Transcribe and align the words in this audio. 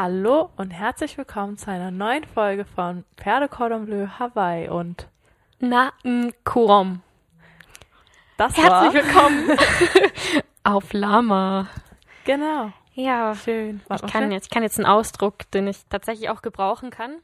Hallo 0.00 0.48
und 0.54 0.70
herzlich 0.70 1.18
willkommen 1.18 1.58
zu 1.58 1.72
einer 1.72 1.90
neuen 1.90 2.22
Folge 2.22 2.64
von 2.64 3.04
Pferde 3.16 3.48
Cordon 3.48 3.86
Bleu 3.86 4.06
Hawaii 4.06 4.68
und 4.68 5.08
Na, 5.58 5.92
Kurom. 6.44 7.02
das 8.36 8.56
Herzlich 8.56 9.02
willkommen 9.02 9.58
auf 10.62 10.92
Lama. 10.92 11.66
genau 12.24 12.70
Ja, 12.94 13.34
schön. 13.34 13.80
ich 13.92 14.02
kann, 14.06 14.30
jetzt, 14.30 14.44
ich 14.44 14.50
kann 14.50 14.62
jetzt 14.62 14.78
einen 14.78 14.86
Ausdruck, 14.86 15.50
den 15.50 15.66
ich 15.66 15.84
tatsächlich 15.88 16.30
auch 16.30 16.42
gebrauchen 16.42 16.90
kann, 16.90 17.16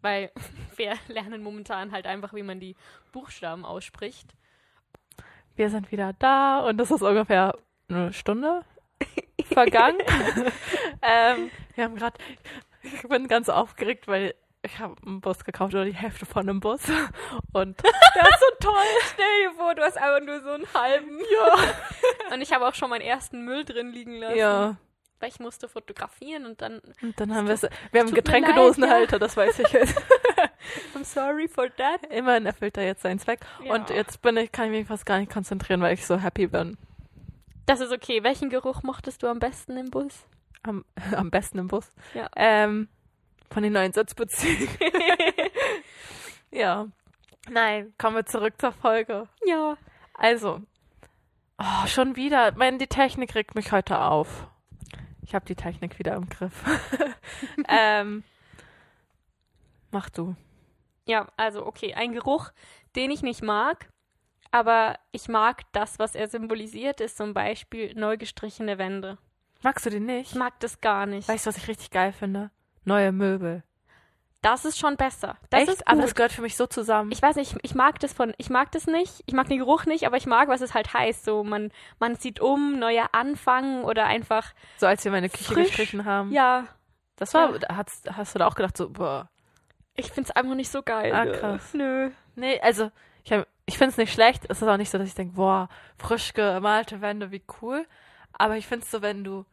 weil 0.00 0.30
wir 0.76 0.94
lernen 1.08 1.42
momentan 1.42 1.90
halt 1.90 2.06
einfach, 2.06 2.32
wie 2.32 2.44
man 2.44 2.60
die 2.60 2.76
Buchstaben 3.10 3.64
ausspricht. 3.64 4.36
Wir 5.56 5.68
sind 5.68 5.90
wieder 5.90 6.12
da 6.20 6.60
und 6.60 6.76
das 6.76 6.92
ist 6.92 7.02
ungefähr 7.02 7.58
eine 7.88 8.12
Stunde 8.12 8.62
vergangen. 9.44 9.98
ähm, 11.02 11.50
wir 11.74 11.84
haben 11.84 11.96
gerade, 11.96 12.18
ich 12.82 13.02
bin 13.02 13.28
ganz 13.28 13.48
aufgeregt, 13.48 14.08
weil 14.08 14.34
ich 14.64 14.78
habe 14.78 14.94
einen 15.06 15.20
Bus 15.20 15.44
gekauft 15.44 15.74
oder 15.74 15.84
die 15.84 15.94
Hälfte 15.94 16.26
von 16.26 16.48
einem 16.48 16.60
Bus 16.60 16.80
und 17.52 17.82
der 17.82 18.22
ist 18.22 18.40
so 18.40 18.68
toll. 18.68 18.74
Stell 19.12 19.42
dir 19.42 19.56
vor, 19.56 19.74
du 19.74 19.82
hast 19.82 19.98
einfach 19.98 20.24
nur 20.24 20.40
so 20.40 20.50
einen 20.50 20.66
halben. 20.74 21.18
Ja. 21.18 22.34
Und 22.34 22.40
ich 22.40 22.52
habe 22.52 22.66
auch 22.66 22.74
schon 22.74 22.90
meinen 22.90 23.02
ersten 23.02 23.44
Müll 23.44 23.64
drin 23.64 23.92
liegen 23.92 24.16
lassen. 24.16 24.36
Ja. 24.36 24.76
Weil 25.20 25.28
ich 25.28 25.38
musste 25.38 25.68
fotografieren 25.68 26.46
und 26.46 26.60
dann. 26.60 26.80
Und 27.02 27.18
dann 27.20 27.34
haben 27.34 27.46
wir 27.46 27.54
es, 27.54 27.66
wir 27.92 28.00
haben 28.00 28.12
Getränkedosenhalter, 28.12 29.18
das 29.18 29.36
weiß 29.36 29.58
ich 29.60 29.68
jetzt. 29.68 29.96
I'm 30.94 31.04
sorry 31.04 31.48
for 31.48 31.68
that. 31.76 32.04
Immerhin 32.10 32.46
erfüllt 32.46 32.76
er 32.76 32.84
jetzt 32.84 33.02
seinen 33.02 33.18
Zweck. 33.18 33.40
Ja. 33.62 33.74
Und 33.74 33.90
jetzt 33.90 34.22
bin 34.22 34.36
ich, 34.36 34.50
kann 34.50 34.66
ich 34.66 34.70
mich 34.70 34.86
fast 34.86 35.06
gar 35.06 35.18
nicht 35.18 35.32
konzentrieren, 35.32 35.80
weil 35.80 35.94
ich 35.94 36.06
so 36.06 36.18
happy 36.18 36.46
bin. 36.46 36.76
Das 37.66 37.80
ist 37.80 37.92
okay. 37.92 38.22
Welchen 38.22 38.50
Geruch 38.50 38.82
mochtest 38.82 39.22
du 39.22 39.28
am 39.28 39.38
besten 39.38 39.76
im 39.76 39.90
Bus? 39.90 40.26
Am, 40.62 40.84
am 41.16 41.30
besten 41.30 41.58
im 41.58 41.68
Bus. 41.68 41.92
Ja. 42.14 42.28
Ähm, 42.36 42.88
von 43.50 43.62
den 43.62 43.72
neuen 43.72 43.92
Sitzbezügen. 43.92 44.68
ja. 46.50 46.86
Nein, 47.48 47.92
kommen 47.98 48.16
wir 48.16 48.26
zurück 48.26 48.54
zur 48.58 48.72
Folge. 48.72 49.28
ja. 49.46 49.76
Also, 50.14 50.60
oh, 51.58 51.86
schon 51.86 52.16
wieder. 52.16 52.52
Meine, 52.52 52.78
die 52.78 52.86
Technik 52.86 53.34
regt 53.34 53.54
mich 53.54 53.72
heute 53.72 54.00
auf. 54.00 54.46
Ich 55.22 55.34
habe 55.34 55.44
die 55.44 55.56
Technik 55.56 55.98
wieder 55.98 56.14
im 56.14 56.28
Griff. 56.28 56.62
ähm, 57.68 58.22
mach 59.90 60.08
du. 60.10 60.36
Ja, 61.06 61.28
also 61.36 61.66
okay, 61.66 61.94
ein 61.94 62.12
Geruch, 62.12 62.50
den 62.94 63.10
ich 63.10 63.22
nicht 63.22 63.42
mag, 63.42 63.88
aber 64.54 64.96
ich 65.10 65.26
mag 65.28 65.62
das, 65.72 65.98
was 65.98 66.14
er 66.14 66.28
symbolisiert, 66.28 67.00
ist 67.00 67.16
zum 67.16 67.34
Beispiel 67.34 67.92
neu 67.96 68.16
gestrichene 68.16 68.78
Wände. 68.78 69.18
Magst 69.62 69.84
du 69.84 69.90
den 69.90 70.08
Ich 70.08 70.16
nicht? 70.30 70.34
mag 70.36 70.58
das 70.60 70.80
gar 70.80 71.06
nicht. 71.06 71.28
Weißt 71.28 71.44
du, 71.44 71.48
was 71.48 71.56
ich 71.56 71.66
richtig 71.66 71.90
geil 71.90 72.12
finde? 72.12 72.50
Neue 72.84 73.10
Möbel. 73.10 73.64
Das 74.42 74.64
ist 74.64 74.78
schon 74.78 74.96
besser. 74.96 75.38
Das 75.50 75.62
Echt? 75.62 75.70
ist 75.72 75.88
Aber 75.88 76.02
das 76.02 76.14
gehört 76.14 76.30
für 76.32 76.42
mich 76.42 76.54
so 76.56 76.66
zusammen. 76.66 77.10
ich 77.10 77.20
weiß 77.22 77.34
nicht, 77.36 77.56
ich 77.62 77.74
mag 77.74 77.98
das 77.98 78.12
von, 78.12 78.32
ich 78.36 78.48
mag 78.50 78.70
das 78.72 78.86
nicht, 78.86 79.22
ich 79.26 79.34
mag 79.34 79.48
den 79.48 79.58
Geruch 79.58 79.86
nicht, 79.86 80.06
aber 80.06 80.18
ich 80.18 80.26
mag, 80.26 80.48
was 80.48 80.60
es 80.60 80.74
halt 80.74 80.92
heißt. 80.94 81.24
So, 81.24 81.42
man, 81.42 81.72
man 81.98 82.16
zieht 82.18 82.38
um, 82.40 82.78
neuer 82.78 83.08
Anfang 83.12 83.82
oder 83.84 84.04
einfach, 84.04 84.52
so 84.76 84.86
als 84.86 85.02
wir 85.04 85.10
meine 85.12 85.30
Küche 85.30 85.44
frisch. 85.54 85.68
gestrichen 85.68 86.04
haben. 86.04 86.30
ja, 86.30 86.66
Das 87.16 87.32
war, 87.34 87.58
hast, 87.72 88.08
hast 88.16 88.34
du 88.34 88.38
da 88.38 88.46
auch 88.46 88.54
gedacht, 88.54 88.76
so, 88.76 88.90
boah. 88.90 89.30
ich 89.96 90.12
find's 90.12 90.30
einfach 90.30 90.54
nicht 90.54 90.70
so 90.70 90.82
geil. 90.82 91.12
Ah, 91.14 91.24
krass. 91.24 91.72
Nö. 91.72 92.10
Nee, 92.36 92.60
also, 92.60 92.90
ich, 93.24 93.32
hab- 93.32 93.46
ich 93.66 93.78
finde 93.78 93.90
es 93.92 93.96
nicht 93.96 94.12
schlecht. 94.12 94.44
Es 94.48 94.60
ist 94.62 94.68
auch 94.68 94.76
nicht 94.76 94.90
so, 94.90 94.98
dass 94.98 95.08
ich 95.08 95.14
denke, 95.14 95.34
boah, 95.34 95.68
frisch 95.96 96.32
gemalte 96.34 97.00
Wände, 97.00 97.30
wie 97.30 97.42
cool. 97.62 97.86
Aber 98.32 98.56
ich 98.56 98.66
finde 98.66 98.84
es 98.84 98.90
so, 98.90 99.00
wenn 99.02 99.24
du 99.24 99.44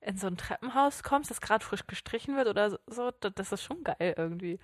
in 0.00 0.18
so 0.18 0.26
ein 0.26 0.36
Treppenhaus 0.36 1.02
kommst, 1.02 1.30
das 1.30 1.40
gerade 1.40 1.64
frisch 1.64 1.86
gestrichen 1.86 2.36
wird 2.36 2.48
oder 2.48 2.78
so, 2.86 3.10
da- 3.20 3.30
das 3.30 3.52
ist 3.52 3.62
schon 3.62 3.82
geil 3.84 4.14
irgendwie. 4.18 4.58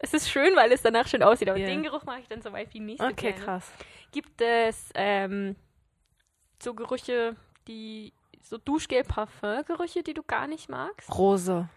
Es 0.00 0.14
ist 0.14 0.30
schön, 0.30 0.54
weil 0.56 0.72
es 0.72 0.82
danach 0.82 1.06
schön 1.08 1.22
aussieht, 1.22 1.48
aber 1.48 1.58
Ja. 1.58 1.66
den 1.66 1.82
Geruch 1.82 2.04
mag 2.04 2.20
ich 2.20 2.28
dann 2.28 2.42
zum 2.42 2.52
Beispiel 2.52 2.80
nicht 2.80 3.00
so 3.00 3.06
Okay, 3.06 3.32
gerne. 3.32 3.44
krass. 3.44 3.70
Gibt 4.12 4.40
es 4.40 4.90
ähm, 4.94 5.56
so 6.62 6.74
Gerüche, 6.74 7.36
die 7.66 8.12
so 8.42 8.58
Duschgel-Parfum-Gerüche, 8.58 10.02
die 10.02 10.14
du 10.14 10.22
gar 10.22 10.46
nicht 10.46 10.68
magst? 10.68 11.12
Rose. 11.16 11.68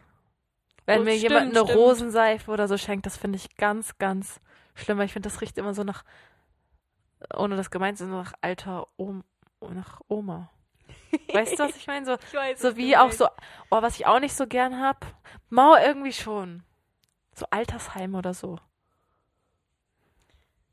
Wenn 0.85 1.01
Oh, 1.01 1.03
mir 1.03 1.11
stimmt, 1.17 1.23
jemand 1.23 1.49
eine 1.55 1.63
stimmt. 1.63 1.77
Rosenseife 1.77 2.51
oder 2.51 2.67
so 2.67 2.77
schenkt, 2.77 3.05
das 3.05 3.17
finde 3.17 3.37
ich 3.37 3.55
ganz, 3.57 3.97
ganz 3.97 4.39
schlimm. 4.75 4.97
weil 4.97 5.05
Ich 5.05 5.13
finde, 5.13 5.29
das 5.29 5.41
riecht 5.41 5.57
immer 5.57 5.73
so 5.73 5.83
nach, 5.83 6.03
ohne 7.35 7.55
das 7.55 7.71
gemeint 7.71 7.97
zu 7.97 8.07
nach 8.07 8.33
alter 8.41 8.87
Oma, 8.97 9.23
nach 9.73 10.01
Oma. 10.07 10.49
Weißt 11.33 11.59
du, 11.59 11.63
was 11.63 11.75
ich 11.75 11.87
meine? 11.87 12.05
So, 12.05 12.13
Ich 12.13 12.33
weiß, 12.33 12.59
So 12.59 12.75
wie 12.77 12.97
auch 12.97 13.03
meinst. 13.05 13.19
so, 13.19 13.27
oh, 13.69 13.81
was 13.81 13.95
ich 13.99 14.05
auch 14.07 14.19
nicht 14.19 14.35
so 14.35 14.47
gern 14.47 14.79
hab, 14.81 15.05
Mauer 15.49 15.79
irgendwie 15.81 16.13
schon. 16.13 16.63
So 17.35 17.45
Altersheim 17.49 18.15
oder 18.15 18.33
so. 18.33 18.59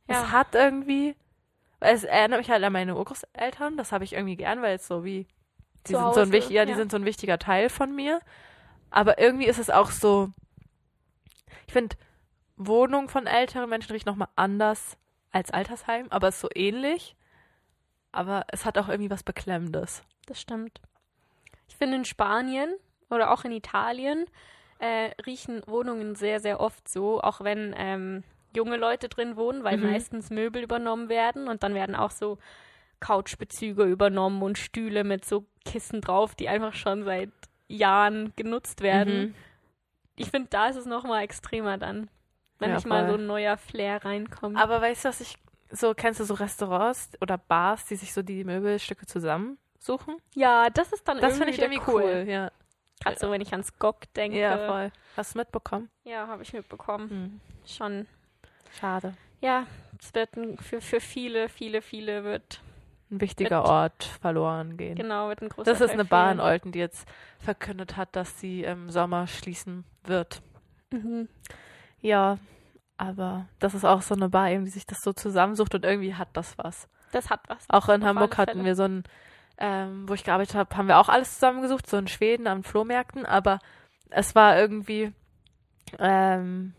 Ja. 0.08 0.22
Es 0.22 0.32
hat 0.32 0.54
irgendwie, 0.54 1.14
es 1.80 2.04
erinnert 2.04 2.40
mich 2.40 2.50
halt 2.50 2.64
an 2.64 2.72
meine 2.72 2.96
Urgroßeltern, 2.96 3.76
das 3.76 3.92
habe 3.92 4.04
ich 4.04 4.14
irgendwie 4.14 4.36
gern, 4.36 4.62
weil 4.62 4.76
es 4.76 4.86
so 4.86 5.04
wie, 5.04 5.26
die 5.86 5.92
Zu 5.92 6.00
sind 6.00 6.14
so 6.14 6.20
ein 6.20 6.32
wichtig, 6.32 6.54
ja, 6.54 6.64
die 6.64 6.72
ja. 6.72 6.76
sind 6.76 6.90
so 6.90 6.96
ein 6.96 7.04
wichtiger 7.04 7.38
Teil 7.38 7.68
von 7.68 7.94
mir. 7.94 8.20
Aber 8.90 9.18
irgendwie 9.18 9.46
ist 9.46 9.58
es 9.58 9.70
auch 9.70 9.90
so, 9.90 10.30
ich 11.66 11.72
finde, 11.72 11.96
Wohnung 12.58 13.08
von 13.08 13.26
älteren 13.26 13.70
Menschen 13.70 13.92
riecht 13.92 14.06
nochmal 14.06 14.28
anders 14.36 14.96
als 15.30 15.50
Altersheim, 15.50 16.06
aber 16.10 16.28
ist 16.28 16.40
so 16.40 16.48
ähnlich. 16.54 17.16
Aber 18.12 18.44
es 18.48 18.64
hat 18.64 18.78
auch 18.78 18.88
irgendwie 18.88 19.10
was 19.10 19.22
Beklemmendes. 19.22 20.02
Das 20.26 20.40
stimmt. 20.40 20.80
Ich 21.68 21.76
finde 21.76 21.96
in 21.96 22.04
Spanien 22.04 22.74
oder 23.10 23.32
auch 23.32 23.44
in 23.44 23.52
Italien 23.52 24.26
äh, 24.78 25.10
riechen 25.26 25.62
Wohnungen 25.66 26.14
sehr, 26.14 26.40
sehr 26.40 26.60
oft 26.60 26.88
so, 26.88 27.20
auch 27.20 27.40
wenn 27.42 27.74
ähm, 27.76 28.24
junge 28.56 28.76
Leute 28.76 29.08
drin 29.08 29.36
wohnen, 29.36 29.64
weil 29.64 29.76
Mhm. 29.76 29.84
meistens 29.84 30.30
Möbel 30.30 30.62
übernommen 30.62 31.08
werden 31.08 31.48
und 31.48 31.62
dann 31.62 31.74
werden 31.74 31.94
auch 31.94 32.10
so 32.10 32.38
Couchbezüge 33.00 33.84
übernommen 33.84 34.42
und 34.42 34.58
Stühle 34.58 35.04
mit 35.04 35.24
so 35.24 35.46
Kissen 35.64 36.00
drauf, 36.00 36.34
die 36.34 36.48
einfach 36.48 36.74
schon 36.74 37.04
seit 37.04 37.30
Jahren 37.68 38.32
genutzt 38.36 38.80
werden. 38.80 39.20
Mhm. 39.20 39.34
Ich 40.16 40.30
finde, 40.30 40.48
da 40.50 40.68
ist 40.68 40.76
es 40.76 40.86
nochmal 40.86 41.22
extremer 41.22 41.78
dann, 41.78 42.08
wenn 42.58 42.70
Ja, 42.70 42.76
nicht 42.76 42.86
mal 42.86 43.04
voll. 43.04 43.12
so 43.16 43.18
ein 43.20 43.26
neuer 43.26 43.56
Flair 43.56 44.04
reinkommt. 44.04 44.56
Aber 44.58 44.80
weißt 44.80 45.04
du, 45.04 45.08
was 45.10 45.20
ich 45.20 45.36
so 45.70 45.92
kennst 45.94 46.18
du 46.20 46.24
so 46.24 46.34
Restaurants 46.34 47.10
oder 47.20 47.36
Bars, 47.36 47.84
die 47.86 47.96
sich 47.96 48.12
so 48.14 48.22
die 48.22 48.42
Möbelstücke 48.44 49.04
zusammensuchen? 49.06 50.16
ja, 50.34 50.70
das 50.70 50.92
ist 50.92 51.06
dann 51.06 51.20
Das 51.20 51.36
finde 51.36 51.50
ich 51.52 51.58
irgendwie 51.60 51.80
wieder 51.82 51.92
cool. 51.94 52.24
Ja. 52.26 52.50
Gerade 53.04 53.18
so, 53.18 53.30
wenn 53.30 53.40
ich 53.40 53.52
ans 53.52 53.78
Gok 53.78 54.12
denke. 54.14 54.38
ja, 54.38 54.66
voll. 54.66 54.90
Hast 55.16 55.34
du 55.34 55.38
mitbekommen? 55.38 55.88
Ja, 56.04 56.26
habe 56.26 56.42
ich 56.42 56.52
mitbekommen. 56.52 57.10
Hm. 57.10 57.40
Schon. 57.66 58.06
Schade. 58.80 59.14
Ja, 59.40 59.66
es 60.00 60.12
wird 60.14 60.36
ein, 60.36 60.56
für, 60.58 60.80
für 60.80 61.00
viele, 61.00 61.48
viele, 61.48 61.80
viele 61.82 62.24
wird, 62.24 62.60
Ein 63.10 63.20
wichtiger 63.20 63.60
Mit- 63.60 63.68
Ort 63.70 64.04
verloren 64.20 64.76
gehen. 64.76 64.96
genau, 64.96 65.28
wird 65.28 65.42
ein 65.42 65.48
großer 65.48 65.70
Das 65.70 65.80
ist 65.80 65.88
Teil 65.88 65.94
eine 66.00 66.04
Bar 66.06 66.32
in. 66.32 66.40
Olten, 66.40 66.72
die 66.72 66.78
jetzt 66.80 67.06
verkündet 67.38 67.96
hat, 67.96 68.16
dass 68.16 68.40
sie 68.40 68.64
im 68.64 68.90
Sommer 68.90 69.26
schließen 69.28 69.84
wird. 70.04 70.42
Mhm. 70.90 71.28
Ja, 72.00 72.38
aber 72.96 73.46
das 73.58 73.74
ist 73.74 73.84
auch 73.84 74.02
so 74.02 74.14
eine 74.14 74.28
Bar, 74.28 74.50
eben, 74.50 74.64
die 74.64 74.70
sich 74.70 74.86
das 74.86 74.98
so 75.02 75.12
zusammensucht 75.12 75.74
und 75.74 75.84
irgendwie 75.84 76.14
hat 76.14 76.28
das 76.32 76.56
was. 76.58 76.88
Das 77.12 77.30
hat 77.30 77.40
was. 77.48 77.64
Auch 77.68 77.88
in 77.88 78.04
Hamburg 78.04 78.36
hatten 78.38 78.64
wir 78.64 78.74
so 78.74 78.84
ein, 78.84 79.04
ähm, 79.58 80.08
wo 80.08 80.14
ich 80.14 80.24
gearbeitet 80.24 80.54
habe, 80.54 80.76
haben 80.76 80.88
wir 80.88 80.98
auch 80.98 81.08
alles 81.08 81.34
zusammengesucht, 81.34 81.88
so 81.88 81.96
in 81.96 82.08
Schweden 82.08 82.46
an 82.46 82.62
Flohmärkten, 82.62 83.24
aber 83.26 83.60
es 84.10 84.34
war 84.34 84.58
irgendwie, 84.58 85.12
ähm, 85.98 86.74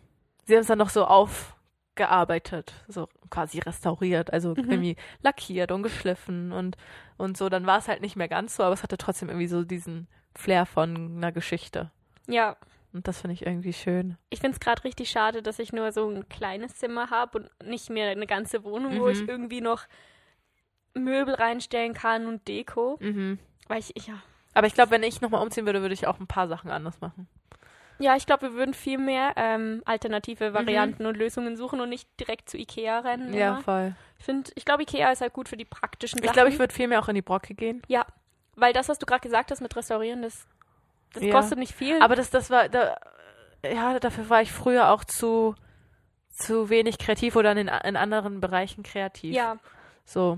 sie 0.46 0.54
haben 0.56 0.62
es 0.62 0.68
dann 0.68 0.78
noch 0.78 0.90
so 0.90 1.06
aufgearbeitet, 1.06 2.74
so 2.88 3.08
quasi 3.30 3.60
restauriert, 3.60 4.32
also 4.34 4.50
Mhm. 4.52 4.72
irgendwie 4.72 4.96
lackiert 5.22 5.72
und 5.72 5.84
geschliffen 5.84 6.52
und, 6.52 6.78
und 7.18 7.38
so. 7.38 7.50
Dann 7.50 7.66
war 7.66 7.78
es 7.80 7.88
halt 7.88 8.02
nicht 8.02 8.16
mehr 8.16 8.28
ganz 8.30 8.56
so, 8.56 8.64
aber 8.64 8.74
es 8.74 8.84
hatte 8.84 8.98
trotzdem 8.98 9.30
irgendwie 9.30 9.48
so 9.48 9.64
diesen 9.64 10.08
Flair 10.36 10.66
von 10.66 11.18
einer 11.18 11.32
Geschichte. 11.32 11.92
Ja, 12.28 12.56
Und 12.92 13.08
das 13.08 13.22
finde 13.22 13.34
ich 13.36 13.46
irgendwie 13.46 13.74
schön. 13.74 14.18
ich 14.32 14.40
finde 14.40 14.56
es 14.56 14.60
gerade 14.60 14.84
richtig 14.84 15.10
schade, 15.12 15.42
dass 15.44 15.60
ich 15.60 15.72
nur 15.74 15.92
so 15.92 16.10
ein 16.10 16.28
kleines 16.28 16.76
Zimmer 16.76 17.10
habe 17.12 17.40
und 17.40 17.68
nicht 17.70 17.90
mehr 17.92 18.10
eine 18.10 18.26
ganze 18.26 18.64
Wohnung, 18.64 19.00
wo 19.00 19.10
ich 19.10 19.22
Mhm. 19.22 19.30
irgendwie 19.30 19.62
noch 19.62 19.84
Möbel 20.94 21.36
reinstellen 21.36 21.94
kann 21.94 22.26
und 22.28 22.48
Deko. 22.48 22.98
Mhm. 23.00 23.40
Weil 23.68 23.80
ich, 23.80 24.08
ja. 24.08 24.16
Aber 24.54 24.68
ich 24.68 24.74
glaube, 24.74 24.92
wenn 24.92 25.04
ich 25.04 25.22
nochmal 25.22 25.44
umziehen 25.44 25.66
würde, 25.66 25.82
würde 25.82 25.94
ich 25.94 26.08
auch 26.08 26.20
ein 26.20 26.28
paar 26.28 26.48
Sachen 26.48 26.72
anders 26.72 27.00
machen. 27.00 27.28
Ja, 28.00 28.16
ich 28.16 28.26
glaube, 28.26 28.48
wir 28.48 28.54
würden 28.54 28.74
viel 28.74 28.98
mehr 28.98 29.34
ähm, 29.36 29.82
alternative 29.86 30.50
Mhm. 30.50 30.54
Varianten 30.54 31.06
und 31.06 31.16
Lösungen 31.16 31.58
suchen 31.58 31.82
und 31.82 31.90
nicht 31.90 32.10
direkt 32.20 32.50
zu 32.50 32.58
Ikea 32.58 33.00
rennen. 33.00 33.34
Ja, 33.34 33.52
immer. 33.54 33.62
voll. 33.62 33.96
Ich 34.18 34.26
finde, 34.26 34.52
ich 34.56 34.66
glaube, 34.66 34.84
Ikea 34.84 35.12
ist 35.12 35.22
halt 35.22 35.34
gut 35.34 35.48
für 35.48 35.58
die 35.58 35.66
praktischen 35.66 36.18
Sachen. 36.20 36.26
Ich 36.26 36.34
glaube, 36.34 36.50
ich 36.50 36.58
würde 36.60 36.74
viel 36.74 36.88
mehr 36.88 37.00
auch 37.02 37.08
in 37.10 37.16
die 37.16 37.22
Brocke 37.22 37.54
gehen. 37.54 37.82
Ja, 37.88 38.06
weil 38.56 38.74
das, 38.74 38.90
was 38.90 39.00
du 39.00 39.06
gerade 39.06 39.22
gesagt 39.22 39.52
hast 39.52 39.62
mit 39.62 39.76
Restaurieren, 39.76 40.22
das, 40.22 40.48
das 41.14 41.24
Ja. 41.24 41.32
kostet 41.32 41.58
nicht 41.60 41.74
viel. 41.74 42.02
Aber 42.02 42.16
das, 42.16 42.30
das 42.30 42.50
war, 42.50 42.70
da, 42.70 42.98
ja, 43.66 44.00
dafür 44.00 44.30
war 44.30 44.42
ich 44.42 44.52
früher 44.52 44.92
auch 44.92 45.04
zu, 45.04 45.56
zu 46.30 46.70
wenig 46.70 46.98
kreativ 46.98 47.36
oder 47.36 47.52
in, 47.52 47.68
in 47.68 47.96
anderen 47.98 48.40
Bereichen 48.42 48.84
kreativ. 48.84 49.34
ja, 49.36 49.58
So. 50.06 50.38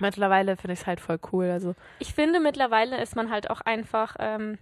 Mittlerweile 0.00 0.56
finde 0.56 0.74
ich 0.74 0.80
es 0.82 0.86
halt 0.86 1.00
voll 1.00 1.18
cool. 1.32 1.46
Also, 1.50 1.74
ich 1.98 2.14
finde, 2.14 2.38
mittlerweile 2.38 3.02
ist 3.02 3.16
man 3.16 3.30
halt 3.32 3.50
auch 3.50 3.60
einfach 3.62 4.14
ähm, 4.20 4.56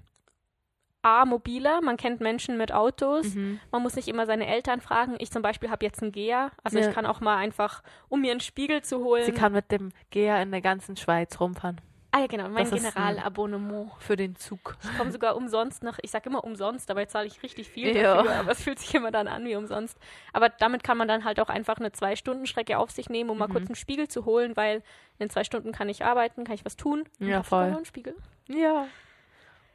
A, 1.03 1.27
mobiler, 1.27 1.83
man 1.83 1.99
kennt 1.99 2.21
Menschen 2.23 2.57
mit 2.57 2.73
Autos, 2.73 3.35
Mhm. 3.35 3.61
man 3.71 3.83
muss 3.83 3.97
nicht 3.97 4.09
immer 4.09 4.25
seine 4.25 4.47
Eltern 4.47 4.81
fragen. 4.81 5.15
Ich 5.19 5.31
zum 5.31 5.43
Beispiel 5.43 5.71
habe 5.71 5.85
jetzt 5.85 6.03
einen 6.03 6.11
Geher, 6.11 6.53
also 6.65 6.79
Ja. 6.79 6.89
ich 6.89 6.95
kann 6.95 7.05
auch 7.05 7.21
mal 7.21 7.37
einfach, 7.37 7.83
um 8.09 8.23
mir 8.23 8.31
einen 8.31 8.41
Spiegel 8.41 8.81
zu 8.83 9.05
holen. 9.05 9.25
Sie 9.25 9.33
kann 9.33 9.53
mit 9.53 9.71
dem 9.71 9.91
Geher 10.11 10.41
in 10.41 10.51
der 10.53 10.63
ganzen 10.63 10.97
Schweiz 10.97 11.39
rumfahren. 11.39 11.83
Ah 12.17 12.21
ja, 12.21 12.27
genau, 12.29 12.49
mein 12.49 12.69
Generalabonnement. 12.71 13.91
Für 13.99 14.17
den 14.17 14.37
Zug. 14.37 14.77
Ich 14.83 14.97
komme 14.97 15.13
sogar 15.13 15.37
umsonst 15.37 15.83
nach, 15.83 15.99
ich 16.03 16.11
sage 16.11 16.29
immer 16.31 16.45
umsonst, 16.45 16.89
dabei 16.89 17.05
zahle 17.07 17.27
ich 17.27 17.43
richtig 17.43 17.69
viel 17.69 17.95
Ja. 17.97 18.17
dafür, 18.17 18.35
aber 18.37 18.53
es 18.53 18.63
fühlt 18.63 18.79
sich 18.79 18.95
immer 18.95 19.11
dann 19.11 19.29
an 19.29 19.45
wie 19.45 19.57
umsonst. 19.57 19.99
Aber 20.33 20.49
damit 20.49 20.83
kann 20.83 20.97
man 20.97 21.09
dann 21.09 21.25
halt 21.25 21.41
auch 21.41 21.49
einfach 21.49 21.77
eine 21.79 21.93
Zwei-Stunden-Strecke 21.93 22.79
auf 22.79 22.91
sich 22.91 23.09
nehmen, 23.11 23.31
um 23.31 23.39
mal 23.39 23.49
Mhm. 23.49 23.53
kurz 23.53 23.67
einen 23.67 23.75
Spiegel 23.77 24.09
zu 24.09 24.25
holen, 24.25 24.57
weil 24.57 24.83
in 25.19 25.29
zwei 25.31 25.45
Stunden 25.45 25.73
kann 25.73 25.89
ich 25.89 26.05
arbeiten, 26.05 26.45
kann 26.45 26.55
ich 26.55 26.65
was 26.65 26.77
tun. 26.77 27.05
Ja, 27.19 27.43
voll. 27.43 27.65
einen 27.65 27.85
Spiegel. 27.85 28.15
Ja. 28.49 28.87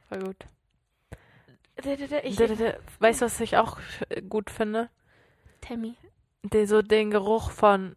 Voll 0.09 0.19
gut. 0.19 0.45
Ich, 2.23 2.39
Weißt 2.99 3.21
du, 3.21 3.25
was 3.25 3.39
ich 3.39 3.57
auch 3.57 3.77
gut 4.29 4.49
finde? 4.49 4.89
Tammy. 5.61 5.95
Der, 6.43 6.67
so 6.67 6.81
den 6.81 7.11
Geruch 7.11 7.49
von, 7.51 7.95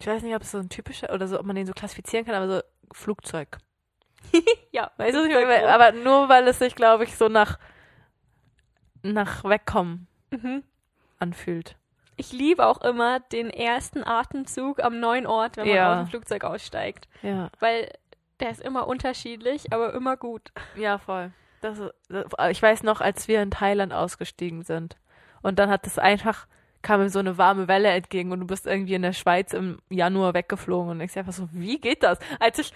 ich 0.00 0.06
weiß 0.06 0.22
nicht, 0.22 0.34
ob 0.34 0.42
es 0.42 0.50
so 0.50 0.58
ein 0.58 0.68
typischer 0.68 1.12
oder 1.14 1.28
so, 1.28 1.38
ob 1.38 1.46
man 1.46 1.56
den 1.56 1.66
so 1.66 1.72
klassifizieren 1.72 2.24
kann, 2.26 2.34
aber 2.34 2.48
so 2.56 2.62
Flugzeug. 2.96 3.58
Ja, 4.72 4.90
Weißt 4.96 5.14
du, 5.14 5.24
ich 5.26 5.66
aber 5.68 5.92
nur 5.92 6.28
weil 6.30 6.46
es 6.48 6.58
sich, 6.58 6.74
glaube 6.74 7.04
ich, 7.04 7.16
so 7.16 7.28
nach, 7.28 7.58
nach 9.02 9.44
Wegkommen 9.44 10.06
Mhm. 10.30 10.62
anfühlt. 11.18 11.76
Ich 12.16 12.32
liebe 12.32 12.64
auch 12.66 12.80
immer 12.80 13.20
den 13.20 13.50
ersten 13.50 14.02
Atemzug 14.04 14.82
am 14.82 14.98
neuen 15.00 15.26
Ort, 15.26 15.56
wenn 15.58 15.66
man 15.66 15.76
Ja. 15.76 15.92
aus 15.92 15.98
dem 16.06 16.10
Flugzeug 16.10 16.44
aussteigt. 16.44 17.08
Ja. 17.22 17.50
Weil 17.58 17.92
der 18.40 18.50
ist 18.50 18.60
immer 18.62 18.86
unterschiedlich, 18.86 19.72
aber 19.72 19.92
immer 19.92 20.16
gut. 20.16 20.52
Ja, 20.76 20.98
voll. 20.98 21.32
Das, 21.60 21.78
das, 22.08 22.26
ich 22.50 22.62
weiß 22.62 22.82
noch, 22.82 23.00
als 23.00 23.28
wir 23.28 23.42
in 23.42 23.50
Thailand 23.50 23.92
ausgestiegen 23.92 24.62
sind 24.62 24.96
und 25.42 25.58
dann 25.58 25.68
hat 25.70 25.86
es 25.86 25.98
einfach, 25.98 26.46
kam 26.82 27.00
mir 27.00 27.10
so 27.10 27.18
eine 27.18 27.38
warme 27.38 27.68
Welle 27.68 27.88
entgegen 27.88 28.32
und 28.32 28.40
du 28.40 28.46
bist 28.46 28.66
irgendwie 28.66 28.94
in 28.94 29.02
der 29.02 29.12
Schweiz 29.12 29.52
im 29.52 29.78
Januar 29.88 30.34
weggeflogen 30.34 30.90
und 30.90 31.00
ich 31.00 31.16
einfach 31.16 31.32
so, 31.32 31.48
wie 31.52 31.80
geht 31.80 32.02
das? 32.02 32.18
Als 32.40 32.58
ich 32.58 32.72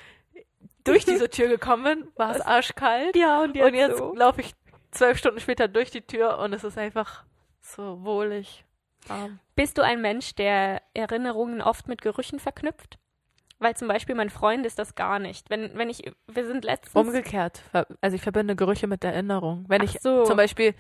durch 0.85 1.05
diese 1.07 1.29
Tür 1.29 1.49
gekommen 1.49 1.85
bin, 1.85 2.09
war 2.17 2.35
es 2.35 2.41
arschkalt 2.41 3.17
Ja, 3.17 3.43
und 3.43 3.61
und 3.61 3.75
jetzt 3.75 4.01
laufe 4.15 4.41
ich 4.41 4.55
zwölf 4.93 5.19
Stunden 5.19 5.41
später 5.41 5.69
durch 5.69 5.91
die 5.91 6.03
Tür 6.03 6.39
und 6.39 6.53
es 6.53 6.65
ist 6.65 6.79
einfach 6.79 7.25
so 7.61 8.03
wohlig. 8.05 8.65
warm. 9.07 9.41
Bist 9.55 9.79
du 9.79 9.83
ein 9.83 10.01
Mensch, 10.01 10.35
der 10.35 10.83
Erinnerungen 10.95 11.61
oft 11.61 11.89
mit 11.89 12.01
Gerüchen 12.03 12.39
verknüpft? 12.39 12.99
Weil 13.59 13.75
zum 13.75 13.89
Beispiel 13.89 14.15
mein 14.15 14.29
Freund 14.29 14.67
ist 14.67 14.79
das 14.79 14.95
gar 14.95 15.19
nicht. 15.19 15.49
Wenn, 15.49 15.77
wenn 15.79 15.89
ich, 15.89 16.13
wir 16.27 16.47
sind 16.47 16.65
letztens. 16.65 16.95
Umgekehrt. 16.95 17.63
Also 18.03 18.15
ich 18.15 18.23
verbinde 18.23 18.55
Gerüche 18.55 18.87
mit 18.87 19.03
Erinnerung. 19.03 19.65
Wenn 19.69 19.81
Ach 19.81 19.85
ich 19.87 20.01
so. 20.01 20.25
zum 20.25 20.37
Beispiel, 20.37 20.75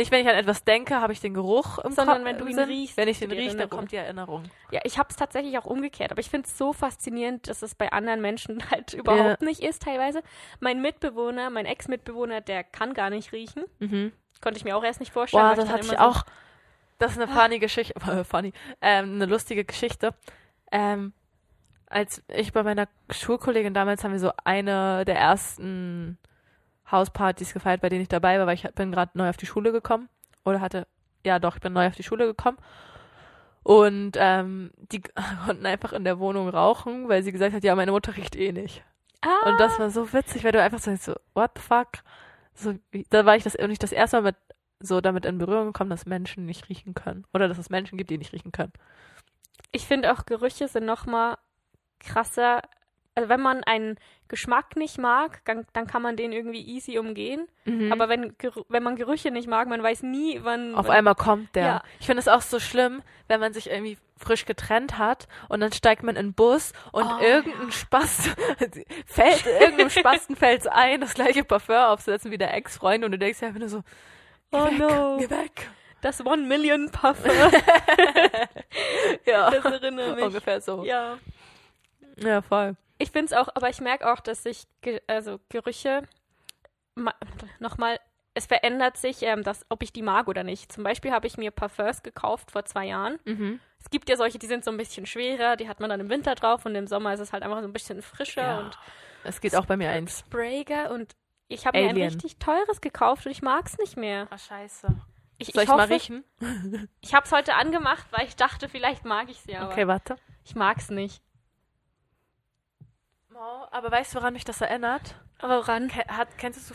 nicht 0.00 0.10
wenn 0.10 0.22
ich 0.22 0.28
an 0.28 0.34
etwas 0.36 0.64
denke, 0.64 1.00
habe 1.00 1.12
ich 1.12 1.20
den 1.20 1.34
Geruch 1.34 1.78
im 1.78 1.92
Sondern 1.92 2.16
Kopf, 2.18 2.24
wenn 2.26 2.38
du 2.38 2.46
ihn 2.46 2.54
Sinn. 2.54 2.64
riechst, 2.68 2.96
Wenn 2.96 3.08
ich 3.08 3.18
den 3.18 3.30
rieche, 3.30 3.56
dann 3.56 3.70
kommt 3.70 3.92
die 3.92 3.96
Erinnerung. 3.96 4.42
Ja, 4.72 4.80
ich 4.84 4.98
habe 4.98 5.08
es 5.10 5.16
tatsächlich 5.16 5.56
auch 5.58 5.66
umgekehrt, 5.66 6.10
aber 6.10 6.20
ich 6.20 6.30
finde 6.30 6.46
es 6.48 6.58
so 6.58 6.72
faszinierend, 6.72 7.48
dass 7.48 7.62
es 7.62 7.74
bei 7.74 7.92
anderen 7.92 8.20
Menschen 8.20 8.62
halt 8.70 8.94
überhaupt 8.94 9.42
nicht 9.42 9.60
ist 9.60 9.82
teilweise. 9.82 10.22
Mein 10.58 10.80
Mitbewohner, 10.82 11.50
mein 11.50 11.66
Ex-Mitbewohner, 11.66 12.40
der 12.40 12.64
kann 12.64 12.94
gar 12.94 13.10
nicht 13.10 13.32
riechen. 13.32 13.64
Mhm. 13.78 14.12
Konnte 14.40 14.58
ich 14.58 14.64
mir 14.64 14.76
auch 14.76 14.84
erst 14.84 15.00
nicht 15.00 15.12
vorstellen. 15.12 15.46
Boah, 15.46 15.54
das 15.54 15.68
hatte 15.68 15.80
ich 15.84 15.92
immer 15.92 15.98
so- 16.12 16.18
auch. 16.18 16.24
Das 16.98 17.12
ist 17.12 17.18
eine 17.20 17.28
funny 17.28 17.58
Geschichte. 17.58 17.94
Funny. 18.24 18.52
Ähm, 18.82 19.14
eine 19.14 19.26
lustige 19.26 19.64
Geschichte. 19.64 20.14
Ähm, 20.72 21.12
als 21.86 22.22
ich 22.28 22.52
bei 22.52 22.62
meiner 22.62 22.88
Schulkollegin 23.10 23.74
damals 23.74 24.04
haben 24.04 24.12
wir 24.12 24.20
so 24.20 24.32
eine 24.44 25.04
der 25.04 25.16
ersten 25.18 26.18
Hauspartys 26.90 27.52
gefeiert, 27.52 27.80
bei 27.80 27.88
denen 27.88 28.02
ich 28.02 28.08
dabei 28.08 28.38
war, 28.38 28.46
weil 28.46 28.54
ich 28.54 28.62
bin 28.74 28.92
gerade 28.92 29.12
neu 29.14 29.28
auf 29.28 29.36
die 29.36 29.46
Schule 29.46 29.72
gekommen. 29.72 30.08
Oder 30.44 30.60
hatte, 30.60 30.86
ja 31.24 31.38
doch, 31.38 31.56
ich 31.56 31.60
bin 31.62 31.72
neu 31.72 31.86
auf 31.86 31.94
die 31.94 32.02
Schule 32.02 32.26
gekommen. 32.26 32.58
Und 33.62 34.12
ähm, 34.16 34.70
die 34.90 35.02
konnten 35.46 35.66
einfach 35.66 35.92
in 35.92 36.04
der 36.04 36.18
Wohnung 36.18 36.48
rauchen, 36.48 37.08
weil 37.08 37.22
sie 37.22 37.32
gesagt 37.32 37.54
hat, 37.54 37.64
ja, 37.64 37.74
meine 37.74 37.92
Mutter 37.92 38.16
riecht 38.16 38.36
eh 38.36 38.52
nicht. 38.52 38.82
Ah, 39.22 39.50
Und 39.50 39.60
das 39.60 39.78
war 39.78 39.90
so 39.90 40.12
witzig, 40.12 40.44
weil 40.44 40.52
du 40.52 40.62
einfach 40.62 40.78
so, 40.78 40.94
so 40.96 41.14
what 41.34 41.50
the 41.56 41.60
fuck? 41.62 41.88
So, 42.54 42.74
wie- 42.90 43.06
da 43.10 43.26
war 43.26 43.36
ich 43.36 43.44
das 43.44 43.54
nicht 43.54 43.82
das 43.82 43.92
erste 43.92 44.16
Mal 44.16 44.22
mit 44.30 44.36
so 44.82 45.02
damit 45.02 45.26
in 45.26 45.36
Berührung 45.36 45.66
gekommen, 45.66 45.90
dass 45.90 46.06
Menschen 46.06 46.46
nicht 46.46 46.70
riechen 46.70 46.94
können. 46.94 47.26
Oder 47.34 47.48
dass 47.48 47.58
es 47.58 47.68
Menschen 47.68 47.98
gibt, 47.98 48.08
die 48.10 48.16
nicht 48.18 48.32
riechen 48.32 48.50
können. 48.52 48.72
ich 49.72 49.86
finde 49.86 50.12
auch 50.12 50.24
Gerüche 50.24 50.68
sind 50.68 50.86
noch 50.86 51.04
mal 51.06 51.36
krasser. 52.00 52.62
Also 53.16 53.28
wenn 53.28 53.40
man 53.40 53.64
einen 53.64 53.96
Geschmack 54.28 54.76
nicht 54.76 54.96
mag, 54.96 55.40
dann, 55.44 55.66
dann 55.72 55.86
kann 55.88 56.00
man 56.00 56.16
den 56.16 56.32
irgendwie 56.32 56.62
easy 56.62 56.98
umgehen. 56.98 57.48
Aber 57.90 58.08
wenn, 58.08 58.34
wenn 58.68 58.82
man 58.82 58.96
Gerüche 58.96 59.30
nicht 59.30 59.48
mag, 59.48 59.68
man 59.68 59.82
weiß 59.82 60.02
nie, 60.04 60.40
wann. 60.42 60.74
auf 60.74 60.86
wann, 60.88 60.96
einmal 60.96 61.14
kommt 61.16 61.54
der. 61.56 61.64
Ja. 61.64 61.82
Ich 61.98 62.06
finde 62.06 62.20
es 62.20 62.28
auch 62.28 62.40
so 62.40 62.58
schlimm, 62.60 63.02
wenn 63.28 63.40
man 63.40 63.52
sich 63.52 63.68
irgendwie 63.70 63.98
frisch 64.16 64.44
getrennt 64.44 64.98
hat 64.98 65.26
und 65.48 65.60
dann 65.60 65.72
steigt 65.72 66.02
man 66.02 66.14
in 66.16 66.26
den 66.28 66.34
Bus 66.34 66.72
und 66.92 67.04
Oh, 67.04 67.20
irgendein 67.22 67.72
Spaß 67.72 68.28
fällt, 69.06 69.46
irgendeinem 69.46 69.90
Spasten 69.90 70.36
fällt 70.36 70.68
ein, 70.68 71.00
das 71.00 71.14
gleiche 71.14 71.42
Parfum 71.42 71.74
aufsetzen 71.76 72.30
wie 72.30 72.38
der 72.38 72.54
Ex-Freund 72.54 73.04
und 73.04 73.12
du 73.12 73.18
denkst 73.18 73.40
ja 73.40 73.48
einfach 73.48 73.60
nur 73.60 73.68
so, 73.70 73.82
Oh 74.52 74.64
weg, 74.66 74.78
no. 74.78 75.16
geh 75.18 75.30
weg. 75.30 75.68
Das 76.02 76.24
One 76.24 76.42
Million 76.46 76.90
Parfum. 76.90 77.30
Ja, 79.26 79.50
Das 79.50 79.64
erinnert 79.64 80.16
mich. 80.16 80.24
ungefähr 80.24 80.60
so. 80.60 80.84
Ja. 80.84 81.18
Ja, 82.16 82.40
voll. 82.42 82.76
Ich 83.00 83.10
finde 83.10 83.26
es 83.26 83.32
auch, 83.32 83.48
aber 83.54 83.68
ich 83.70 83.80
merke 83.80 84.12
auch, 84.12 84.20
dass 84.20 84.42
sich 84.42 84.66
Ge 84.82 85.00
also 85.06 85.40
Gerüche 85.48 86.02
ma- 86.94 87.14
nochmal, 87.58 87.98
es 88.34 88.46
verändert 88.46 88.96
sich, 88.96 89.22
ähm, 89.22 89.42
dass, 89.42 89.64
ob 89.70 89.82
ich 89.82 89.92
die 89.92 90.02
mag 90.02 90.28
oder 90.28 90.44
nicht. 90.44 90.70
Zum 90.70 90.84
Beispiel 90.84 91.10
habe 91.10 91.26
ich 91.26 91.36
mir 91.38 91.50
Parfums 91.50 92.02
gekauft 92.02 92.50
vor 92.50 92.64
zwei 92.64 92.86
Jahren. 92.86 93.18
Mhm. 93.24 93.58
Es 93.82 93.88
gibt 93.90 94.08
ja 94.10 94.16
solche, 94.16 94.38
die 94.38 94.46
sind 94.46 94.64
so 94.64 94.70
ein 94.70 94.76
bisschen 94.76 95.06
schwerer, 95.06 95.56
die 95.56 95.68
hat 95.68 95.80
man 95.80 95.88
dann 95.90 96.00
im 96.00 96.10
Winter 96.10 96.34
drauf 96.34 96.66
und 96.66 96.74
im 96.74 96.86
Sommer 96.86 97.14
ist 97.14 97.20
es 97.20 97.32
halt 97.32 97.42
einfach 97.42 97.60
so 97.60 97.66
ein 97.66 97.72
bisschen 97.72 98.02
frischer 98.02 98.42
Ja. 98.42 98.58
und 98.60 98.78
Es 99.24 99.40
geht 99.40 99.56
auch 99.56 99.64
bei 99.66 99.76
mir 99.78 99.90
eins. 99.90 100.20
sprayiger 100.20 100.90
und 100.90 101.16
ich 101.48 101.66
habe 101.66 101.80
mir 101.80 101.88
ein 101.88 101.96
richtig 101.96 102.36
teures 102.38 102.80
gekauft 102.82 103.24
und 103.26 103.32
ich 103.32 103.42
mag 103.42 103.66
es 103.66 103.78
nicht 103.78 103.96
mehr. 103.96 104.28
Ah, 104.30 104.38
scheiße. 104.38 104.88
Ich, 105.38 105.48
Soll 105.54 105.62
ich, 105.64 105.70
ich, 105.70 105.74
mal 105.74 105.82
hoffe, 105.84 105.94
riechen? 105.94 106.24
ich 107.00 107.14
habe 107.14 107.24
es 107.24 107.32
heute 107.32 107.54
angemacht, 107.54 108.06
weil 108.10 108.26
ich 108.26 108.36
dachte, 108.36 108.68
vielleicht 108.68 109.06
mag 109.06 109.30
ich 109.30 109.38
es 109.38 109.46
ja, 109.46 109.60
aber 109.62 109.72
Okay, 109.72 109.86
warte. 109.88 110.16
ich 110.44 110.54
mag 110.54 110.76
es 110.76 110.90
nicht. 110.90 111.22
Oh, 113.42 113.64
aber 113.70 113.90
weißt 113.90 114.12
du, 114.14 114.18
woran 114.18 114.34
mich 114.34 114.44
das 114.44 114.60
erinnert? 114.60 115.14
Aber 115.38 115.60
woran? 115.60 115.88
Ke 115.88 116.04
hat, 116.08 116.28
kennst 116.36 116.68
du, 116.70 116.74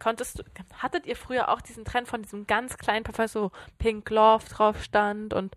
konntest 0.00 0.40
du, 0.40 0.42
hattet 0.76 1.06
ihr 1.06 1.14
früher 1.14 1.48
auch 1.50 1.60
diesen 1.60 1.84
Trend 1.84 2.08
von 2.08 2.22
diesem 2.22 2.48
ganz 2.48 2.76
kleinen 2.78 3.04
Parfum, 3.04 3.28
so 3.28 3.52
Pink 3.78 4.10
Love 4.10 4.44
drauf 4.48 4.82
stand 4.82 5.32
und 5.34 5.54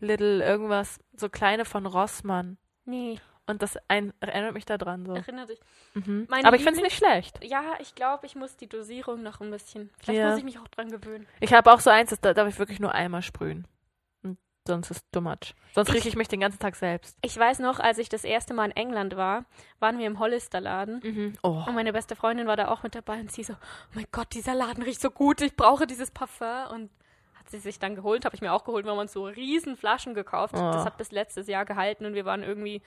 Little 0.00 0.44
irgendwas, 0.44 0.98
so 1.16 1.28
kleine 1.28 1.64
von 1.64 1.86
Rossmann. 1.86 2.58
Nee, 2.84 3.20
Und 3.46 3.62
das 3.62 3.78
ein, 3.86 4.12
erinnert 4.18 4.54
mich 4.54 4.64
da 4.64 4.76
dran 4.76 5.06
so. 5.06 5.14
erinnert 5.14 5.50
dich. 5.50 5.60
Mhm. 5.94 6.26
Aber 6.44 6.56
ich 6.56 6.64
finde 6.64 6.78
es 6.78 6.82
nicht 6.82 6.96
schlecht. 6.96 7.38
Ja, 7.44 7.62
ich 7.78 7.94
glaube, 7.94 8.26
ich 8.26 8.34
muss 8.34 8.56
die 8.56 8.68
Dosierung 8.68 9.22
noch 9.22 9.40
ein 9.40 9.52
bisschen. 9.52 9.90
Vielleicht 9.98 10.18
Ja. 10.18 10.30
muss 10.30 10.38
ich 10.38 10.44
mich 10.44 10.58
auch 10.58 10.66
dran 10.68 10.90
gewöhnen. 10.90 11.28
Ich 11.38 11.52
habe 11.54 11.72
auch 11.72 11.78
so 11.78 11.90
eins, 11.90 12.10
das 12.10 12.20
da 12.20 12.34
darf 12.34 12.48
ich 12.48 12.58
wirklich 12.58 12.80
nur 12.80 12.92
einmal 12.92 13.22
sprühen. 13.22 13.68
Sonst 14.66 14.90
ist 14.92 15.04
too 15.10 15.20
much. 15.20 15.54
Sonst 15.74 15.92
rieche 15.92 16.08
ich 16.08 16.16
mich 16.16 16.28
den 16.28 16.40
ganzen 16.40 16.60
Tag 16.60 16.76
selbst. 16.76 17.18
Ich 17.22 17.36
weiß 17.36 17.58
noch, 17.58 17.80
als 17.80 17.98
ich 17.98 18.08
das 18.08 18.22
erste 18.22 18.54
Mal 18.54 18.66
in 18.66 18.76
England 18.76 19.16
war, 19.16 19.44
waren 19.80 19.98
wir 19.98 20.06
im 20.06 20.20
Hollister-Laden. 20.20 21.00
Mhm. 21.02 21.32
Oh. 21.42 21.64
Und 21.66 21.74
meine 21.74 21.92
beste 21.92 22.14
Freundin 22.14 22.46
war 22.46 22.56
da 22.56 22.68
auch 22.68 22.84
mit 22.84 22.94
dabei 22.94 23.18
und 23.20 23.32
sie 23.32 23.42
so, 23.42 23.54
oh 23.54 23.94
mein 23.94 24.06
Gott, 24.12 24.28
dieser 24.34 24.54
Laden 24.54 24.84
riecht 24.84 25.00
so 25.00 25.10
gut, 25.10 25.40
ich 25.40 25.56
brauche 25.56 25.86
dieses 25.86 26.12
Parfum. 26.12 26.68
Und 26.70 26.90
hat 27.34 27.50
sie 27.50 27.58
sich 27.58 27.80
dann 27.80 27.96
geholt, 27.96 28.24
habe 28.24 28.36
ich 28.36 28.40
mir 28.40 28.52
auch 28.52 28.64
geholt, 28.64 28.86
weil 28.86 28.94
man 28.94 29.08
so 29.08 29.24
riesen 29.24 29.76
Flaschen 29.76 30.14
gekauft. 30.14 30.54
Oh. 30.56 30.70
Das 30.72 30.84
hat 30.84 30.96
bis 30.96 31.10
letztes 31.10 31.48
Jahr 31.48 31.64
gehalten 31.64 32.06
und 32.06 32.14
wir 32.14 32.24
waren 32.24 32.44
irgendwie... 32.44 32.82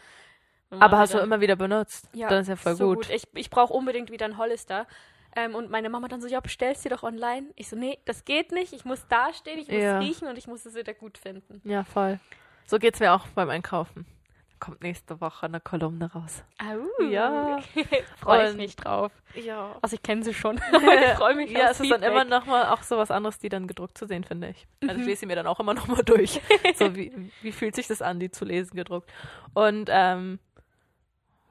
wir 0.70 0.82
Aber 0.82 0.98
hast 0.98 1.13
du 1.13 1.17
immer 1.20 1.41
wieder 1.41 1.58
benutzt? 1.58 2.08
Ja, 2.13 2.29
Dann 2.29 2.41
ist 2.41 2.48
ja 2.48 2.55
voll 2.55 2.75
so 2.75 2.94
gut. 2.94 3.10
Ich, 3.10 3.27
ich 3.34 3.50
brauche 3.50 3.74
unbedingt 3.74 4.12
wieder 4.12 4.25
einen 4.25 4.38
Hollister. 4.38 4.88
Ähm, 5.36 5.54
und 5.56 5.70
meine 5.70 5.89
Mama 5.89 6.08
dann 6.08 6.22
so, 6.22 6.27
ja, 6.27 6.39
bestellst 6.39 6.86
du 6.86 6.89
doch 6.89 7.04
online. 7.04 7.48
Ich 7.56 7.68
so, 7.70 7.75
nee, 7.75 8.00
das 8.06 8.24
geht 8.25 8.51
nicht. 8.51 8.74
Ich 8.74 8.86
muss 8.86 9.06
da 9.10 9.34
stehen, 9.34 9.60
ich 9.60 9.68
muss 9.68 9.82
Ja. 9.82 10.00
riechen 10.00 10.27
und 10.27 10.38
ich 10.38 10.48
muss 10.48 10.65
es 10.65 10.75
wieder 10.75 10.94
gut 10.94 11.18
finden. 11.18 11.62
Ja, 11.70 11.84
voll. 11.84 12.20
So 12.65 12.80
geht's 12.80 13.00
mir 13.00 13.13
auch 13.13 13.27
beim 13.36 13.50
Einkaufen. 13.50 14.06
Kommt 14.58 14.82
nächste 14.82 15.20
Woche 15.20 15.46
eine 15.48 15.60
Kolumne 15.60 16.12
raus. 16.13 16.44
Au. 16.60 17.04
Ja. 17.04 17.60
Freue 18.18 18.51
ich 18.51 18.56
mich 18.56 18.75
drauf. 18.77 19.12
Ja. 19.36 19.75
Also 19.82 19.96
ich 19.98 20.01
kenne 20.01 20.24
sie 20.24 20.34
schon. 20.34 20.56
ich 20.72 21.12
freue 21.18 21.36
mich 21.36 21.51
Ja, 21.51 21.70
es 21.72 21.80
ist 21.82 21.92
dann 21.92 22.00
Feedback. 22.01 22.10
immer 22.12 22.24
noch 22.24 22.46
mal 22.46 22.70
auch 22.72 22.82
so 22.82 22.98
was 22.98 23.12
anderes, 23.12 23.38
die 23.38 23.50
dann 23.50 23.68
gedruckt 23.68 23.98
zu 23.98 24.08
sehen, 24.08 24.24
finde 24.24 24.48
ich. 24.50 24.65
Also 24.82 24.96
Mhm. 24.96 25.01
ich 25.01 25.06
lese 25.08 25.20
sie 25.20 25.25
mir 25.25 25.36
dann 25.36 25.46
auch 25.48 25.60
immer 25.60 25.74
noch 25.74 25.88
mal 25.88 26.01
durch. 26.04 26.39
so 26.75 26.96
wie, 26.96 27.32
wie 27.42 27.51
fühlt 27.51 27.75
sich 27.75 27.88
das 27.88 28.01
an, 28.01 28.20
die 28.22 28.32
zu 28.32 28.46
lesen 28.46 28.75
gedruckt. 28.77 29.12
Und 29.54 29.89
ähm, 29.92 30.39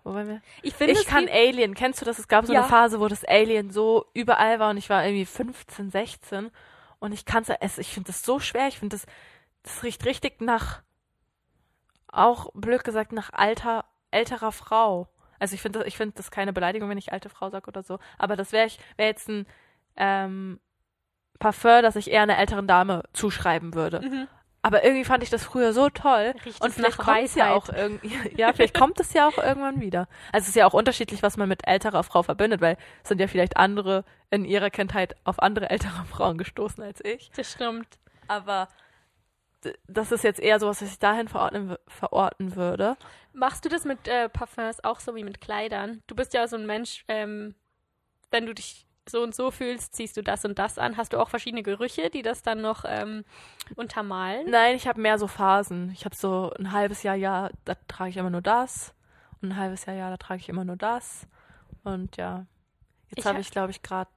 wo 0.04 0.14
waren 0.14 0.28
wir? 0.28 0.42
Ich 0.62 0.74
finde, 0.74 0.92
Ich 0.92 1.06
kann 1.06 1.28
Alien. 1.28 1.74
Kennst 1.74 2.00
du 2.00 2.04
das? 2.04 2.18
Es 2.18 2.28
gab 2.28 2.46
so 2.46 2.52
Ja. 2.52 2.60
eine 2.60 2.68
Phase, 2.68 3.00
wo 3.00 3.08
das 3.08 3.24
Alien 3.24 3.70
so 3.70 4.06
überall 4.14 4.60
war 4.60 4.70
und 4.70 4.76
ich 4.76 4.88
war 4.90 5.04
irgendwie 5.04 5.24
15, 5.26 5.90
16 5.90 6.50
und 7.00 7.12
ich 7.12 7.24
kann 7.24 7.44
es. 7.60 7.78
Ich 7.78 7.88
finde 7.92 8.08
das 8.08 8.22
so 8.22 8.38
schwer. 8.38 8.68
Ich 8.68 8.78
finde 8.78 8.96
das, 8.96 9.06
das 9.62 9.82
riecht 9.82 10.04
richtig 10.04 10.40
nach, 10.40 10.82
auch 12.08 12.50
blöd 12.54 12.84
gesagt, 12.84 13.12
nach 13.12 13.32
alter, 13.32 13.84
älterer 14.10 14.52
Frau. 14.52 15.08
Also 15.38 15.54
ich 15.54 15.62
finde 15.62 15.80
das, 15.80 15.88
ich 15.88 15.96
finde 15.96 16.14
das 16.16 16.30
keine 16.30 16.52
Beleidigung, 16.52 16.88
wenn 16.88 16.98
ich 16.98 17.12
alte 17.12 17.28
Frau 17.28 17.50
sage 17.50 17.66
oder 17.68 17.82
so. 17.82 17.98
Aber 18.18 18.36
das 18.36 18.52
wäre 18.52 18.66
ich, 18.66 18.78
wäre 18.96 19.08
jetzt 19.08 19.28
ein 19.28 19.46
ähm, 19.96 20.60
Parfum, 21.38 21.82
das 21.82 21.96
ich 21.96 22.10
eher 22.10 22.22
einer 22.22 22.38
älteren 22.38 22.66
Dame 22.66 23.02
zuschreiben 23.12 23.74
würde. 23.74 24.00
Mhm. 24.00 24.28
Aber 24.64 24.82
irgendwie 24.82 25.04
fand 25.04 25.22
ich 25.22 25.28
das 25.28 25.44
früher 25.44 25.74
so 25.74 25.90
toll. 25.90 26.32
Riecht 26.42 26.62
und 26.62 26.72
vielleicht 26.72 26.96
kommt 26.96 27.22
es 27.22 27.34
ja 27.34 27.52
auch 27.52 27.68
irgendwie, 27.68 28.16
ja, 28.38 28.50
vielleicht 28.54 28.72
kommt 28.72 28.98
es 28.98 29.12
ja 29.12 29.28
auch 29.28 29.36
irgendwann 29.36 29.82
wieder. 29.82 30.08
Also 30.32 30.44
es 30.44 30.48
ist 30.48 30.54
ja 30.54 30.66
auch 30.66 30.72
unterschiedlich, 30.72 31.22
was 31.22 31.36
man 31.36 31.50
mit 31.50 31.68
älterer 31.68 32.02
Frau 32.02 32.22
verbindet, 32.22 32.62
weil 32.62 32.78
es 33.02 33.10
sind 33.10 33.20
ja 33.20 33.28
vielleicht 33.28 33.58
andere 33.58 34.04
in 34.30 34.46
ihrer 34.46 34.70
Kindheit 34.70 35.16
auf 35.24 35.38
andere 35.42 35.68
ältere 35.68 36.04
Frauen 36.10 36.38
gestoßen 36.38 36.82
als 36.82 37.04
ich. 37.04 37.30
Das 37.36 37.52
stimmt. 37.52 37.98
Aber 38.26 38.68
das 39.86 40.12
ist 40.12 40.24
jetzt 40.24 40.40
eher 40.40 40.58
sowas, 40.58 40.80
was 40.80 40.92
ich 40.92 40.98
dahin 40.98 41.28
verordnen, 41.28 41.76
verorten 41.86 42.56
würde. 42.56 42.96
Machst 43.34 43.66
du 43.66 43.68
das 43.68 43.84
mit 43.84 44.08
äh, 44.08 44.30
Parfums 44.30 44.82
auch 44.82 44.98
so 44.98 45.14
wie 45.14 45.24
mit 45.24 45.42
Kleidern? 45.42 46.02
Du 46.06 46.14
bist 46.14 46.32
ja 46.32 46.48
so 46.48 46.56
ein 46.56 46.64
Mensch, 46.64 47.04
ähm, 47.08 47.54
wenn 48.30 48.46
du 48.46 48.54
dich 48.54 48.86
so 49.08 49.22
und 49.22 49.34
so 49.34 49.50
fühlst, 49.50 49.94
ziehst 49.94 50.16
du 50.16 50.22
das 50.22 50.44
und 50.44 50.58
das 50.58 50.78
an. 50.78 50.96
Hast 50.96 51.12
du 51.12 51.18
auch 51.18 51.28
verschiedene 51.28 51.62
Gerüche, 51.62 52.10
die 52.10 52.22
das 52.22 52.42
dann 52.42 52.60
noch 52.60 52.84
ähm, 52.86 53.24
untermalen? 53.76 54.50
Nein, 54.50 54.76
ich 54.76 54.86
habe 54.86 55.00
mehr 55.00 55.18
so 55.18 55.26
Phasen. 55.28 55.90
Ich 55.92 56.04
habe 56.04 56.14
so 56.16 56.52
ein 56.58 56.72
halbes 56.72 57.02
Jahr, 57.02 57.14
ja, 57.16 57.50
da 57.64 57.74
trage 57.88 58.10
ich 58.10 58.16
immer 58.16 58.30
nur 58.30 58.42
das. 58.42 58.94
Und 59.42 59.50
ein 59.50 59.56
halbes 59.56 59.84
Jahr, 59.86 59.96
ja, 59.96 60.10
da 60.10 60.16
trage 60.16 60.40
ich 60.40 60.48
immer 60.48 60.64
nur 60.64 60.76
das. 60.76 61.26
Und 61.82 62.16
ja, 62.16 62.46
jetzt 63.10 63.18
Ich 63.18 63.26
habe 63.26 63.36
ha- 63.36 63.40
ich, 63.40 63.50
glaube 63.50 63.70
ich, 63.70 63.82
gerade 63.82 64.10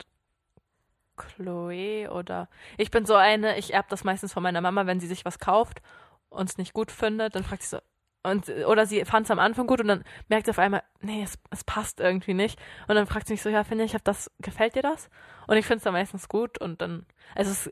Chloe 1.15 2.10
oder 2.12 2.48
ich 2.77 2.91
bin 2.91 3.06
so 3.06 3.15
eine, 3.15 3.58
ich 3.58 3.74
erb 3.74 3.89
das 3.89 4.03
meistens 4.03 4.34
von 4.34 4.44
meiner 4.44 4.62
Mama, 4.62 4.86
wenn 4.86 5.00
sie 5.00 5.08
sich 5.08 5.25
was 5.25 5.39
kauft 5.39 5.82
und 6.29 6.48
es 6.50 6.58
nicht 6.58 6.74
gut 6.74 6.91
findet, 6.91 7.36
dann 7.36 7.44
fragt 7.44 7.63
sie 7.63 7.70
so, 7.70 7.79
und, 8.24 8.50
oder 8.50 8.86
sie 8.86 9.06
fand 9.06 9.26
es 9.26 9.32
am 9.32 9.40
Anfang 9.40 9.68
gut 9.68 9.80
und 9.80 9.88
dann 9.88 10.04
merkt 10.28 10.46
sie 10.46 10.52
auf 10.52 10.60
einmal, 10.60 10.84
nee, 11.02 11.24
es, 11.24 11.38
es 11.50 11.64
passt 11.64 12.00
irgendwie 12.00 12.34
nicht. 12.34 12.60
Und 12.88 12.96
dann 12.96 13.08
fragt 13.08 13.28
sie 13.28 13.34
mich 13.34 13.42
so, 13.42 13.50
ja, 13.50 13.64
finde 13.64 13.84
ich, 13.84 13.94
hab 13.94 14.04
das, 14.04 14.32
gefällt 14.40 14.76
dir 14.76 14.82
das? 14.82 15.10
Und 15.48 15.58
ich 15.58 15.66
finde 15.66 15.78
es 15.78 15.84
dann 15.84 15.94
meistens 15.94 16.28
gut 16.28 16.60
und 16.60 16.82
dann, 16.82 17.06
also 17.36 17.52
es, 17.52 17.72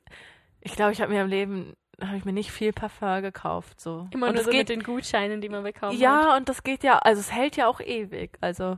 ich 0.62 0.76
glaube, 0.76 0.94
ich 0.94 1.02
habe 1.02 1.12
mir 1.12 1.22
im 1.22 1.28
Leben, 1.28 1.76
habe 2.02 2.18
ich 2.18 2.26
mir 2.26 2.34
nicht 2.34 2.52
viel 2.52 2.74
Parfum 2.74 3.22
gekauft, 3.22 3.80
so. 3.80 4.08
Immer 4.12 4.28
und 4.28 4.34
nur 4.34 4.42
es 4.42 4.46
so 4.46 4.52
geht, 4.52 4.62
mit 4.62 4.70
den 4.70 4.84
Gutscheinen, 4.84 5.42
die 5.42 5.50
man 5.50 5.64
bekommen 5.64 5.94
hat. 5.94 6.00
ja, 6.00 6.36
und 6.38 6.48
das 6.50 6.64
geht 6.64 6.84
ja, 6.84 7.00
also 7.00 7.20
es 7.20 7.32
hält 7.32 7.56
ja 7.58 7.68
auch 7.68 7.82
ewig, 7.82 8.38
also, 8.42 8.78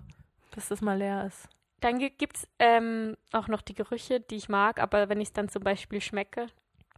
bis 0.54 0.68
das 0.70 0.82
mal 0.82 0.98
leer 0.98 1.26
ist. 1.26 1.48
Dann 1.80 2.00
gibt 2.00 2.38
es 2.38 2.48
ähm, 2.58 3.16
auch 3.34 3.48
noch 3.48 3.62
die 3.62 3.76
Gerüche, 3.76 4.20
die 4.20 4.36
ich 4.36 4.50
mag, 4.50 4.80
aber 4.82 5.10
wenn 5.10 5.22
ich 5.22 5.28
es 5.28 5.34
dann 5.34 5.48
zum 5.48 5.64
Beispiel 5.64 6.02
schmecke, 6.02 6.48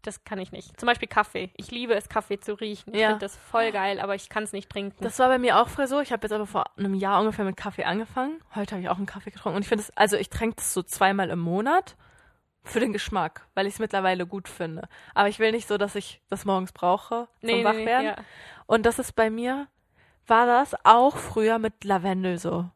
das 0.02 0.24
kann 0.24 0.40
ich 0.40 0.52
nicht. 0.52 0.80
Zum 0.80 0.88
Beispiel 0.88 1.08
Kaffee. 1.08 1.52
Ich 1.58 1.72
liebe 1.72 1.94
es, 1.94 2.10
Kaffee 2.10 2.40
zu 2.40 2.54
riechen. 2.54 2.94
Ich 2.94 3.00
Ja. 3.02 3.10
finde 3.10 3.26
das 3.26 3.36
voll 3.38 3.72
geil, 3.72 4.00
aber 4.00 4.16
ich 4.16 4.30
kann 4.30 4.44
es 4.44 4.54
nicht 4.54 4.70
trinken. 4.70 5.04
Das 5.04 5.20
war 5.20 5.28
bei 5.28 5.38
mir 5.38 5.60
auch 5.60 5.68
früher 5.70 5.88
so. 5.88 6.00
Ich 6.00 6.12
habe 6.12 6.24
jetzt 6.24 6.32
aber 6.34 6.46
vor 6.48 6.66
einem 6.78 6.94
Jahr 6.94 7.20
ungefähr 7.20 7.46
mit 7.46 7.58
Kaffee 7.58 7.84
angefangen. 7.86 8.42
Heute 8.56 8.76
habe 8.76 8.82
ich 8.84 8.90
auch 8.90 8.98
einen 8.98 9.06
Kaffee 9.06 9.32
getrunken. 9.32 9.58
Und 9.58 9.62
ich 9.64 9.68
finde 9.70 9.84
es, 9.84 9.96
also 9.98 10.16
ich 10.18 10.30
trinke 10.30 10.56
das 10.58 10.74
so 10.74 10.84
zweimal 10.84 11.30
im 11.30 11.40
Monat 11.40 11.96
für 12.64 12.80
den 12.80 12.94
Geschmack, 12.94 13.48
weil 13.56 13.68
ich 13.68 13.74
es 13.76 13.80
mittlerweile 13.80 14.28
gut 14.28 14.48
finde. 14.50 14.88
Aber 15.16 15.30
ich 15.30 15.40
will 15.40 15.52
nicht 15.52 15.68
so, 15.68 15.78
dass 15.78 15.96
ich 15.96 16.22
das 16.30 16.46
morgens 16.46 16.72
brauche 16.72 17.28
zum 17.42 17.64
Wachwerden. 17.64 18.06
ja. 18.08 18.16
Und 18.68 18.86
das 18.86 19.00
ist 19.00 19.14
bei 19.16 19.30
mir, 19.30 19.68
war 20.28 20.46
das 20.46 20.76
auch 20.86 21.18
früher 21.18 21.58
mit 21.58 21.84
Lavendel 21.84 22.38
so. 22.38 22.70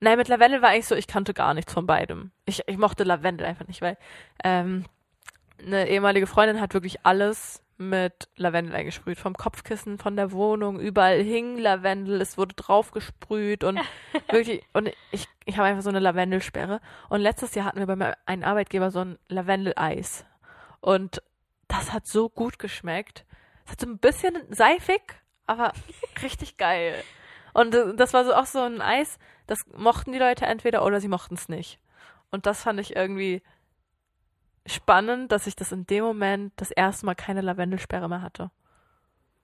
Nein, 0.00 0.18
mit 0.18 0.28
Lavendel 0.28 0.60
war 0.62 0.70
eigentlich 0.70 0.86
so, 0.86 0.94
ich 0.94 1.06
kannte 1.06 1.32
gar 1.34 1.54
nichts 1.54 1.72
von 1.72 1.86
beidem. 1.86 2.30
Ich, 2.44 2.62
ich 2.66 2.76
mochte 2.76 3.02
Lavendel 3.04 3.46
einfach 3.46 3.66
nicht, 3.66 3.80
weil 3.82 3.96
ähm, 4.44 4.84
eine 5.64 5.88
ehemalige 5.88 6.26
Freundin 6.26 6.60
hat 6.60 6.74
wirklich 6.74 7.04
alles 7.04 7.62
mit 7.78 8.28
Lavendel 8.36 8.74
eingesprüht. 8.74 9.18
Vom 9.18 9.34
Kopfkissen, 9.34 9.98
von 9.98 10.16
der 10.16 10.32
Wohnung, 10.32 10.80
überall 10.80 11.22
hing 11.22 11.58
Lavendel, 11.58 12.20
es 12.20 12.38
wurde 12.38 12.54
drauf 12.54 12.90
gesprüht 12.90 13.64
und 13.64 13.80
wirklich, 14.30 14.62
und 14.72 14.90
ich, 15.10 15.28
ich 15.44 15.56
habe 15.58 15.68
einfach 15.68 15.82
so 15.82 15.90
eine 15.90 15.98
Lavendelsperre. 15.98 16.80
Und 17.08 17.20
letztes 17.20 17.54
Jahr 17.54 17.66
hatten 17.66 17.78
wir 17.78 17.86
bei 17.86 18.14
einen 18.26 18.44
Arbeitgeber 18.44 18.90
so 18.90 19.00
ein 19.00 19.18
Lavendel-Eis. 19.28 20.24
Und 20.80 21.22
das 21.68 21.92
hat 21.92 22.06
so 22.06 22.28
gut 22.28 22.58
geschmeckt. 22.58 23.24
Es 23.64 23.72
hat 23.72 23.80
so 23.80 23.86
ein 23.86 23.98
bisschen 23.98 24.36
seifig, 24.50 25.20
aber 25.46 25.72
richtig 26.22 26.56
geil. 26.56 26.94
Und 27.52 27.74
das 27.96 28.12
war 28.12 28.24
so 28.24 28.34
auch 28.34 28.46
so 28.46 28.60
ein 28.60 28.80
Eis, 28.80 29.18
das 29.46 29.64
mochten 29.74 30.12
die 30.12 30.18
Leute 30.18 30.46
entweder 30.46 30.84
oder 30.84 31.00
sie 31.00 31.08
mochten 31.08 31.34
es 31.34 31.48
nicht. 31.48 31.78
Und 32.30 32.46
das 32.46 32.62
fand 32.62 32.80
ich 32.80 32.96
irgendwie 32.96 33.42
spannend, 34.66 35.32
dass 35.32 35.46
ich 35.46 35.56
das 35.56 35.72
in 35.72 35.86
dem 35.86 36.04
Moment 36.04 36.52
das 36.56 36.70
erste 36.70 37.06
Mal 37.06 37.14
keine 37.14 37.40
Lavendelsperre 37.40 38.08
mehr 38.08 38.22
hatte. 38.22 38.50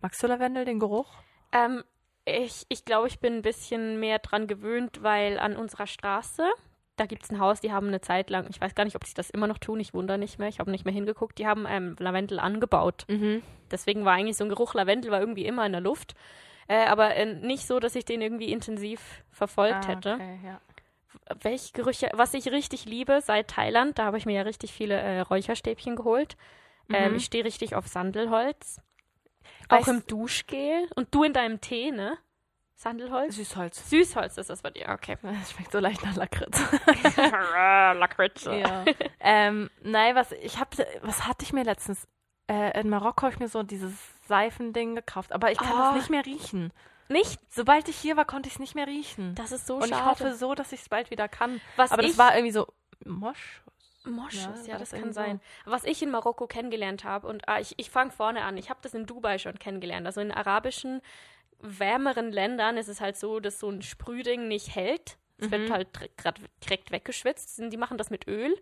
Magst 0.00 0.23
du 0.23 0.26
Lavendel, 0.26 0.64
den 0.64 0.79
Geruch? 0.81 1.09
Ähm, 1.52 1.85
ich 2.25 2.67
ich 2.69 2.85
glaube, 2.85 3.09
ich 3.09 3.21
bin 3.21 3.35
ein 3.37 3.43
bisschen 3.43 4.00
mehr 4.00 4.19
dran 4.19 4.47
gewöhnt, 4.47 5.02
weil 5.02 5.38
an 5.38 5.57
unserer 5.57 5.87
Straße, 5.87 6.45
da 6.97 7.07
gibt 7.07 7.25
es 7.25 7.31
ein 7.31 7.38
Haus, 7.38 7.61
die 7.61 7.73
haben 7.73 7.88
eine 7.88 8.00
Zeit 8.00 8.31
lang, 8.31 8.47
ich 8.50 8.61
weiß 8.61 8.75
gar 8.75 8.85
nicht, 8.85 8.97
ob 8.97 9.05
sie 9.05 9.14
das 9.14 9.31
immer 9.31 9.47
noch 9.47 9.59
tun, 9.59 9.81
ich 9.81 9.95
wundere 9.95 10.19
nicht 10.19 10.38
mehr, 10.38 10.49
ich 10.49 10.59
habe 10.59 10.71
nicht 10.71 10.85
mehr 10.85 10.95
hingeguckt, 10.95 11.38
die 11.38 11.47
haben 11.47 11.67
ähm, 11.69 11.97
Lavendel 11.99 12.38
angebaut. 12.38 13.05
Mhm. 13.09 13.43
Deswegen 13.71 14.05
war 14.05 14.14
eigentlich 14.14 14.37
so 14.37 14.45
ein 14.45 14.50
Geruch 14.50 14.75
Lavendel 14.75 15.11
war 15.11 15.21
irgendwie 15.21 15.47
immer 15.47 15.64
in 15.67 15.73
der 15.73 15.81
Luft. 15.81 16.14
Äh, 16.69 16.87
aber 16.87 17.17
äh, 17.17 17.26
nicht 17.26 17.67
so, 17.67 17.81
dass 17.81 17.95
ich 17.97 18.05
den 18.05 18.21
irgendwie 18.23 18.52
intensiv 18.52 19.25
verfolgt 19.31 19.88
hätte. 19.88 20.12
Ah, 20.12 20.14
Okay, 20.14 20.41
ja. 20.45 20.61
Welche 21.42 21.73
Gerüche, 21.73 22.11
was 22.14 22.35
ich 22.35 22.49
richtig 22.50 22.85
liebe 22.85 23.21
seit 23.23 23.49
Thailand, 23.49 23.99
da 23.99 24.04
habe 24.07 24.19
ich 24.19 24.26
mir 24.26 24.35
ja 24.35 24.42
richtig 24.42 24.73
viele 24.73 24.95
äh, 25.00 25.21
Räucherstäbchen 25.21 25.97
geholt. 25.97 26.37
Ähm, 26.92 27.11
Mhm. 27.12 27.16
ich 27.16 27.25
stehe 27.25 27.45
richtig 27.45 27.75
auf 27.75 27.87
Sandelholz. 27.87 28.81
Auch 29.69 29.78
Weißt- 29.87 29.90
im 29.90 30.07
Duschgel. 30.07 30.88
Und 30.97 31.14
du 31.14 31.23
in 31.25 31.33
deinem 31.33 31.61
Tee, 31.61 31.90
ne? 31.90 32.19
Sandelholz? 32.75 33.37
Süßholz. 33.37 33.88
Süßholz 33.90 34.38
ist 34.38 34.50
das 34.50 34.62
bei 34.62 34.71
dir, 34.71 34.88
okay. 34.88 35.16
Das 35.23 35.52
schmeckt 35.52 35.71
so 35.73 35.78
leicht 35.78 36.04
nach 36.04 36.16
Lakritz. 36.16 36.61
Lakritz. 37.95 38.45
ja. 38.45 38.85
ähm, 39.21 39.71
nein, 39.83 40.14
was 40.14 40.33
ich 40.33 40.59
hab, 40.59 40.76
was 41.02 41.26
hatte 41.26 41.45
ich 41.45 41.52
mir 41.52 41.64
letztens? 41.64 42.07
Äh, 42.49 42.78
in 42.81 42.88
Marokko 42.88 43.23
habe 43.23 43.35
ich 43.35 43.38
mir 43.40 43.49
so 43.49 43.62
dieses 43.62 43.92
Seifending 44.26 44.97
gekauft, 44.97 45.33
aber 45.33 45.52
ich 45.52 45.59
kann 45.59 45.73
Oh. 45.75 45.78
das 45.78 45.95
nicht 45.95 46.11
mehr 46.11 46.26
riechen. 46.26 46.73
Nicht? 47.12 47.38
Sobald 47.50 47.88
ich 47.88 47.97
hier 47.97 48.16
war, 48.16 48.25
konnte 48.25 48.49
ich 48.49 48.54
es 48.54 48.59
nicht 48.61 48.75
mehr 48.75 48.87
riechen. 48.87 49.35
Das 49.35 49.52
ist 49.52 49.66
so 49.66 49.76
Und 49.76 49.85
ich 49.85 49.90
schade. 49.90 50.04
hoffe 50.07 50.35
so, 50.35 50.54
dass 50.54 50.73
ich 50.73 50.81
es 50.81 50.88
bald 50.88 51.11
wieder 51.11 51.28
kann. 51.28 51.61
was 51.76 51.92
Aber 51.92 52.02
ich, 52.02 52.09
das 52.11 52.19
war 52.19 52.35
irgendwie 52.35 52.52
so 52.52 52.66
Mosch. 53.04 53.62
Moschus, 54.04 54.66
Ja, 54.66 54.73
ja, 54.73 54.78
das 54.78 54.90
das 54.90 55.00
kann 55.00 55.12
sein. 55.12 55.40
Was 55.64 55.85
ich 55.85 56.02
in 56.02 56.11
Marokko 56.11 56.47
kennengelernt 56.49 57.04
habe, 57.04 57.28
und 57.28 57.49
ah, 57.49 57.61
ich, 57.61 57.75
ich 57.78 57.88
fange 57.90 58.11
vorne 58.11 58.42
an, 58.42 58.57
ich 58.57 58.69
habe 58.69 58.81
das 58.83 58.95
in 58.95 59.07
Dubai 59.07 59.38
schon 59.38 59.59
kennengelernt. 59.61 60.07
Also 60.07 60.21
in 60.21 60.33
arabischen, 60.33 61.00
wärmeren 61.61 62.33
Ländern 62.33 62.76
ist 62.76 62.88
es 62.88 63.00
halt 63.00 63.16
so, 63.16 63.38
dass 63.40 63.61
so 63.61 63.69
ein 63.71 63.83
Sprühding 63.83 64.49
nicht 64.49 64.75
hält. 64.75 65.19
Es 65.38 65.50
wird 65.50 65.69
Mhm. 65.69 65.73
halt 65.73 66.16
grad 66.16 66.40
direkt 66.64 66.90
weggeschwitzt. 66.92 67.59
Und 67.61 67.71
Die 67.71 67.76
machen 67.76 67.99
das 67.99 68.11
mit 68.11 68.28
Öl, 68.28 68.54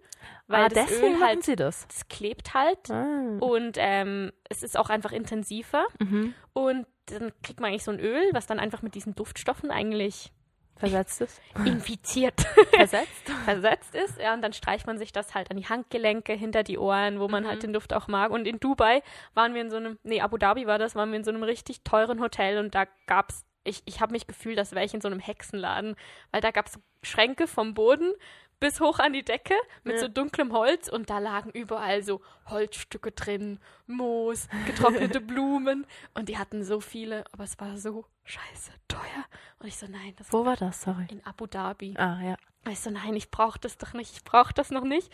weil 0.46 0.64
ah, 0.64 0.68
das 0.68 0.88
deswegen 0.88 1.16
Öl 1.16 1.20
halt, 1.22 1.42
sie 1.44 1.56
das. 1.56 1.86
das 1.88 2.08
klebt 2.08 2.54
halt. 2.54 2.90
Ah. 2.90 3.36
Und 3.40 3.76
ähm, 3.78 4.32
es 4.48 4.62
ist 4.62 4.78
auch 4.78 4.88
einfach 4.90 5.12
intensiver. 5.12 5.86
Mhm. 5.98 6.34
Und 6.52 6.86
dann 7.18 7.32
kriegt 7.42 7.60
man 7.60 7.70
eigentlich 7.70 7.84
so 7.84 7.90
ein 7.90 8.00
Öl, 8.00 8.22
was 8.32 8.46
dann 8.46 8.60
einfach 8.60 8.82
mit 8.82 8.94
diesen 8.94 9.14
Duftstoffen 9.14 9.70
eigentlich 9.70 10.32
Versetzt 10.76 11.20
es? 11.20 11.40
infiziert 11.66 12.40
Versetzt? 12.72 13.28
versetzt 13.44 13.94
ist. 13.94 14.18
Ja, 14.18 14.32
und 14.32 14.40
dann 14.40 14.54
streicht 14.54 14.86
man 14.86 14.96
sich 14.96 15.12
das 15.12 15.34
halt 15.34 15.50
an 15.50 15.58
die 15.58 15.66
Handgelenke, 15.66 16.32
hinter 16.32 16.62
die 16.62 16.78
Ohren, 16.78 17.20
wo 17.20 17.28
man 17.28 17.42
Mhm. 17.44 17.48
halt 17.48 17.62
den 17.62 17.72
Duft 17.74 17.92
auch 17.92 18.08
mag. 18.08 18.30
Und 18.30 18.46
in 18.46 18.60
Dubai 18.60 19.02
waren 19.34 19.52
wir 19.52 19.60
in 19.60 19.70
so 19.70 19.76
einem, 19.76 19.98
nee, 20.04 20.22
Abu 20.22 20.38
Dhabi 20.38 20.66
war 20.66 20.78
das, 20.78 20.94
waren 20.94 21.10
wir 21.10 21.18
in 21.18 21.24
so 21.24 21.30
einem 21.30 21.42
richtig 21.42 21.82
teuren 21.84 22.20
Hotel 22.20 22.58
und 22.58 22.74
da 22.74 22.86
gab's, 23.06 23.44
ich, 23.62 23.82
ich 23.84 24.00
habe 24.00 24.12
mich 24.12 24.26
gefühlt, 24.26 24.58
als 24.58 24.72
wäre 24.72 24.84
ich 24.86 24.94
in 24.94 25.02
so 25.02 25.08
einem 25.08 25.20
Hexenladen, 25.20 25.96
weil 26.32 26.40
da 26.40 26.50
gab's 26.50 26.78
Schränke 27.02 27.46
vom 27.46 27.74
Boden 27.74 28.12
bis 28.60 28.78
hoch 28.80 28.98
an 28.98 29.12
die 29.14 29.24
Decke 29.24 29.54
mit 29.84 29.94
Ja. 29.96 30.00
so 30.02 30.08
dunklem 30.08 30.52
Holz 30.52 30.88
und 30.88 31.10
da 31.10 31.18
lagen 31.18 31.50
überall 31.50 32.02
so 32.02 32.20
Holzstücke 32.46 33.10
drin, 33.12 33.58
Moos, 33.86 34.48
getrocknete 34.66 35.20
Blumen 35.20 35.86
und 36.14 36.28
die 36.28 36.38
hatten 36.38 36.62
so 36.62 36.80
viele, 36.80 37.24
aber 37.32 37.44
es 37.44 37.58
war 37.58 37.76
so 37.78 38.04
scheiße 38.24 38.72
teuer. 38.86 39.24
Und 39.58 39.66
ich 39.68 39.76
so, 39.76 39.86
nein, 39.88 40.14
das 40.16 40.32
Wo 40.32 40.44
war 40.44 40.56
das? 40.56 40.82
Sorry. 40.82 41.06
in 41.10 41.24
Abu 41.26 41.46
Dhabi. 41.46 41.94
Ah, 41.96 42.20
ja. 42.22 42.36
Ich 42.68 42.80
so, 42.80 42.90
nein, 42.90 43.14
ich 43.16 43.30
brauche 43.30 43.58
das 43.58 43.78
doch 43.78 43.94
nicht, 43.94 44.12
ich 44.14 44.24
brauche 44.24 44.52
das 44.52 44.70
noch 44.70 44.84
nicht. 44.84 45.10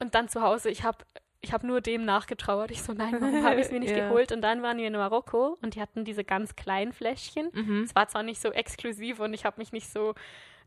Und 0.00 0.14
dann 0.14 0.28
zu 0.28 0.40
Hause, 0.42 0.70
ich 0.70 0.82
habe 0.82 0.98
ich 1.44 1.52
hab 1.52 1.64
nur 1.64 1.80
dem 1.80 2.04
nachgetrauert. 2.04 2.70
Ich 2.70 2.82
so, 2.82 2.92
nein, 2.92 3.16
warum 3.20 3.44
habe 3.44 3.56
ich 3.60 3.66
es 3.66 3.72
mir 3.72 3.80
nicht 3.80 3.94
Ja. 3.96 4.06
geholt? 4.08 4.30
Und 4.32 4.42
dann 4.42 4.62
waren 4.62 4.78
wir 4.78 4.86
in 4.86 4.92
Marokko 4.94 5.58
und 5.60 5.74
die 5.74 5.80
hatten 5.82 6.04
diese 6.04 6.24
ganz 6.24 6.54
kleinen 6.56 6.92
Fläschchen. 6.92 7.50
Mhm. 7.52 7.82
Es 7.82 7.94
war 7.96 8.08
zwar 8.08 8.22
nicht 8.22 8.40
so 8.40 8.50
exklusiv 8.52 9.18
und 9.20 9.34
ich 9.34 9.44
habe 9.44 9.58
mich 9.60 9.72
nicht 9.72 9.90
so 9.90 10.14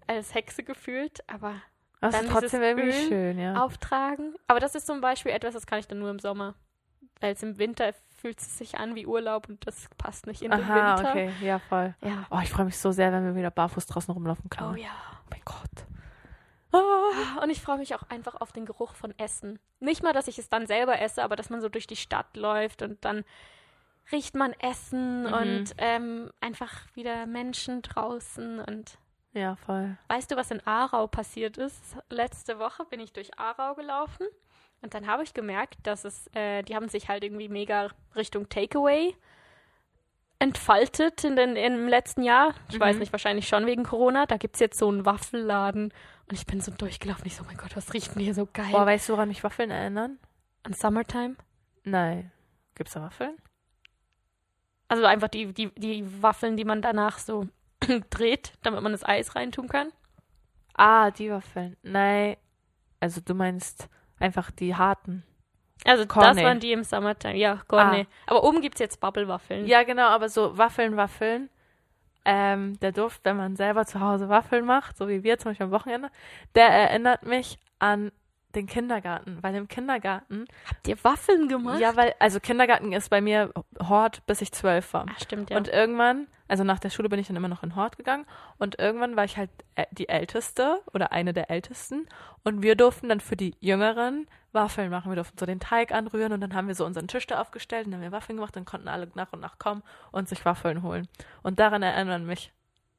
als 0.06 0.34
Hexe 0.36 0.64
gefühlt, 0.64 1.28
aber 1.30 1.56
Das 2.02 2.14
Dann 2.16 2.25
ist 2.25 2.32
trotzdem 2.32 2.62
irgendwie 2.62 2.90
Öl 2.90 3.08
schön, 3.08 3.40
ja. 3.40 3.64
auftragen. 3.64 4.36
Aber 4.48 4.60
das 4.60 4.75
ist 4.75 4.86
zum 4.88 5.02
Beispiel 5.02 5.32
etwas, 5.32 5.54
das 5.54 5.66
kann 5.66 5.80
ich 5.80 5.88
dann 5.88 6.00
nur 6.00 6.10
im 6.12 6.20
Sommer. 6.20 6.54
Weil 7.22 7.34
es 7.34 7.42
im 7.44 7.58
Winter 7.58 7.94
fühlt 8.18 8.40
es 8.40 8.58
sich 8.58 8.78
an 8.78 8.96
wie 8.96 9.06
Urlaub 9.08 9.48
und 9.50 9.66
das 9.66 9.88
passt 9.98 10.28
nicht 10.28 10.42
in 10.42 10.52
den 10.52 10.62
Aha, 10.62 10.98
Winter. 10.98 11.10
okay, 11.10 11.32
ja, 11.42 11.60
voll. 11.60 11.96
Ja. 12.04 12.25
Oh, 12.30 12.40
ich 12.44 12.50
freue 12.52 12.66
mich 12.66 12.78
so 12.78 12.92
sehr, 12.92 13.12
wenn 13.14 13.25
wir 13.25 13.36
wieder 13.36 13.52
barfuß 13.52 13.86
draußen 13.86 14.14
rumlaufen 14.14 14.50
können. 14.50 14.74
Oh 14.74 14.75
ja. 14.78 14.90
Oh 15.24 15.28
mein 15.32 15.42
Gott. 15.46 15.86
Oh. 16.74 17.42
Und 17.42 17.50
ich 17.50 17.62
freue 17.62 17.78
mich 17.78 17.96
auch 17.96 18.04
einfach 18.10 18.36
auf 18.42 18.52
den 18.52 18.66
Geruch 18.66 18.96
von 18.96 19.18
Essen. 19.18 19.60
Nicht 19.80 20.04
mal, 20.04 20.12
dass 20.14 20.28
ich 20.28 20.38
es 20.38 20.50
dann 20.50 20.68
selber 20.68 21.00
esse, 21.00 21.24
aber 21.24 21.36
dass 21.38 21.50
man 21.50 21.62
so 21.62 21.70
durch 21.70 21.88
die 21.88 21.96
Stadt 21.96 22.36
läuft 22.36 22.82
und 22.82 23.04
dann 23.06 23.24
riecht 24.12 24.36
man 24.36 24.52
Essen 24.60 25.24
Mhm. 25.24 25.34
und 25.34 25.74
ähm, 25.78 26.32
einfach 26.42 26.72
wieder 26.94 27.25
Menschen 27.25 27.82
draußen 27.82 28.60
und 28.60 28.98
Ja, 29.36 29.56
voll. 29.58 29.98
Weißt 30.08 30.32
du, 30.32 30.36
was 30.38 30.50
in 30.50 30.65
Aarau 30.65 31.06
passiert 31.08 31.58
ist? 31.58 31.98
Letzte 32.10 32.58
Woche 32.58 32.86
bin 32.86 33.00
ich 33.00 33.12
durch 33.13 33.38
Aarau 33.38 33.75
gelaufen 33.75 34.25
und 34.82 34.94
dann 34.94 35.06
habe 35.08 35.24
ich 35.24 35.34
gemerkt, 35.34 35.75
dass 35.84 36.06
es, 36.06 36.27
äh, 36.34 36.63
die 36.63 36.74
haben 36.75 36.88
sich 36.89 37.10
halt 37.10 37.24
irgendwie 37.24 37.50
mega 37.50 37.89
Richtung 38.15 38.48
Takeaway 38.50 39.13
entfaltet 40.39 41.24
in 41.24 41.36
den, 41.36 41.56
im 41.56 41.88
letzten 41.88 42.24
Jahr. 42.24 42.54
Ich 42.70 42.80
weiß 42.80 42.96
Mhm. 42.96 43.00
nicht, 43.01 43.12
wahrscheinlich 43.12 43.48
schon 43.48 43.65
wegen 43.65 43.84
Corona. 43.84 44.25
Da 44.25 44.38
gibt 44.38 44.56
es 44.56 44.60
jetzt 44.60 44.77
so 44.77 44.88
einen 44.89 45.06
Waffelladen 45.06 45.86
und 46.30 46.34
ich 46.34 46.46
bin 46.46 46.62
so 46.62 46.72
durchgelaufen. 46.72 47.25
Ich 47.25 47.36
so, 47.36 47.44
oh 47.44 47.48
mein 47.48 47.58
Gott, 47.58 47.75
was 47.75 47.94
riecht 47.94 48.15
denn 48.15 48.22
hier 48.24 48.34
so 48.34 48.48
geil? 48.51 48.72
Boah, 48.72 48.86
weißt 48.86 49.10
du, 49.10 49.13
woran 49.13 49.30
mich 49.30 49.44
Waffeln 49.44 49.72
erinnern? 49.72 50.20
An 50.63 50.74
Summertime? 50.74 51.36
Nein. 51.84 52.32
Gibt's 52.75 52.94
da 52.94 53.01
Waffeln? 53.01 53.36
Also 54.88 55.06
einfach 55.06 55.30
die, 55.30 55.54
die, 55.54 55.74
die 55.75 56.22
Waffeln, 56.22 56.58
die 56.58 56.65
man 56.65 56.82
danach 56.82 57.18
so 57.18 57.48
dreht, 58.10 58.54
damit 58.63 58.82
man 58.82 58.92
das 58.92 59.04
Eis 59.04 59.36
reintun 59.36 59.68
kann. 59.68 59.92
Ah, 60.74 61.12
die 61.12 61.32
Waffeln. 61.32 61.77
Nein. 61.84 62.38
Also 63.00 63.22
du 63.22 63.34
meinst 63.34 63.89
einfach 64.20 64.51
die 64.51 64.75
harten. 64.75 65.24
Also 65.84 66.06
Cornet. 66.08 66.38
das 66.38 66.44
waren 66.44 66.60
die 66.60 66.72
im 66.72 66.84
Summertime. 66.84 67.38
Ja, 67.38 67.62
Cornet. 67.68 68.08
Aber 68.27 68.44
oben 68.44 68.62
gibt 68.62 68.75
es 68.75 68.80
jetzt 68.80 69.00
Bubble-Waffeln. 69.00 69.68
Ja, 69.68 69.84
genau, 69.84 70.08
aber 70.08 70.30
so 70.30 70.58
Waffeln, 70.58 70.98
Waffeln. 70.98 71.50
Ähm, 72.27 72.80
der 72.80 72.92
Duft, 72.92 73.22
wenn 73.24 73.38
man 73.38 73.56
selber 73.56 73.86
zu 73.86 74.00
Hause 74.00 74.30
Waffeln 74.30 74.65
macht, 74.65 74.98
so 74.98 75.08
wie 75.08 75.24
wir 75.24 75.38
zum 75.38 75.51
Beispiel 75.51 75.68
am 75.68 75.72
Wochenende, 75.72 76.10
der 76.56 76.70
erinnert 76.70 77.24
mich 77.24 77.60
an 77.77 78.12
den 78.56 78.68
Kindergarten. 78.68 79.38
Weil 79.42 79.56
im 79.56 79.68
Kindergarten, 79.68 80.46
Habt 80.70 80.88
ihr 80.88 81.02
Waffeln 81.04 81.48
gemacht? 81.48 81.80
ja, 81.80 81.96
weil, 81.96 82.14
also 82.20 82.40
Kindergarten 82.40 82.92
ist 82.94 83.10
bei 83.10 83.22
mir 83.22 83.52
Hort, 83.82 84.26
bis 84.26 84.42
ich 84.42 84.52
zwölf 84.52 84.94
war. 84.94 85.06
Ach, 85.10 85.20
stimmt, 85.20 85.50
ja. 85.50 85.58
Und 85.58 85.68
irgendwann, 85.68 86.28
also 86.48 86.64
nach 86.64 86.80
der 86.80 86.90
Schule 86.90 87.10
bin 87.10 87.20
ich 87.20 87.28
dann 87.28 87.36
immer 87.36 87.48
noch 87.48 87.64
in 87.64 87.76
Hort 87.76 87.98
gegangen 87.98 88.26
und 88.58 88.80
irgendwann 88.80 89.16
war 89.16 89.24
ich 89.26 89.38
halt 89.38 89.50
ä- 89.76 89.88
die 89.92 90.10
Älteste 90.10 90.82
oder 90.94 91.12
eine 91.12 91.34
der 91.34 91.50
Ältesten 91.50 92.08
und 92.44 92.62
wir 92.62 92.76
durften 92.76 93.10
dann 93.10 93.20
für 93.20 93.36
die 93.36 93.56
Jüngeren 93.60 94.28
Waffeln 94.52 94.90
machen. 94.90 95.12
Wir 95.12 95.16
durften 95.18 95.38
so 95.38 95.46
den 95.46 95.60
Teig 95.60 95.92
anrühren 95.92 96.32
und 96.32 96.40
dann 96.42 96.54
haben 96.56 96.68
wir 96.68 96.76
so 96.76 96.86
unseren 96.86 97.08
Tisch 97.08 97.28
da 97.28 97.42
aufgestellt 97.42 97.86
und 97.88 97.92
dann 97.92 98.00
haben 98.02 98.12
wir 98.12 98.16
Waffeln 98.16 98.38
gemacht, 98.38 98.56
dann 98.56 98.64
konnten 98.66 98.88
alle 98.88 99.10
nach 99.16 99.34
und 99.34 99.42
nach 99.42 99.58
kommen 99.60 99.84
und 100.12 100.30
sich 100.30 100.46
Waffeln 100.46 100.82
holen. 100.84 101.08
Und 101.44 101.60
daran 101.60 101.84
erinnern 101.84 102.26
mich, 102.26 102.54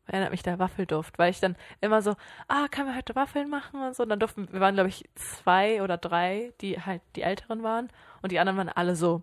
erinnert 0.06 0.30
mich 0.30 0.42
der 0.42 0.58
Waffelduft, 0.58 1.18
weil 1.18 1.30
ich 1.30 1.40
dann 1.40 1.56
immer 1.80 2.02
so, 2.02 2.14
ah, 2.48 2.68
können 2.70 2.88
wir 2.88 2.96
heute 2.96 3.14
Waffeln 3.14 3.48
machen 3.50 3.82
und 3.82 3.94
so. 3.94 4.02
Und 4.04 4.08
dann 4.08 4.20
durften, 4.20 4.52
wir 4.52 4.60
waren 4.60 4.74
glaube 4.74 4.88
ich 4.88 5.08
zwei 5.14 5.82
oder 5.82 5.96
drei, 5.96 6.52
die 6.60 6.80
halt 6.80 7.02
die 7.16 7.22
Älteren 7.22 7.62
waren 7.62 7.88
und 8.22 8.32
die 8.32 8.38
anderen 8.38 8.58
waren 8.58 8.68
alle 8.68 8.96
so 8.96 9.22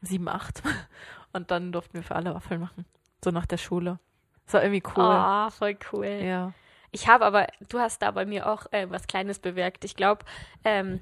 sieben, 0.00 0.28
acht. 0.28 0.62
Und 1.32 1.52
dann 1.52 1.70
durften 1.70 1.94
wir 1.94 2.02
für 2.02 2.16
alle 2.16 2.34
Waffeln 2.34 2.60
machen. 2.60 2.84
So 3.24 3.30
nach 3.30 3.46
der 3.46 3.58
Schule. 3.58 4.00
Das 4.46 4.54
war 4.54 4.64
irgendwie 4.64 4.82
cool. 4.96 5.04
Ah, 5.04 5.50
voll 5.50 5.76
cool. 5.92 6.06
Ja. 6.06 6.52
Ich 6.90 7.06
habe 7.06 7.24
aber, 7.24 7.46
du 7.68 7.78
hast 7.78 8.02
da 8.02 8.10
bei 8.10 8.26
mir 8.26 8.50
auch 8.50 8.66
äh, 8.72 8.90
was 8.90 9.06
Kleines 9.06 9.38
bewirkt. 9.38 9.84
Ich 9.84 9.94
glaube, 9.94 10.24
ähm, 10.64 11.00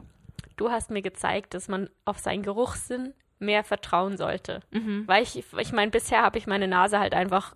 du 0.56 0.70
hast 0.70 0.90
mir 0.90 1.00
gezeigt, 1.00 1.54
dass 1.54 1.68
man 1.68 1.88
auf 2.04 2.18
seinen 2.18 2.42
Geruchssinn 2.42 3.14
mehr 3.38 3.64
vertrauen 3.64 4.16
sollte. 4.16 4.60
Mhm. 4.70 5.04
Weil 5.06 5.22
ich, 5.22 5.42
ich 5.56 5.72
meine, 5.72 5.90
bisher 5.90 6.22
habe 6.22 6.36
ich 6.36 6.46
meine 6.46 6.68
Nase 6.68 6.98
halt 6.98 7.14
einfach, 7.14 7.54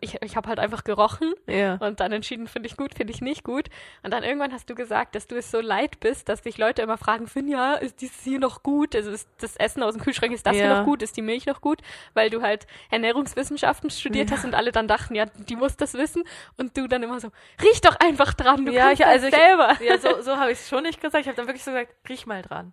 ich, 0.00 0.22
ich 0.22 0.36
habe 0.36 0.48
halt 0.48 0.60
einfach 0.60 0.84
gerochen 0.84 1.34
Ja. 1.48 1.74
und 1.74 1.98
dann 1.98 2.12
entschieden, 2.12 2.46
finde 2.46 2.68
ich 2.68 2.76
gut, 2.76 2.94
finde 2.94 3.12
ich 3.12 3.20
nicht 3.20 3.42
gut. 3.42 3.68
Und 4.04 4.12
dann 4.12 4.22
irgendwann 4.22 4.52
hast 4.52 4.70
du 4.70 4.76
gesagt, 4.76 5.16
dass 5.16 5.26
du 5.26 5.36
es 5.36 5.50
so 5.50 5.60
leid 5.60 5.98
bist, 5.98 6.28
dass 6.28 6.42
dich 6.42 6.56
Leute 6.56 6.82
immer 6.82 6.96
fragen, 6.98 7.26
Finja, 7.26 7.74
ist 7.74 8.00
dieses 8.00 8.22
hier 8.22 8.38
noch 8.38 8.62
gut? 8.62 8.94
Also 8.94 9.10
ist 9.10 9.28
das 9.40 9.56
Essen 9.56 9.82
aus 9.82 9.94
dem 9.94 10.02
Kühlschrank, 10.02 10.32
ist 10.32 10.46
das 10.46 10.54
hier 10.54 10.66
Ja. 10.66 10.78
noch 10.78 10.84
gut? 10.84 11.02
Ist 11.02 11.16
die 11.16 11.22
Milch 11.22 11.46
noch 11.46 11.60
gut? 11.60 11.80
Weil 12.14 12.30
du 12.30 12.42
halt 12.42 12.66
Ernährungswissenschaften 12.90 13.90
studiert 13.90 14.30
Ja. 14.30 14.36
hast 14.36 14.44
und 14.44 14.54
alle 14.54 14.70
dann 14.70 14.86
dachten, 14.86 15.14
ja, 15.16 15.26
die 15.26 15.56
muss 15.56 15.76
das 15.76 15.94
wissen. 15.94 16.22
Und 16.56 16.76
du 16.76 16.86
dann 16.86 17.02
immer 17.02 17.18
so, 17.18 17.30
riech 17.60 17.80
doch 17.80 17.96
einfach 17.96 18.34
dran, 18.34 18.64
du 18.64 18.72
Ja, 18.72 18.86
kannst 18.88 19.00
ich- 19.00 19.06
also 19.06 19.26
ich- 19.26 19.34
selber. 19.34 19.76
Ja, 19.80 19.98
so, 19.98 20.22
so 20.22 20.36
habe 20.36 20.52
ich 20.52 20.58
es 20.60 20.68
schon 20.68 20.84
nicht 20.84 21.00
gesagt. 21.00 21.22
Ich 21.22 21.26
habe 21.28 21.36
dann 21.36 21.46
wirklich 21.48 21.64
so 21.64 21.72
gesagt, 21.72 21.92
riech 22.08 22.24
mal 22.26 22.42
dran. 22.42 22.66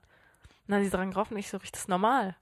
Und 0.67 0.73
dann 0.75 0.83
sie 0.83 0.91
dran 0.91 1.09
gerochen 1.11 1.33
und 1.33 1.39
ich 1.39 1.49
so, 1.49 1.57
riecht 1.57 1.75
das 1.75 1.87
normal? 1.87 2.35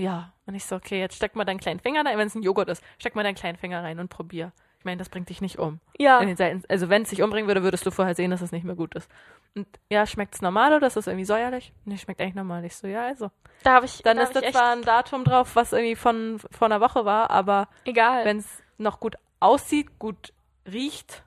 Ja. 0.00 0.32
Und 0.46 0.54
ich 0.54 0.64
so, 0.64 0.76
okay, 0.76 0.98
jetzt 0.98 1.16
steck 1.16 1.36
mal 1.36 1.44
deinen 1.44 1.60
kleinen 1.60 1.78
Finger 1.78 2.04
rein, 2.04 2.16
wenn 2.16 2.26
es 2.26 2.34
ein 2.34 2.42
Joghurt 2.42 2.70
ist, 2.70 2.82
steck 2.98 3.14
mal 3.14 3.22
deinen 3.22 3.34
kleinen 3.34 3.58
Finger 3.58 3.82
rein 3.82 4.00
und 4.00 4.08
probier. 4.08 4.52
Ich 4.78 4.84
meine, 4.86 4.96
das 4.96 5.10
bringt 5.10 5.28
dich 5.28 5.42
nicht 5.42 5.58
um. 5.58 5.78
Ja, 5.98 6.20
also 6.20 6.88
wenn 6.88 7.02
es 7.02 7.10
dich 7.10 7.20
umbringen 7.20 7.46
würde, 7.46 7.62
würdest 7.62 7.84
du 7.84 7.90
vorher 7.90 8.14
sehen, 8.14 8.30
dass 8.30 8.40
es 8.40 8.50
nicht 8.50 8.64
mehr 8.64 8.76
gut 8.76 8.94
ist. 8.94 9.10
Und 9.54 9.66
ja, 9.90 10.06
schmeckt 10.06 10.34
es 10.34 10.40
normal 10.40 10.72
oder 10.72 10.86
ist 10.86 10.96
es 10.96 11.06
irgendwie 11.06 11.26
säuerlich? 11.26 11.74
Nee, 11.84 11.98
schmeckt 11.98 12.18
eigentlich 12.22 12.34
normal. 12.34 12.64
Ich 12.64 12.74
so, 12.74 12.86
ja, 12.86 13.04
also. 13.04 13.30
da 13.62 13.74
habe 13.74 13.84
ich, 13.84 14.00
Dann 14.02 14.16
da 14.16 14.22
ist 14.22 14.28
hab 14.28 14.34
da 14.34 14.40
ich 14.40 14.46
echt, 14.46 14.56
zwar 14.56 14.72
ein 14.72 14.82
Datum 14.82 15.24
drauf, 15.24 15.54
was 15.54 15.74
irgendwie 15.74 15.96
von 15.96 16.40
vor 16.50 16.66
einer 16.66 16.80
Woche 16.80 17.04
war, 17.04 17.30
aber 17.30 17.68
egal. 17.84 18.24
wenn 18.24 18.38
es 18.38 18.62
noch 18.78 19.00
gut 19.00 19.16
aussieht, 19.38 19.98
gut 19.98 20.32
riecht 20.66 21.24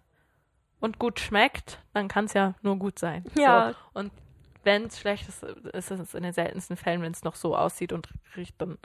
und 0.79 0.97
gut 0.97 1.19
schmeckt, 1.19 1.79
dann 1.93 2.07
kann 2.07 2.25
es 2.25 2.33
ja 2.33 2.55
nur 2.63 2.77
gut 2.77 2.97
sein. 2.97 3.23
Ja. 3.36 3.73
So. 3.73 3.99
Und 3.99 4.12
wenn 4.63 4.86
es 4.86 4.99
schlecht 4.99 5.28
ist, 5.30 5.43
ist 5.43 5.91
es 5.91 6.13
in 6.13 6.23
den 6.23 6.34
seltensten 6.34 6.78
Fällen, 6.78 7.02
wenn 7.02 7.12
es 7.12 7.23
noch 7.23 7.36
so 7.36 7.56
aussieht 7.56 7.93
und 7.93 8.08
riecht, 8.36 8.56
dann. 8.60 8.78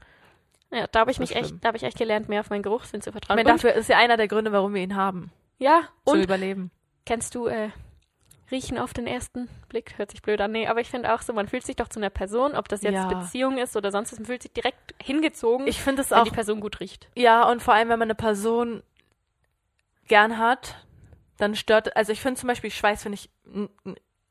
ja, 0.70 0.86
da 0.88 1.00
habe 1.00 1.10
ich 1.10 1.18
mich 1.18 1.30
ist 1.30 1.36
echt, 1.36 1.46
schlimm. 1.48 1.60
da 1.60 1.68
habe 1.68 1.76
ich 1.76 1.82
echt 1.84 1.98
gelernt, 1.98 2.28
mehr 2.28 2.40
auf 2.40 2.50
meinen 2.50 2.62
Geruchssinn 2.62 3.00
zu 3.00 3.10
Ich 3.10 3.14
vertrauen. 3.14 3.36
meine, 3.36 3.50
Und, 3.52 3.62
dafür 3.62 3.74
ist 3.74 3.88
ja 3.88 3.96
einer 3.98 4.16
der 4.16 4.28
Gründe, 4.28 4.52
warum 4.52 4.74
wir 4.74 4.82
ihn 4.82 4.96
haben. 4.96 5.30
ja, 5.58 5.82
Zu 6.04 6.12
und 6.14 6.22
überleben. 6.22 6.70
Kennst 7.06 7.34
du 7.34 7.46
äh, 7.46 7.70
Riechen 8.50 8.78
auf 8.78 8.92
den 8.94 9.06
ersten 9.06 9.48
Blick? 9.68 9.96
Hört 9.98 10.10
sich 10.10 10.20
blöd 10.22 10.40
an. 10.40 10.52
Nee, 10.52 10.66
aber 10.68 10.80
ich 10.80 10.90
finde 10.90 11.14
auch 11.14 11.22
so, 11.22 11.32
man 11.32 11.48
fühlt 11.48 11.64
sich 11.64 11.76
doch 11.76 11.88
zu 11.88 12.00
einer 12.00 12.10
Person, 12.10 12.54
ob 12.54 12.68
das 12.68 12.82
jetzt 12.82 12.94
Ja. 12.94 13.06
Beziehung 13.06 13.58
ist 13.58 13.76
oder 13.76 13.90
sonst 13.90 14.12
was, 14.12 14.18
man 14.18 14.26
fühlt 14.26 14.42
sich 14.42 14.52
direkt 14.52 14.94
hingezogen, 15.02 15.66
Ich 15.66 15.80
finde 15.80 16.02
es 16.02 16.10
wenn 16.10 16.18
auch. 16.18 16.24
die 16.24 16.30
Person 16.30 16.60
gut 16.60 16.80
riecht. 16.80 17.08
Ja, 17.14 17.48
und 17.50 17.62
vor 17.62 17.74
allem, 17.74 17.88
wenn 17.88 17.98
man 17.98 18.06
eine 18.08 18.14
Person 18.14 18.82
gern 20.06 20.38
hat, 20.38 20.76
dann 21.36 21.54
stört. 21.54 21.94
Also 21.96 22.12
ich 22.12 22.20
finde 22.20 22.40
zum 22.40 22.46
Beispiel 22.48 22.70
Schweiß 22.70 23.02
finde 23.02 23.14
ich 23.16 23.30
einen 23.46 23.68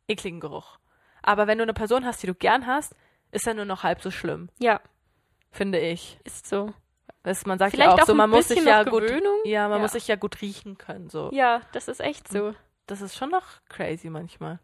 ekligen 0.08 0.40
Geruch. 0.40 0.78
Aber 1.28 1.46
wenn 1.48 1.58
du 1.58 1.64
eine 1.64 1.74
Person 1.74 2.06
hast, 2.06 2.24
die 2.24 2.28
du 2.28 2.34
gern 2.34 2.66
hast, 2.68 2.96
ist 3.32 3.46
er 3.48 3.54
nur 3.54 3.66
noch 3.66 3.84
halb 3.84 4.02
so 4.02 4.12
schlimm, 4.12 4.50
Ja, 4.60 4.80
finde 5.52 5.78
ich. 5.80 6.20
ist 6.24 6.48
so. 6.48 6.74
Das, 7.24 7.46
man 7.46 7.60
sagt 7.60 7.72
Vielleicht 7.74 7.90
ja 7.90 7.96
auch, 7.96 8.00
auch 8.00 8.06
so, 8.06 8.16
man 8.16 8.30
muss 8.30 8.48
sich 8.48 8.64
ja 8.64 8.84
gut, 8.84 9.04
ja, 9.44 9.68
man 9.68 9.78
Ja. 9.78 9.82
muss 9.82 9.92
sich 9.92 10.08
ja 10.08 10.16
gut 10.16 10.42
riechen 10.42 10.78
können. 10.78 11.10
So, 11.10 11.30
Ja, 11.34 11.62
das 11.74 11.90
ist 11.90 12.00
echt 12.00 12.30
so. 12.30 12.54
das 12.86 13.02
ist 13.02 13.18
schon 13.18 13.30
noch 13.30 13.44
crazy 13.68 14.10
manchmal. 14.10 14.60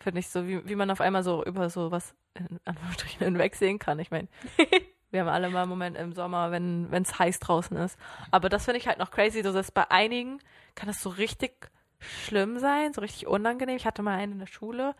Finde 0.00 0.18
ich 0.18 0.28
so, 0.28 0.48
wie, 0.48 0.68
wie 0.68 0.74
man 0.74 0.90
auf 0.90 1.00
einmal 1.00 1.22
so 1.22 1.44
über 1.44 1.70
so 1.70 1.92
was 1.92 2.14
in 2.34 2.58
Anführungsstrichen 2.64 3.20
hinwegsehen 3.24 3.78
kann. 3.78 4.00
Ich 4.00 4.10
meine, 4.10 4.26
wir 5.12 5.20
haben 5.20 5.28
alle 5.28 5.50
mal 5.50 5.60
einen 5.62 5.68
Moment 5.70 5.96
im 5.96 6.12
Sommer, 6.12 6.50
wenn 6.50 6.92
es 6.92 7.16
heiß 7.16 7.38
draußen 7.38 7.76
ist. 7.76 7.96
Aber 8.32 8.48
das 8.48 8.64
finde 8.64 8.78
ich 8.78 8.88
halt 8.88 8.98
noch 8.98 9.12
crazy, 9.12 9.42
so 9.44 9.52
dass 9.52 9.70
bei 9.70 9.88
einigen 9.92 10.40
kann 10.74 10.88
das 10.88 11.00
so 11.00 11.10
richtig 11.10 11.70
schlimm 12.00 12.58
sein, 12.58 12.92
so 12.94 13.02
richtig 13.02 13.26
unangenehm. 13.28 13.76
Ich 13.76 13.86
hatte 13.86 14.02
mal 14.02 14.16
einen 14.18 14.32
in 14.32 14.38
der 14.40 14.46
Schule, 14.46 14.94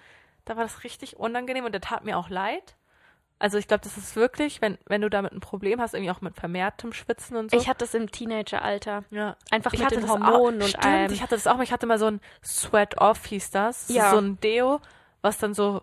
da 0.44 0.56
war 0.56 0.62
das 0.64 0.84
richtig 0.84 1.16
unangenehm 1.18 1.64
und 1.64 1.72
der 1.72 1.80
tat 1.80 2.04
mir 2.04 2.16
auch 2.18 2.28
leid. 2.28 2.76
Also 3.38 3.56
ich 3.56 3.66
glaube, 3.68 3.82
das 3.82 3.96
ist 3.96 4.16
wirklich, 4.16 4.60
wenn, 4.60 4.76
wenn 4.84 5.00
du 5.00 5.08
damit 5.08 5.32
ein 5.32 5.40
Problem 5.40 5.80
hast, 5.80 5.94
irgendwie 5.94 6.10
auch 6.10 6.20
mit 6.20 6.36
vermehrtem 6.36 6.92
Schwitzen 6.92 7.36
und 7.38 7.50
so. 7.50 7.56
Ich 7.56 7.68
hatte 7.68 7.78
das 7.86 7.94
im 7.94 8.10
Teenageralter. 8.10 9.04
ja. 9.10 9.34
Einfach 9.50 9.72
Ich 9.72 9.78
mit 9.78 9.86
hatte 9.86 9.94
den 9.96 10.02
das 10.02 10.10
Hormonen 10.10 10.60
auch, 10.60 10.64
und 10.64 10.68
stimmt, 10.68 10.84
allem. 10.84 11.12
ich 11.12 11.22
hatte 11.22 11.36
das 11.36 11.46
auch 11.46 11.56
mal. 11.56 11.62
Ich 11.62 11.72
hatte 11.72 11.86
mal 11.86 11.98
so 11.98 12.06
ein 12.06 12.20
Sweat-Off, 12.44 13.24
hieß 13.24 13.50
das. 13.50 13.86
das 13.86 13.96
Ja. 13.96 14.10
so 14.10 14.18
ein 14.18 14.38
Deo, 14.40 14.80
was 15.22 15.38
dann 15.38 15.54
so 15.54 15.80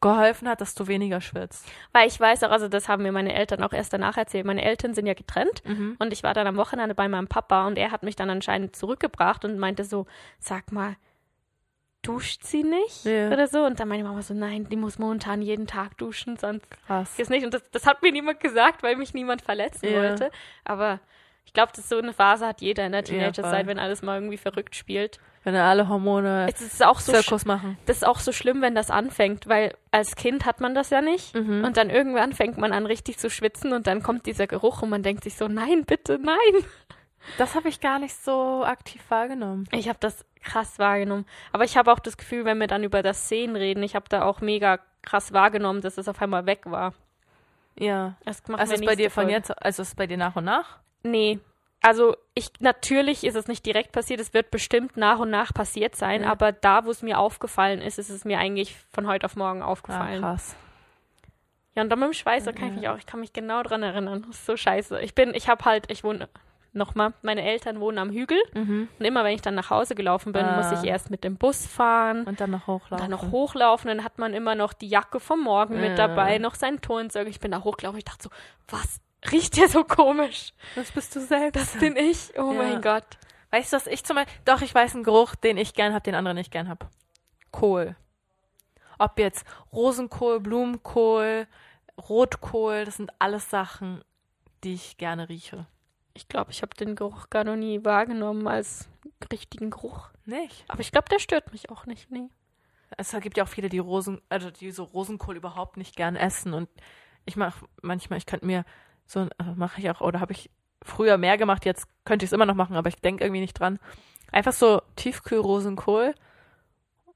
geholfen 0.00 0.48
hat, 0.48 0.60
dass 0.60 0.74
du 0.74 0.86
weniger 0.86 1.20
schwitzt. 1.22 1.66
Weil 1.92 2.06
ich 2.08 2.20
weiß 2.20 2.44
auch, 2.44 2.50
also 2.50 2.68
das 2.68 2.88
haben 2.88 3.02
mir 3.02 3.10
meine 3.10 3.32
Eltern 3.34 3.64
auch 3.64 3.72
erst 3.72 3.92
danach 3.94 4.16
erzählt. 4.16 4.44
Meine 4.46 4.62
Eltern 4.62 4.92
sind 4.94 5.06
ja 5.06 5.14
getrennt 5.14 5.62
Mhm. 5.64 5.96
und 5.98 6.12
ich 6.12 6.22
war 6.22 6.34
dann 6.34 6.46
am 6.46 6.56
Wochenende 6.56 6.94
bei 6.94 7.08
meinem 7.08 7.26
Papa 7.26 7.66
und 7.66 7.78
er 7.78 7.90
hat 7.90 8.02
mich 8.04 8.14
dann 8.16 8.30
anscheinend 8.30 8.76
zurückgebracht 8.76 9.44
und 9.46 9.58
meinte 9.58 9.82
so, 9.84 10.06
sag 10.38 10.70
mal, 10.72 10.96
duscht 12.08 12.42
sie 12.44 12.62
nicht 12.64 13.04
Ja. 13.04 13.28
oder 13.30 13.46
so? 13.46 13.64
Und 13.64 13.78
dann 13.78 13.88
meine 13.88 14.04
Mama 14.04 14.22
so, 14.22 14.34
nein, 14.34 14.68
die 14.68 14.76
muss 14.76 14.98
momentan 14.98 15.42
jeden 15.42 15.66
Tag 15.66 15.96
duschen, 15.98 16.36
sonst 16.36 16.66
Krass. 16.86 17.14
geht's 17.16 17.28
nicht. 17.30 17.44
Und 17.44 17.54
das, 17.54 17.62
das 17.70 17.86
hat 17.86 18.02
mir 18.02 18.10
niemand 18.12 18.40
gesagt, 18.40 18.82
weil 18.82 18.96
mich 18.96 19.14
niemand 19.14 19.42
verletzen 19.42 19.86
Ja. 19.90 19.98
wollte. 19.98 20.30
Aber 20.64 21.00
ich 21.44 21.52
glaube, 21.52 21.70
das 21.72 21.80
ist 21.84 21.88
so 21.90 21.98
eine 21.98 22.12
Phase 22.12 22.46
hat 22.46 22.60
jeder 22.60 22.84
in 22.86 22.92
der 22.92 23.00
Ja, 23.02 23.06
Teenagerzeit, 23.06 23.60
voll. 23.60 23.66
wenn 23.66 23.78
alles 23.78 24.02
mal 24.02 24.16
irgendwie 24.16 24.36
verrückt 24.36 24.74
spielt. 24.74 25.18
Wenn 25.44 25.54
alle 25.54 25.88
Hormone 25.88 26.46
Es 26.52 26.60
ist 26.60 26.84
auch 26.84 27.00
so 27.00 27.12
Zirkus 27.12 27.46
machen. 27.46 27.78
das 27.86 27.98
ist 27.98 28.06
auch 28.06 28.18
so 28.18 28.32
schlimm, 28.32 28.60
wenn 28.60 28.74
das 28.74 28.90
anfängt, 28.90 29.48
weil 29.48 29.72
als 29.92 30.14
Kind 30.16 30.44
hat 30.44 30.60
man 30.60 30.74
das 30.74 30.90
ja 30.90 31.00
nicht. 31.00 31.34
Mhm. 31.34 31.64
Und 31.64 31.76
dann 31.78 31.88
irgendwann 31.90 32.32
fängt 32.34 32.58
man 32.58 32.72
an, 32.72 32.84
richtig 32.84 33.18
zu 33.18 33.30
schwitzen 33.30 33.72
und 33.72 33.86
dann 33.86 34.02
kommt 34.02 34.26
dieser 34.26 34.46
Geruch 34.46 34.82
und 34.82 34.90
man 34.90 35.02
denkt 35.02 35.24
sich 35.24 35.36
so, 35.36 35.48
nein, 35.48 35.84
bitte, 35.86 36.18
nein. 36.22 36.36
Das 37.36 37.54
habe 37.54 37.68
ich 37.68 37.80
gar 37.80 37.98
nicht 37.98 38.14
so 38.14 38.64
aktiv 38.64 39.02
wahrgenommen. 39.10 39.68
Ich 39.72 39.88
habe 39.88 39.98
das 40.00 40.24
krass 40.42 40.78
wahrgenommen. 40.78 41.26
Aber 41.52 41.64
ich 41.64 41.76
habe 41.76 41.92
auch 41.92 41.98
das 41.98 42.16
Gefühl, 42.16 42.44
wenn 42.44 42.58
wir 42.58 42.66
dann 42.66 42.84
über 42.84 43.02
das 43.02 43.24
Szenen 43.24 43.56
reden, 43.56 43.82
ich 43.82 43.94
habe 43.94 44.06
da 44.08 44.22
auch 44.24 44.40
mega 44.40 44.78
krass 45.02 45.32
wahrgenommen, 45.32 45.80
dass 45.82 45.98
es 45.98 46.08
auf 46.08 46.20
einmal 46.22 46.46
weg 46.46 46.62
war. 46.64 46.94
Ja. 47.78 48.16
Das 48.24 48.46
macht 48.48 48.60
Also 48.60 48.74
ist 48.74 48.84
bei 48.84 48.96
dir 48.96 49.10
von 49.10 49.28
jetzt, 49.28 49.50
also 49.62 49.82
ist 49.82 49.88
es 49.88 49.94
bei 49.94 50.06
dir 50.06 50.16
nach 50.16 50.36
und 50.36 50.44
nach? 50.44 50.78
Nee. 51.02 51.38
Also 51.80 52.16
ich 52.34 52.50
natürlich 52.58 53.22
ist 53.22 53.36
es 53.36 53.46
nicht 53.46 53.64
direkt 53.64 53.92
passiert, 53.92 54.18
es 54.18 54.34
wird 54.34 54.50
bestimmt 54.50 54.96
nach 54.96 55.20
und 55.20 55.30
nach 55.30 55.54
passiert 55.54 55.94
sein, 55.94 56.22
Ja. 56.22 56.30
aber 56.32 56.50
da, 56.50 56.84
wo 56.84 56.90
es 56.90 57.02
mir 57.02 57.18
aufgefallen 57.20 57.80
ist, 57.80 57.98
ist 58.00 58.10
es 58.10 58.24
mir 58.24 58.38
eigentlich 58.40 58.74
von 58.92 59.06
heute 59.06 59.26
auf 59.26 59.36
morgen 59.36 59.62
Ah, 59.62 59.66
aufgefallen. 59.66 60.20
krass. 60.20 60.56
Ja, 61.76 61.82
und 61.84 61.90
dann 61.90 62.00
mit 62.00 62.08
dem 62.08 62.12
Schweiß, 62.14 62.42
da 62.44 62.50
kann 62.52 62.70
ich 62.70 62.74
mich 62.74 62.88
auch, 62.88 62.98
ich 62.98 63.06
kann 63.06 63.20
mich 63.20 63.32
genau 63.32 63.62
dran 63.62 63.84
erinnern. 63.84 64.24
Das 64.26 64.38
ist 64.38 64.46
so 64.46 64.56
scheiße. 64.56 65.00
Ich 65.02 65.14
bin, 65.14 65.32
ich 65.34 65.48
habe 65.48 65.64
halt, 65.64 65.88
ich 65.92 66.02
wohne 66.02 66.28
nochmal, 66.72 67.12
meine 67.22 67.42
Eltern 67.42 67.80
wohnen 67.80 67.98
am 67.98 68.10
Hügel 68.10 68.38
Mhm. 68.54 68.88
und 68.98 69.04
immer 69.04 69.24
wenn 69.24 69.34
ich 69.34 69.40
dann 69.42 69.54
nach 69.54 69.70
Hause 69.70 69.94
gelaufen 69.94 70.32
bin, 70.32 70.44
Ah. 70.44 70.56
muss 70.56 70.80
ich 70.82 70.88
erst 70.88 71.10
mit 71.10 71.24
dem 71.24 71.36
Bus 71.36 71.66
fahren. 71.66 72.24
Und 72.24 72.40
dann 72.40 72.50
noch 72.50 72.66
hochlaufen. 72.66 72.98
Dann 72.98 73.10
noch 73.10 73.30
hochlaufen, 73.30 73.88
dann 73.88 74.04
hat 74.04 74.18
man 74.18 74.34
immer 74.34 74.54
noch 74.54 74.72
die 74.72 74.88
Jacke 74.88 75.18
vom 75.20 75.40
Morgen 75.42 75.80
mit 75.80 75.90
Ja. 75.98 76.08
dabei, 76.08 76.38
noch 76.38 76.54
sein 76.54 76.80
Turnzeug. 76.80 77.28
Ich 77.28 77.40
bin 77.40 77.50
da 77.50 77.64
hochgelaufen, 77.64 77.98
ich 77.98 78.04
dachte 78.04 78.24
so, 78.24 78.30
was 78.68 79.00
riecht 79.32 79.56
hier 79.56 79.68
so 79.68 79.82
komisch? 79.84 80.52
Das 80.76 80.92
bist 80.92 81.16
du 81.16 81.20
selbst. 81.20 81.60
Das 81.60 81.80
bin 81.80 81.96
ich. 81.96 82.32
Oh 82.38 82.52
Ja. 82.52 82.58
mein 82.62 82.82
Gott. 82.82 83.04
Weißt 83.50 83.72
du, 83.72 83.76
was 83.76 83.86
ich 83.86 84.04
zum 84.04 84.16
Beispiel. 84.16 84.34
Doch, 84.44 84.60
ich 84.60 84.74
weiß 84.74 84.94
einen 84.94 85.04
Geruch, 85.04 85.34
den 85.34 85.56
ich 85.56 85.72
gern 85.74 85.94
hab, 85.94 86.04
den 86.04 86.14
andere 86.14 86.34
nicht 86.34 86.50
gern 86.52 86.68
hab. 86.68 86.88
Kohl. 87.50 87.96
Ob 88.98 89.18
jetzt 89.18 89.46
Rosenkohl, 89.72 90.40
Blumenkohl, 90.40 91.46
Rotkohl, 92.08 92.84
das 92.84 92.96
sind 92.98 93.10
alles 93.18 93.48
Sachen, 93.50 94.02
die 94.64 94.74
ich 94.74 94.98
gerne 94.98 95.28
rieche. 95.28 95.66
Ich 96.18 96.26
glaube, 96.26 96.50
ich 96.50 96.62
habe 96.62 96.74
den 96.74 96.96
Geruch 96.96 97.30
gar 97.30 97.44
noch 97.44 97.54
nie 97.54 97.84
wahrgenommen 97.84 98.48
als 98.48 98.88
richtigen 99.30 99.70
Geruch. 99.70 100.08
Nicht? 100.24 100.64
Aber 100.66 100.80
ich 100.80 100.90
glaube, 100.90 101.08
der 101.08 101.20
stört 101.20 101.52
mich 101.52 101.70
auch 101.70 101.86
nicht. 101.86 102.10
Nee. 102.10 102.28
Es 102.96 103.12
gibt 103.20 103.36
ja 103.36 103.44
auch 103.44 103.48
viele, 103.48 103.68
die 103.68 103.78
Rosen, 103.78 104.20
also 104.28 104.50
die 104.50 104.72
so 104.72 104.82
Rosenkohl 104.82 105.36
überhaupt 105.36 105.76
nicht 105.76 105.94
gern 105.94 106.16
essen. 106.16 106.54
Und 106.54 106.68
ich 107.24 107.36
mach 107.36 107.62
manchmal, 107.82 108.18
ich 108.18 108.26
könnte 108.26 108.46
mir 108.46 108.64
so, 109.06 109.28
also 109.38 109.52
mache 109.54 109.80
ich 109.80 109.88
auch, 109.90 110.00
oder 110.00 110.18
habe 110.18 110.32
ich 110.32 110.50
früher 110.82 111.18
mehr 111.18 111.38
gemacht, 111.38 111.64
jetzt 111.64 111.86
könnte 112.04 112.24
ich 112.24 112.30
es 112.30 112.32
immer 112.32 112.46
noch 112.46 112.56
machen, 112.56 112.74
aber 112.74 112.88
ich 112.88 112.96
denke 112.96 113.22
irgendwie 113.22 113.42
nicht 113.42 113.54
dran. 113.54 113.78
Einfach 114.32 114.52
so 114.52 114.82
Tiefkühl-Rosenkohl 114.96 116.16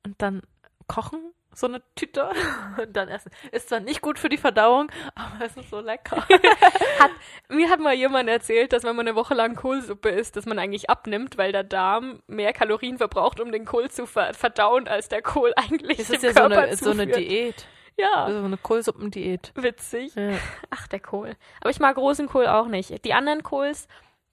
und 0.04 0.22
dann 0.22 0.42
kochen, 0.86 1.32
so 1.54 1.66
eine 1.66 1.82
Tüte 1.94 2.30
und 2.82 2.94
dann 2.96 3.08
essen. 3.08 3.30
Ist 3.50 3.68
zwar 3.68 3.80
nicht 3.80 4.00
gut 4.00 4.18
für 4.18 4.28
die 4.28 4.38
Verdauung, 4.38 4.90
aber 5.14 5.44
es 5.44 5.56
ist 5.56 5.70
so 5.70 5.80
lecker. 5.80 6.26
Mir 7.48 7.70
hat 7.70 7.80
mal 7.80 7.94
jemand 7.94 8.28
erzählt, 8.28 8.72
dass 8.72 8.84
wenn 8.84 8.96
man 8.96 9.06
eine 9.06 9.16
Woche 9.16 9.34
lang 9.34 9.54
Kohlsuppe 9.56 10.08
isst, 10.08 10.36
dass 10.36 10.46
man 10.46 10.58
eigentlich 10.58 10.90
abnimmt, 10.90 11.38
weil 11.38 11.52
der 11.52 11.64
Darm 11.64 12.22
mehr 12.26 12.52
Kalorien 12.52 12.98
verbraucht, 12.98 13.40
um 13.40 13.52
den 13.52 13.64
Kohl 13.64 13.90
zu 13.90 14.06
ver 14.06 14.34
verdauen, 14.34 14.88
als 14.88 15.08
der 15.08 15.22
Kohl 15.22 15.52
eigentlich 15.56 15.98
dem 15.98 16.14
ist 16.14 16.22
ja 16.22 16.32
so 16.32 16.40
Körper 16.40 16.62
eine, 16.62 16.76
so 16.76 16.90
eine. 16.90 17.06
Diät. 17.06 17.66
Ja, 17.98 18.26
So 18.30 18.38
eine 18.44 18.56
Kohlsuppendiät. 18.56 19.52
witzig. 19.54 20.14
Ja. 20.14 20.38
Ach, 20.70 20.88
der 20.88 21.00
Kohl. 21.00 21.36
Aber 21.60 21.70
ich 21.70 21.78
mag 21.78 21.96
Rosenkohl 21.98 22.46
auch 22.46 22.66
nicht. 22.66 23.04
Die 23.04 23.12
anderen 23.12 23.42
Kohls, 23.42 23.86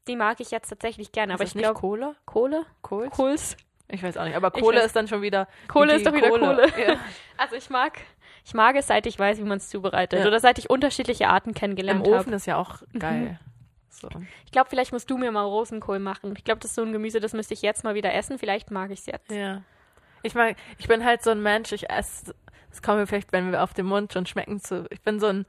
die 0.07 0.15
mag 0.15 0.39
ich 0.39 0.51
jetzt 0.51 0.69
tatsächlich 0.69 1.11
gerne. 1.11 1.33
Aber 1.33 1.43
ich 1.43 1.49
das 1.49 1.55
nicht 1.55 1.63
glaube, 1.65 1.79
Kohle? 1.79 2.15
Kohle? 2.25 2.65
Kohl? 2.81 3.09
Kohls? 3.09 3.57
Ich 3.91 4.03
weiß 4.03 4.17
auch 4.17 4.25
nicht, 4.25 4.35
aber 4.35 4.51
Kohle 4.51 4.83
ist 4.83 4.95
dann 4.95 5.07
schon 5.07 5.21
wieder. 5.21 5.47
Kohle 5.67 5.95
ist 5.95 6.05
doch 6.05 6.13
wieder 6.13 6.29
Kohle. 6.29 6.67
Ja. 6.77 6.97
Also 7.37 7.55
ich 7.55 7.69
mag, 7.69 7.99
ich 8.45 8.53
mag 8.53 8.75
es, 8.75 8.87
seit 8.87 9.05
ich 9.05 9.17
weiß, 9.17 9.37
wie 9.37 9.43
man 9.43 9.59
es 9.59 9.69
zubereitet. 9.69 10.19
Ja. 10.19 10.27
Oder 10.27 10.41
seit 10.41 10.59
ich 10.59 10.69
unterschiedliche 10.69 11.29
Arten 11.29 11.49
Im 11.49 11.55
kennengelernt 11.55 12.05
Ofen 12.05 12.17
habe. 12.17 12.35
ist 12.35 12.45
ja 12.45 12.57
auch 12.57 12.81
geil. 12.97 13.39
So. 13.89 14.09
Ich 14.45 14.51
glaube, 14.51 14.69
vielleicht 14.69 14.91
musst 14.91 15.09
du 15.09 15.17
mir 15.17 15.31
mal 15.31 15.43
Rosenkohl 15.43 15.99
machen. 15.99 16.33
Ich 16.37 16.43
glaube, 16.43 16.59
das 16.59 16.71
ist 16.71 16.75
so 16.75 16.81
ein 16.81 16.91
Gemüse, 16.91 17.19
das 17.19 17.33
müsste 17.33 17.53
ich 17.53 17.61
jetzt 17.61 17.83
mal 17.83 17.95
wieder 17.95 18.13
essen. 18.13 18.37
Vielleicht 18.37 18.71
mag 18.71 18.91
ich 18.91 18.99
es 18.99 19.05
jetzt. 19.05 19.31
Ja. 19.31 19.61
Ich 20.21 20.35
mag, 20.35 20.57
ich 20.77 20.87
bin 20.87 21.05
halt 21.05 21.23
so 21.23 21.31
ein 21.31 21.41
Mensch, 21.41 21.71
ich 21.71 21.89
esse, 21.89 22.35
das 22.69 22.81
kommen 22.81 22.99
wir 22.99 23.07
vielleicht, 23.07 23.31
wenn 23.31 23.51
wir 23.51 23.63
auf 23.63 23.73
dem 23.73 23.85
Mund 23.85 24.11
schon 24.13 24.25
schmecken 24.25 24.59
zu. 24.59 24.85
Ich 24.89 25.01
bin 25.01 25.19
so 25.19 25.27
ein, 25.27 25.45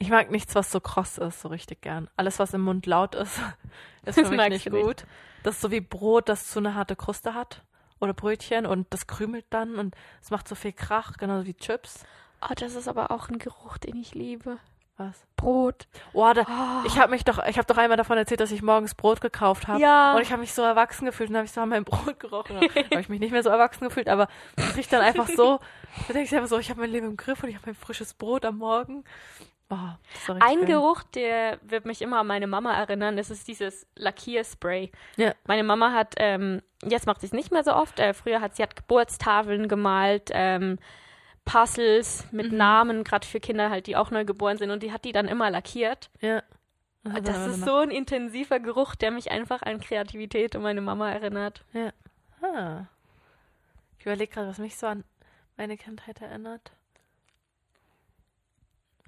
ich 0.00 0.08
mag 0.10 0.30
nichts, 0.32 0.54
was 0.56 0.72
so 0.72 0.80
kross 0.80 1.18
ist, 1.18 1.40
so 1.42 1.48
richtig 1.48 1.82
gern. 1.82 2.08
Alles, 2.16 2.38
was 2.40 2.52
im 2.54 2.62
Mund 2.62 2.86
laut 2.86 3.14
ist, 3.14 3.38
ist 4.04 4.14
für 4.16 4.22
Das 4.22 4.30
mich 4.30 4.48
nicht 4.48 4.70
gut. 4.70 5.04
Das 5.44 5.54
ist 5.56 5.60
so 5.60 5.70
wie 5.70 5.80
Brot, 5.80 6.28
das 6.28 6.52
so 6.52 6.58
eine 6.58 6.74
harte 6.74 6.96
Kruste 6.96 7.34
hat. 7.34 7.62
Oder 8.00 8.14
Brötchen 8.14 8.64
und 8.66 8.86
das 8.90 9.06
krümelt 9.06 9.44
dann 9.50 9.74
und 9.76 9.94
es 10.22 10.30
macht 10.30 10.48
so 10.48 10.54
viel 10.54 10.72
Krach, 10.72 11.18
genauso 11.18 11.46
wie 11.46 11.54
Chips. 11.54 12.04
Oh, 12.42 12.54
das 12.56 12.74
ist 12.74 12.88
aber 12.88 13.10
auch 13.10 13.28
ein 13.28 13.38
Geruch, 13.38 13.76
den 13.76 13.94
ich 13.96 14.14
liebe. 14.14 14.56
Was? 14.96 15.22
Brot. 15.36 15.86
Oh, 16.14 16.30
da, 16.34 16.42
Oh. 16.48 16.86
ich 16.86 16.98
habe 16.98 17.10
mich 17.10 17.24
doch, 17.24 17.38
ich 17.46 17.58
habe 17.58 17.66
doch 17.66 17.76
einmal 17.76 17.96
davon 17.98 18.16
erzählt, 18.18 18.40
dass 18.40 18.52
ich 18.52 18.62
morgens 18.62 18.94
Brot 18.94 19.20
gekauft 19.20 19.68
habe. 19.68 19.80
Ja. 19.80 20.14
Und 20.14 20.22
ich 20.22 20.30
habe 20.30 20.40
mich 20.40 20.52
so 20.54 20.62
erwachsen 20.62 21.04
gefühlt 21.06 21.28
und 21.30 21.36
habe 21.36 21.44
ich 21.44 21.52
so 21.52 21.60
an 21.60 21.68
meinem 21.70 21.84
Brot 21.84 22.18
gerochen. 22.20 22.56
Habe 22.60 23.00
ich 23.00 23.08
mich 23.10 23.20
nicht 23.20 23.32
mehr 23.32 23.42
so 23.42 23.48
erwachsen 23.50 23.84
gefühlt, 23.88 24.08
aber 24.08 24.28
es 24.56 24.76
riecht 24.76 24.92
dann 24.92 25.00
einfach 25.02 25.28
so. 25.28 25.58
Da 26.06 26.12
denke 26.14 26.22
ich 26.22 26.34
einfach 26.34 26.48
so, 26.48 26.58
ich 26.58 26.70
habe 26.70 26.80
mein 26.80 26.90
Leben 26.90 27.06
im 27.06 27.16
Griff 27.18 27.42
und 27.42 27.48
ich 27.50 27.54
habe 27.56 27.66
mein 27.66 27.74
frisches 27.74 28.12
Brot 28.14 28.44
am 28.46 28.58
Morgen. 28.58 29.04
Das 29.70 30.36
richtig 30.36 30.42
Ein. 30.42 30.66
Geruch, 30.66 31.02
der 31.14 31.58
wird 31.62 31.84
mich 31.86 32.02
immer 32.02 32.20
an 32.20 32.26
meine 32.26 32.46
Mama 32.46 32.74
erinnern, 32.74 33.16
das 33.16 33.30
ist 33.30 33.48
dieses 33.48 33.86
Lackierspray. 33.96 34.90
Ja. 35.16 35.34
Meine 35.46 35.62
Mama 35.62 35.92
hat, 35.92 36.14
ähm, 36.18 36.60
jetzt 36.84 37.06
macht 37.06 37.20
sie 37.20 37.26
es 37.26 37.32
nicht 37.32 37.52
mehr 37.52 37.64
so 37.64 37.72
oft, 37.72 37.98
äh, 38.00 38.12
früher 38.12 38.40
hat 38.40 38.56
sie 38.56 38.62
hat 38.62 38.76
Geburtstafeln 38.76 39.68
gemalt, 39.68 40.30
ähm, 40.32 40.78
Puzzles 41.44 42.26
mit 42.32 42.52
Mhm. 42.52 42.58
Namen, 42.58 43.04
gerade 43.04 43.26
für 43.26 43.40
Kinder 43.40 43.70
halt, 43.70 43.86
die 43.86 43.96
auch 43.96 44.10
neu 44.10 44.24
geboren 44.24 44.58
sind 44.58 44.70
und 44.70 44.82
die 44.82 44.92
hat 44.92 45.04
die 45.04 45.12
dann 45.12 45.26
immer 45.26 45.50
lackiert. 45.50 46.10
Ja. 46.20 46.42
Und 47.02 47.26
das 47.26 47.46
ist 47.46 47.64
so 47.64 47.76
ein 47.76 47.90
intensiver 47.90 48.60
Geruch, 48.60 48.94
der 48.94 49.10
mich 49.10 49.30
einfach 49.30 49.62
an 49.62 49.80
Kreativität 49.80 50.54
und 50.54 50.62
meine 50.62 50.82
Mama 50.82 51.10
erinnert. 51.10 51.64
Ah. 52.42 52.84
Ich 53.98 54.04
überlege 54.04 54.32
gerade, 54.32 54.48
was 54.48 54.58
mich 54.58 54.76
so 54.76 54.86
an 54.86 55.04
meine 55.56 55.76
Kindheit 55.76 56.20
erinnert. 56.20 56.72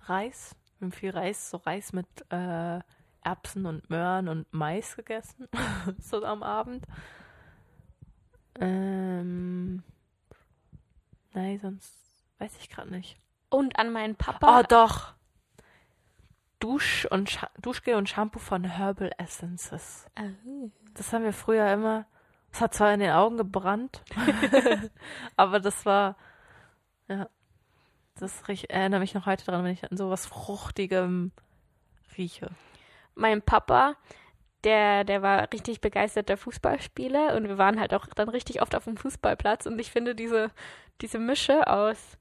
Reis. 0.09 0.57
Wir 0.79 0.87
haben 0.87 0.93
viel 0.93 1.11
Reis, 1.11 1.51
so 1.51 1.59
Reis 1.59 1.93
mit 1.93 2.07
äh, 2.31 2.81
Erbsen 3.23 3.67
und 3.67 3.89
Möhren 3.91 4.29
und 4.29 4.53
Mais 4.53 4.97
gegessen. 4.97 5.49
so 5.99 6.25
am 6.25 6.43
Abend. 6.43 6.87
Ähm. 8.59 9.83
Nein, 11.33 11.59
sonst 11.61 11.97
weiß 12.39 12.57
ich 12.59 12.69
gerade 12.69 12.91
nicht. 12.91 13.19
Und 13.49 13.79
an 13.79 13.93
meinen 13.93 14.17
Papa. 14.17 14.61
Oh, 14.61 14.63
doch. 14.69 15.15
Dusch 16.59 17.07
und 17.11 17.41
Duschgel 17.61 17.95
und 17.97 18.09
Shampoo 18.09 18.39
von 18.39 18.65
Herbal 18.65 19.11
Essences. 19.19 20.07
Oh. 20.19 20.71
Das 20.95 21.13
haben 21.13 21.25
wir 21.25 21.33
früher 21.33 21.73
immer. 21.73 22.07
Es 22.53 22.61
hat 22.61 22.75
zwar 22.75 22.93
in 22.93 23.01
den 23.01 23.13
Augen 23.13 23.39
gebrannt, 23.39 24.03
aber 25.37 25.59
das 25.59 25.87
war, 25.87 26.17
ja, 27.09 27.29
das 28.23 28.49
riech, 28.49 28.67
erinnere 28.71 29.01
mich 29.01 29.15
noch 29.15 29.27
heute 29.27 29.45
dran, 29.45 29.65
wenn 29.65 29.73
ich 29.73 29.85
an 29.91 29.97
sowas 29.97 30.27
Fruchtigem 30.27 31.33
rieche. 32.17 32.49
mein 33.15 33.43
Papa, 33.43 33.97
der, 34.65 35.05
der 35.05 35.23
war 35.23 35.53
richtig 35.53 35.81
begeisterter 35.81 36.37
Fußballspieler 36.37 37.35
und 37.37 37.49
wir 37.49 37.59
waren 37.59 37.81
halt 37.81 37.93
auch 37.95 38.07
dann 38.07 38.29
richtig 38.29 38.63
oft 38.63 38.75
auf 38.75 38.85
dem 38.85 38.97
Fußballplatz 38.97 39.67
und 39.67 39.79
ich 39.79 39.91
finde 39.91 40.15
diese, 40.15 40.51
diese 41.01 41.19
Mische 41.19 41.67
aus 41.67 42.17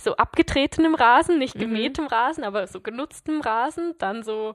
so 0.00 0.16
abgetretenem 0.16 0.94
Rasen, 0.94 1.38
nicht 1.38 1.54
Mhm. 1.54 1.60
gemähtem 1.60 2.06
Rasen, 2.06 2.44
aber 2.44 2.66
so 2.66 2.80
genutztem 2.80 3.40
Rasen, 3.40 3.94
dann 3.98 4.22
so 4.22 4.54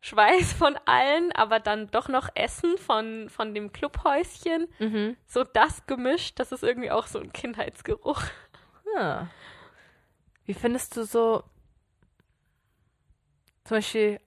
Schweiß 0.00 0.52
von 0.52 0.76
allen, 0.84 1.32
aber 1.32 1.60
dann 1.60 1.90
doch 1.90 2.08
noch 2.08 2.28
Essen 2.34 2.76
von, 2.78 3.28
von 3.30 3.54
dem 3.54 3.72
Clubhäuschen. 3.72 4.68
Mhm. 4.78 5.16
So 5.26 5.44
das 5.44 5.86
gemischt, 5.86 6.38
das 6.38 6.52
ist 6.52 6.62
irgendwie 6.62 6.90
auch 6.90 7.06
so 7.06 7.18
ein 7.20 7.32
Kindheitsgeruch. 7.32 8.22
Ja. 8.94 9.28
Wie 10.46 10.54
findest 10.54 10.96
du 10.96 11.04
so, 11.04 11.42
zum 13.64 13.78
Beispiel, 13.78 14.20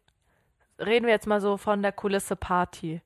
reden 0.80 1.06
wir 1.06 1.13
jetzt 1.13 1.27
mal 1.27 1.41
so 1.41 1.58
von 1.58 1.82
der 1.82 1.91
Kulisse 1.91 2.36
Party. 2.36 3.01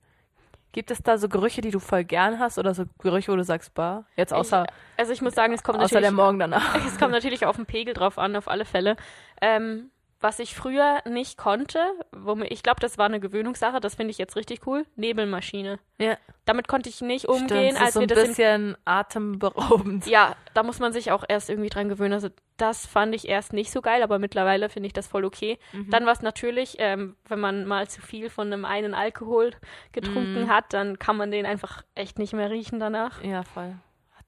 Gibt 0.71 0.89
es 0.89 1.03
da 1.03 1.17
so 1.17 1.27
Gerüche, 1.27 1.59
die 1.59 1.71
du 1.71 1.79
voll 1.79 2.05
gern 2.05 2.39
hast 2.39 2.57
oder 2.57 2.73
so 2.73 2.85
Gerüche, 2.99 3.31
wo 3.31 3.35
du 3.35 3.43
sagst, 3.43 3.73
bah, 3.73 4.05
jetzt 4.15 4.33
außer, 4.33 4.65
Also 4.95 5.11
ich 5.11 5.21
muss 5.21 5.35
sagen, 5.35 5.53
es 5.53 5.63
kommt 5.63 5.79
außer 5.79 5.95
natürlich 5.95 6.03
der 6.03 6.11
Morgen 6.13 6.39
danach? 6.39 6.75
Es 6.87 6.97
kommt 6.97 7.11
natürlich 7.11 7.45
auf 7.45 7.57
den 7.57 7.65
Pegel 7.65 7.93
drauf 7.93 8.17
an, 8.17 8.37
auf 8.37 8.47
alle 8.47 8.63
Fälle. 8.63 8.95
Ähm, 9.41 9.90
was 10.21 10.39
ich 10.39 10.55
früher 10.55 11.01
nicht 11.09 11.37
konnte, 11.37 11.79
womit, 12.11 12.51
ich 12.51 12.63
glaube, 12.63 12.79
das 12.79 12.97
war 12.97 13.07
eine 13.07 13.19
Gewöhnungssache, 13.19 13.79
das 13.79 13.95
finde 13.95 14.11
ich 14.11 14.17
jetzt 14.17 14.35
richtig 14.35 14.65
cool, 14.67 14.85
Nebelmaschine. 14.95 15.79
Ja. 15.97 16.17
Damit 16.45 16.67
konnte 16.67 16.89
ich 16.89 17.01
nicht 17.01 17.23
Stimmt, 17.23 17.51
umgehen, 17.51 17.73
das 17.73 17.79
ist 17.79 17.81
als 17.85 17.93
so 17.95 17.99
wir 18.01 18.05
ein 18.05 18.07
das 18.15 18.27
bisschen 18.27 18.77
atemberaubend. 18.85 20.05
Ja, 20.07 20.35
da 20.53 20.63
muss 20.63 20.79
man 20.79 20.93
sich 20.93 21.11
auch 21.11 21.23
erst 21.27 21.49
irgendwie 21.49 21.69
dran 21.69 21.89
gewöhnen. 21.89 22.13
Also 22.13 22.29
das 22.57 22.85
fand 22.85 23.15
ich 23.15 23.27
erst 23.27 23.53
nicht 23.53 23.71
so 23.71 23.81
geil, 23.81 24.03
aber 24.03 24.19
mittlerweile 24.19 24.69
finde 24.69 24.87
ich 24.87 24.93
das 24.93 25.07
voll 25.07 25.25
okay. 25.25 25.57
Mhm. 25.71 25.89
Dann 25.89 26.05
war 26.05 26.13
es 26.13 26.21
natürlich, 26.21 26.75
ähm, 26.79 27.15
wenn 27.27 27.39
man 27.39 27.65
mal 27.65 27.87
zu 27.87 28.01
viel 28.01 28.29
von 28.29 28.47
einem 28.47 28.65
einen 28.65 28.93
Alkohol 28.93 29.51
getrunken 29.91 30.43
Mhm. 30.43 30.49
hat, 30.49 30.73
dann 30.73 30.99
kann 30.99 31.17
man 31.17 31.31
den 31.31 31.45
einfach 31.45 31.83
echt 31.95 32.19
nicht 32.19 32.33
mehr 32.33 32.49
riechen 32.51 32.79
danach. 32.79 33.23
Ja, 33.23 33.43
voll. 33.43 33.75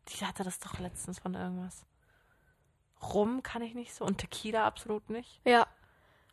Die 0.10 0.26
hatte 0.26 0.44
das 0.44 0.60
doch 0.60 0.80
letztens 0.80 1.20
von 1.20 1.34
irgendwas. 1.36 1.86
Rum 3.14 3.44
kann 3.44 3.62
ich 3.62 3.74
nicht 3.74 3.94
so 3.94 4.06
und 4.06 4.18
Tequila 4.20 4.66
absolut 4.66 5.10
nicht. 5.10 5.42
Ja. 5.46 5.68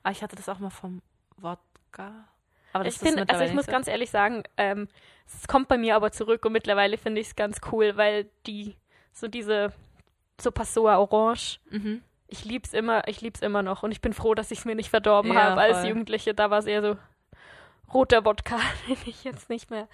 Aber 0.02 0.12
ich 0.12 0.22
hatte 0.22 0.36
das 0.36 0.48
auch 0.48 0.58
mal 0.58 0.70
vom 0.70 1.02
Wodka. 1.36 2.28
Aber 2.72 2.84
das 2.84 2.94
ich 2.94 3.00
finde, 3.00 3.28
also 3.28 3.44
ich 3.44 3.52
muss 3.52 3.66
nicht 3.66 3.72
ganz 3.72 3.88
ehrlich 3.88 4.10
sagen, 4.10 4.44
ähm, 4.56 4.88
es 5.26 5.48
kommt 5.48 5.68
bei 5.68 5.76
mir 5.76 5.96
aber 5.96 6.12
zurück 6.12 6.44
und 6.44 6.52
mittlerweile 6.52 6.98
finde 6.98 7.20
ich 7.20 7.28
es 7.28 7.36
ganz 7.36 7.60
cool, 7.72 7.96
weil 7.96 8.30
die, 8.46 8.76
so 9.12 9.28
diese, 9.28 9.72
so 10.40 10.50
Passoa 10.50 10.98
Orange, 10.98 11.60
so. 11.70 11.78
Mhm. 11.78 12.02
ich 12.28 12.44
lieb's 12.44 12.72
immer, 12.72 13.06
ich 13.08 13.20
lieb's 13.20 13.40
immer 13.40 13.62
noch 13.62 13.82
und 13.82 13.90
ich 13.90 14.00
bin 14.00 14.12
froh, 14.12 14.34
dass 14.34 14.50
ich 14.50 14.60
es 14.60 14.64
mir 14.64 14.76
nicht 14.76 14.90
verdorben 14.90 15.32
Ja, 15.32 15.42
habe 15.42 15.60
als. 15.60 15.86
Jugendliche. 15.86 16.32
Da 16.34 16.50
war 16.50 16.60
es 16.60 16.66
eher 16.66 16.82
so 16.82 16.96
roter 17.92 18.24
Wodka, 18.24 18.56
den 18.88 18.96
ich 19.06 19.24
jetzt 19.24 19.48
nicht 19.50 19.70
mehr 19.70 19.88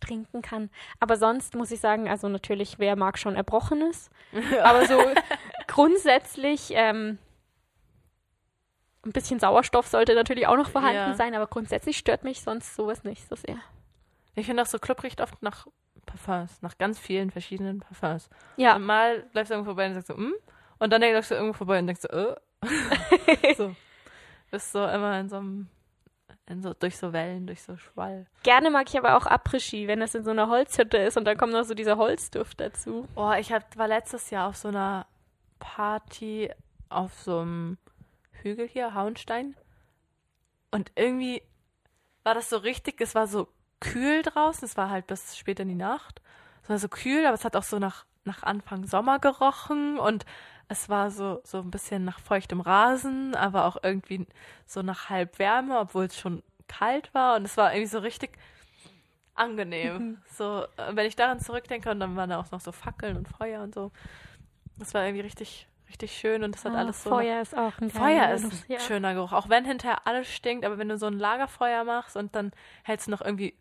trinken 0.00 0.42
kann. 0.42 0.70
Aber 1.00 1.16
sonst 1.16 1.54
muss 1.54 1.70
ich 1.70 1.80
sagen, 1.80 2.08
also 2.08 2.28
natürlich, 2.28 2.78
wer 2.78 2.96
mag 2.96 3.18
schon 3.18 3.36
Erbrochenes, 3.36 4.10
aber 4.62 4.86
so 4.86 4.98
grundsätzlich, 5.66 6.70
ähm, 6.72 7.18
Ein 9.04 9.12
bisschen 9.12 9.40
Sauerstoff 9.40 9.86
sollte 9.88 10.14
natürlich 10.14 10.46
auch 10.46 10.56
noch 10.56 10.68
vorhanden 10.70 10.94
Ja. 10.96 11.14
sein, 11.14 11.34
aber 11.34 11.46
grundsätzlich 11.48 11.96
stört 11.98 12.22
mich 12.24 12.40
sonst 12.42 12.74
sowas 12.76 13.02
nicht 13.04 13.28
so 13.28 13.34
sehr. 13.36 13.56
Ich 14.34 14.46
finde 14.46 14.62
auch 14.62 14.66
so 14.66 14.78
Club 14.78 15.02
riecht 15.02 15.20
oft 15.20 15.42
nach 15.42 15.66
Parfums, 16.06 16.62
nach 16.62 16.78
ganz 16.78 16.98
vielen 16.98 17.30
verschiedenen 17.30 17.80
Parfums. 17.80 18.28
Ja, 18.56 18.76
Und 18.76 18.84
mal 18.84 19.24
läufst 19.32 19.50
du 19.50 19.54
irgendwo 19.54 19.70
vorbei 19.70 19.86
und 19.88 19.94
sagst 19.94 20.08
so, 20.08 20.16
hm? 20.16 20.34
Und 20.78 20.92
dann 20.92 21.00
läufst 21.02 21.30
du 21.30 21.34
irgendwo 21.34 21.52
vorbei 21.54 21.78
und 21.78 21.86
denkst 21.86 22.02
so, 22.02 22.08
äh. 22.08 22.34
so. 23.56 23.74
Bist 24.50 24.72
so 24.72 24.84
immer 24.86 25.18
in 25.20 25.28
so 25.28 25.36
einem, 25.36 25.68
in 26.48 26.62
so, 26.62 26.74
durch 26.74 26.96
so 26.96 27.12
Wellen, 27.12 27.46
durch 27.46 27.62
so 27.62 27.76
Schwall. 27.76 28.26
gerne 28.42 28.70
mag 28.70 28.88
ich 28.88 28.98
aber 28.98 29.16
auch 29.16 29.26
Après-Ski, 29.26 29.88
wenn 29.88 30.02
es 30.02 30.14
in 30.14 30.24
so 30.24 30.30
einer 30.30 30.48
Holzhütte 30.48 30.96
ist 30.98 31.16
und 31.16 31.24
dann 31.24 31.36
kommt 31.38 31.52
noch 31.52 31.64
so 31.64 31.74
dieser 31.74 31.96
Holzduft 31.96 32.60
dazu. 32.60 33.06
Oh, 33.16 33.32
ich 33.38 33.52
hab, 33.52 33.76
war 33.76 33.88
letztes 33.88 34.30
Jahr 34.30 34.48
auf 34.48 34.56
so 34.56 34.68
einer 34.68 35.06
Party 35.58 36.50
auf 36.88 37.12
so 37.22 37.38
einem 37.40 37.78
Hügel 38.42 38.68
hier, 38.68 38.94
Hauenstein. 38.94 39.56
Und 40.70 40.92
irgendwie 40.94 41.42
war 42.24 42.34
das 42.34 42.48
so 42.48 42.56
richtig, 42.56 43.00
es 43.00 43.14
war 43.14 43.26
so 43.26 43.48
kühl 43.80 44.22
draußen, 44.22 44.64
es 44.64 44.76
war 44.76 44.90
halt 44.90 45.06
bis 45.06 45.36
spät 45.36 45.60
in 45.60 45.68
die 45.68 45.74
Nacht. 45.74 46.20
Es 46.62 46.68
war 46.68 46.78
so 46.78 46.88
kühl, 46.88 47.26
aber 47.26 47.34
es 47.34 47.44
hat 47.44 47.56
auch 47.56 47.62
so 47.62 47.78
nach, 47.78 48.06
nach 48.24 48.42
Anfang 48.42 48.86
Sommer 48.86 49.18
gerochen 49.18 49.98
und 49.98 50.24
es 50.68 50.88
war 50.88 51.10
so, 51.10 51.40
so 51.44 51.58
ein 51.58 51.70
bisschen 51.70 52.04
nach 52.04 52.20
feuchtem 52.20 52.60
Rasen, 52.60 53.34
aber 53.34 53.66
auch 53.66 53.76
irgendwie 53.82 54.26
so 54.66 54.82
nach 54.82 55.10
halb 55.10 55.38
Wärme, 55.38 55.78
obwohl 55.78 56.04
es 56.04 56.18
schon 56.18 56.42
kalt 56.68 57.12
war 57.12 57.36
und 57.36 57.44
es 57.44 57.56
war 57.56 57.72
irgendwie 57.72 57.90
so 57.90 57.98
richtig 57.98 58.38
angenehm. 59.34 60.18
so, 60.30 60.64
äh, 60.76 60.94
wenn 60.94 61.06
ich 61.06 61.16
daran 61.16 61.40
zurückdenke 61.40 61.90
und 61.90 62.00
dann 62.00 62.16
waren 62.16 62.30
da 62.30 62.40
auch 62.40 62.50
noch 62.50 62.60
so 62.60 62.72
Fackeln 62.72 63.16
und 63.16 63.28
Feuer 63.28 63.62
und 63.62 63.74
so. 63.74 63.90
Das 64.78 64.94
war 64.94 65.04
irgendwie 65.04 65.22
richtig, 65.22 65.68
richtig 65.92 66.16
schön 66.16 66.42
und 66.42 66.56
es 66.56 66.64
hat 66.64 66.72
Ah, 66.72 66.78
alles 66.78 67.04
so. 67.04 67.10
Feuer 67.10 67.40
ist 67.40 67.56
auch 67.56 67.78
ein 67.80 67.90
Feuer 67.90 68.30
ist 68.30 68.44
ein 68.44 68.52
ja. 68.68 68.80
schöner 68.80 69.14
Geruch, 69.14 69.32
auch 69.32 69.48
wenn 69.48 69.64
hinterher 69.64 70.06
alles 70.06 70.28
stinkt, 70.32 70.64
aber 70.64 70.78
wenn 70.78 70.88
du 70.88 70.96
so 70.96 71.06
ein 71.06 71.18
Lagerfeuer 71.18 71.84
machst 71.84 72.16
und 72.16 72.34
dann 72.34 72.52
hältst 72.82 73.06
du 73.06 73.10
noch 73.10 73.20
irgendwie 73.20 73.54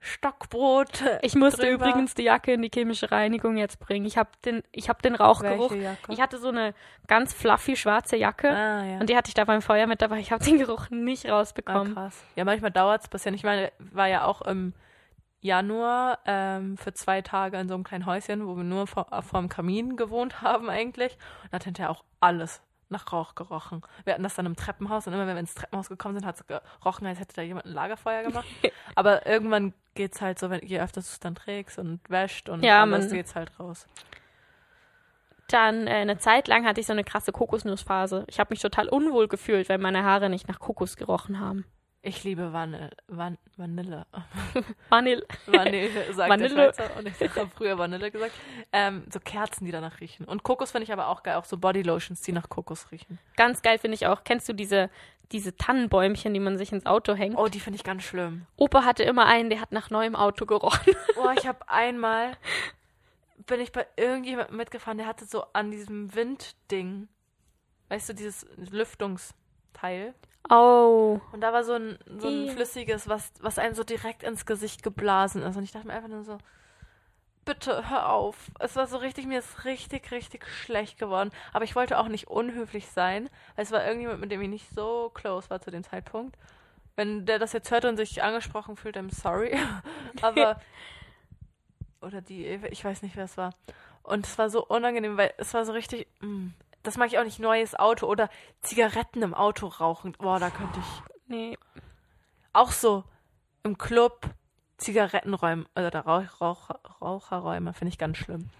Stockbrot. 0.00 1.02
Ich 1.22 1.34
musste 1.34 1.62
drüber. 1.62 1.86
übrigens 1.86 2.14
die 2.14 2.24
Jacke 2.24 2.52
in 2.52 2.62
die 2.62 2.70
chemische 2.72 3.10
Reinigung 3.10 3.56
jetzt 3.56 3.78
bringen. 3.80 4.04
Ich 4.04 4.18
habe 4.18 4.28
den, 4.44 4.62
ich 4.70 4.90
hab 4.90 5.00
den 5.00 5.14
Rauchgeruch. 5.14 5.72
Ich 6.08 6.20
hatte 6.20 6.38
so 6.38 6.48
eine 6.48 6.74
ganz 7.06 7.32
fluffy 7.32 7.74
schwarze 7.74 8.16
Jacke 8.16 8.50
ah, 8.50 8.84
ja. 8.84 8.98
und 8.98 9.08
die 9.08 9.16
hatte 9.16 9.28
ich 9.28 9.34
da 9.34 9.44
beim 9.44 9.62
Feuer 9.62 9.86
mit 9.86 10.02
dabei. 10.02 10.18
Ich 10.18 10.30
habe 10.30 10.44
den 10.44 10.58
Geruch 10.58 10.90
nicht 10.90 11.26
ah, 11.26 11.36
rausbekommen. 11.36 11.94
krass. 11.94 12.22
Ja, 12.36 12.44
manchmal 12.44 12.70
dauert 12.70 13.02
es 13.02 13.08
bisschen. 13.08 13.34
Ich 13.34 13.44
meine, 13.44 13.72
war 13.78 14.08
ja 14.08 14.24
auch 14.24 14.42
im 14.42 14.74
Januar 15.44 16.20
ähm, 16.24 16.78
für 16.78 16.94
zwei 16.94 17.20
Tage 17.20 17.58
in 17.58 17.68
so 17.68 17.74
einem 17.74 17.84
kleinen 17.84 18.06
Häuschen, 18.06 18.46
wo 18.46 18.56
wir 18.56 18.64
nur 18.64 18.86
vor, 18.86 19.06
vor 19.22 19.40
dem 19.40 19.50
Kamin 19.50 19.96
gewohnt 19.96 20.40
haben 20.40 20.70
eigentlich. 20.70 21.18
Und 21.44 21.52
hat 21.52 21.64
hinterher 21.64 21.90
auch 21.90 22.02
alles 22.18 22.62
nach 22.88 23.12
Rauch 23.12 23.34
gerochen. 23.34 23.82
Wir 24.04 24.14
hatten 24.14 24.22
das 24.22 24.34
dann 24.36 24.46
im 24.46 24.56
Treppenhaus 24.56 25.06
und 25.06 25.12
immer 25.12 25.26
wenn 25.26 25.36
wir 25.36 25.40
ins 25.40 25.54
Treppenhaus 25.54 25.90
gekommen 25.90 26.14
sind, 26.14 26.24
hat 26.26 26.36
es 26.36 26.46
gerochen, 26.46 27.06
als 27.06 27.20
hätte 27.20 27.34
da 27.36 27.42
jemand 27.42 27.66
ein 27.66 27.72
Lagerfeuer 27.72 28.22
gemacht. 28.22 28.46
Aber 28.94 29.26
irgendwann 29.26 29.74
geht's 29.94 30.22
halt 30.22 30.38
so, 30.38 30.48
wenn 30.48 30.64
je 30.66 30.80
öfter 30.80 31.00
du 31.02 31.04
es 31.06 31.20
dann 31.20 31.34
trägst 31.34 31.78
und 31.78 32.00
wäscht 32.08 32.48
und 32.48 32.62
Ja, 32.62 32.86
man- 32.86 33.06
geht's 33.10 33.34
halt 33.34 33.50
raus. 33.60 33.86
Dann 35.48 35.86
äh, 35.86 35.90
eine 35.90 36.16
Zeit 36.16 36.48
lang 36.48 36.64
hatte 36.64 36.80
ich 36.80 36.86
so 36.86 36.92
eine 36.94 37.04
krasse 37.04 37.32
Kokosnussphase. 37.32 38.24
Ich 38.28 38.40
habe 38.40 38.48
mich 38.50 38.60
total 38.62 38.88
unwohl 38.88 39.28
gefühlt, 39.28 39.68
weil 39.68 39.76
meine 39.78 40.04
Haare 40.04 40.30
nicht 40.30 40.48
nach 40.48 40.58
Kokos 40.58 40.96
gerochen 40.96 41.38
haben. 41.38 41.66
Ich 42.06 42.22
liebe 42.22 42.52
Vanille. 42.52 42.90
Van 43.08 43.38
Vanille. 43.56 44.04
Vanille. 44.90 45.26
Vanille 45.46 46.12
sagt 46.12 46.28
Vanille. 46.28 46.54
der 46.54 46.74
Schweizer 46.74 46.96
und 46.98 47.06
ich 47.08 47.36
habe 47.36 47.50
früher 47.56 47.78
Vanille 47.78 48.10
gesagt. 48.10 48.32
Ähm, 48.72 49.04
so 49.10 49.20
Kerzen, 49.20 49.64
die 49.64 49.72
danach 49.72 50.02
riechen. 50.02 50.26
Und 50.26 50.42
Kokos 50.42 50.72
finde 50.72 50.84
ich 50.84 50.92
aber 50.92 51.08
auch 51.08 51.22
geil, 51.22 51.36
auch 51.36 51.46
so 51.46 51.56
Bodylotions, 51.56 52.20
die 52.20 52.32
nach 52.32 52.50
Kokos 52.50 52.92
riechen. 52.92 53.18
Ganz 53.36 53.62
geil 53.62 53.78
finde 53.78 53.94
ich 53.94 54.06
auch. 54.06 54.22
Kennst 54.22 54.46
du 54.50 54.52
diese, 54.52 54.90
diese 55.32 55.56
Tannenbäumchen, 55.56 56.34
die 56.34 56.40
man 56.40 56.58
sich 56.58 56.72
ins 56.72 56.84
Auto 56.84 57.14
hängt? 57.14 57.38
Oh, 57.38 57.48
die 57.48 57.58
finde 57.58 57.78
ich 57.78 57.84
ganz 57.84 58.02
schlimm. 58.02 58.44
Opa 58.56 58.84
hatte 58.84 59.02
immer 59.02 59.24
einen, 59.24 59.48
der 59.48 59.62
hat 59.62 59.72
nach 59.72 59.88
neuem 59.88 60.14
Auto 60.14 60.44
gerochen. 60.44 60.94
Oh, 61.16 61.30
ich 61.38 61.46
habe 61.46 61.66
einmal, 61.70 62.36
bin 63.46 63.60
ich 63.60 63.72
bei 63.72 63.86
irgendjemandem 63.96 64.58
mitgefahren, 64.58 64.98
der 64.98 65.06
hatte 65.06 65.24
so 65.24 65.44
an 65.54 65.70
diesem 65.70 66.14
Windding, 66.14 67.08
weißt 67.88 68.10
du, 68.10 68.12
dieses 68.12 68.46
Lüftungsteil. 69.74 70.14
Oh. 70.50 71.20
Und 71.32 71.40
da 71.40 71.52
war 71.52 71.64
so 71.64 71.72
ein, 71.72 71.98
so 72.18 72.28
ein 72.28 72.50
flüssiges, 72.50 73.08
was, 73.08 73.32
was 73.40 73.58
einem 73.58 73.74
so 73.74 73.82
direkt 73.82 74.22
ins 74.22 74.44
Gesicht 74.44 74.82
geblasen 74.82 75.42
ist. 75.42 75.56
Und 75.56 75.64
ich 75.64 75.72
dachte 75.72 75.86
mir 75.86 75.94
einfach 75.94 76.08
nur 76.08 76.22
so, 76.22 76.38
bitte 77.46 77.88
hör 77.88 78.10
auf. 78.10 78.50
Es 78.58 78.76
war 78.76 78.86
so 78.86 78.98
richtig, 78.98 79.26
mir 79.26 79.38
ist 79.38 79.64
richtig, 79.64 80.10
richtig 80.10 80.46
schlecht 80.46 80.98
geworden. 80.98 81.30
Aber 81.52 81.64
ich 81.64 81.74
wollte 81.74 81.98
auch 81.98 82.08
nicht 82.08 82.28
unhöflich 82.28 82.88
sein, 82.88 83.30
weil 83.56 83.64
es 83.64 83.72
war 83.72 83.84
irgendjemand, 83.86 84.20
mit 84.20 84.30
dem 84.30 84.42
ich 84.42 84.48
nicht 84.48 84.68
so 84.74 85.10
close 85.14 85.48
war 85.48 85.60
zu 85.60 85.70
dem 85.70 85.82
Zeitpunkt. 85.82 86.36
Wenn 86.96 87.26
der 87.26 87.38
das 87.38 87.52
jetzt 87.52 87.70
hört 87.70 87.86
und 87.86 87.96
sich 87.96 88.22
angesprochen 88.22 88.76
fühlt, 88.76 88.96
I'm 88.96 89.12
sorry. 89.12 89.56
Aber, 90.22 90.60
oder 92.02 92.20
die, 92.20 92.46
ich 92.46 92.84
weiß 92.84 93.02
nicht, 93.02 93.16
wer 93.16 93.24
es 93.24 93.36
war. 93.36 93.54
Und 94.02 94.26
es 94.26 94.36
war 94.36 94.50
so 94.50 94.64
unangenehm, 94.64 95.16
weil 95.16 95.32
es 95.38 95.54
war 95.54 95.64
so 95.64 95.72
richtig, 95.72 96.06
mm, 96.20 96.48
das 96.84 96.96
mag 96.96 97.08
ich 97.08 97.18
auch 97.18 97.24
nicht, 97.24 97.40
neues 97.40 97.74
Auto 97.74 98.06
oder 98.06 98.28
Zigaretten 98.60 99.22
im 99.22 99.34
Auto 99.34 99.66
rauchen. 99.66 100.12
Boah, 100.12 100.38
da 100.38 100.50
könnte 100.50 100.78
ich 100.78 101.02
Nee. 101.26 101.58
auch 102.52 102.70
so 102.70 103.02
im 103.64 103.76
Club 103.78 104.20
Zigarettenräume 104.76 105.64
oder 105.76 106.00
Rauch, 106.00 106.40
Rauch, 106.40 106.70
Raucherräume 107.00 107.72
finde 107.74 107.90
ich 107.90 107.98
ganz 107.98 108.18
schlimm. 108.18 108.50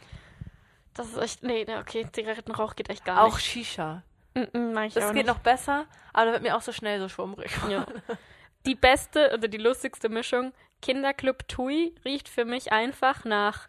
Das 0.94 1.08
ist 1.08 1.18
echt. 1.18 1.42
Nee, 1.42 1.64
nee, 1.66 1.76
okay. 1.76 2.06
Zigarettenrauch 2.12 2.76
geht 2.76 2.88
echt 2.88 3.04
gar 3.04 3.22
Auch 3.24 3.34
nicht. 3.34 3.44
Shisha. 3.46 4.02
Mm, 4.34 4.40
mm, 4.56 4.74
Das 4.74 4.96
auch 4.98 5.06
geht 5.08 5.14
nicht. 5.14 5.26
noch 5.26 5.40
besser, 5.40 5.86
aber 6.12 6.26
da 6.26 6.32
wird 6.32 6.42
mir 6.42 6.56
auch 6.56 6.62
so 6.62 6.72
schnell 6.72 7.00
so 7.00 7.08
schwummrig. 7.08 7.50
Ja. 7.68 7.84
Die 8.66 8.74
beste 8.76 9.32
oder 9.34 9.46
die 9.48 9.58
lustigste 9.58 10.08
Mischung, 10.08 10.54
Kinderclub 10.80 11.46
Tui, 11.48 11.94
riecht 12.04 12.30
für 12.30 12.46
mich 12.46 12.72
einfach 12.72 13.24
nach 13.26 13.68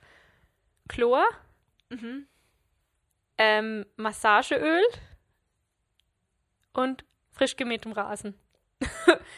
Chlor, 0.87 1.25
Mhm. 1.89 2.27
Ähm, 3.37 3.85
Massageöl 3.95 4.83
und 6.73 7.05
frisch 7.31 7.55
gemähtem 7.55 7.91
Rasen. 7.91 8.35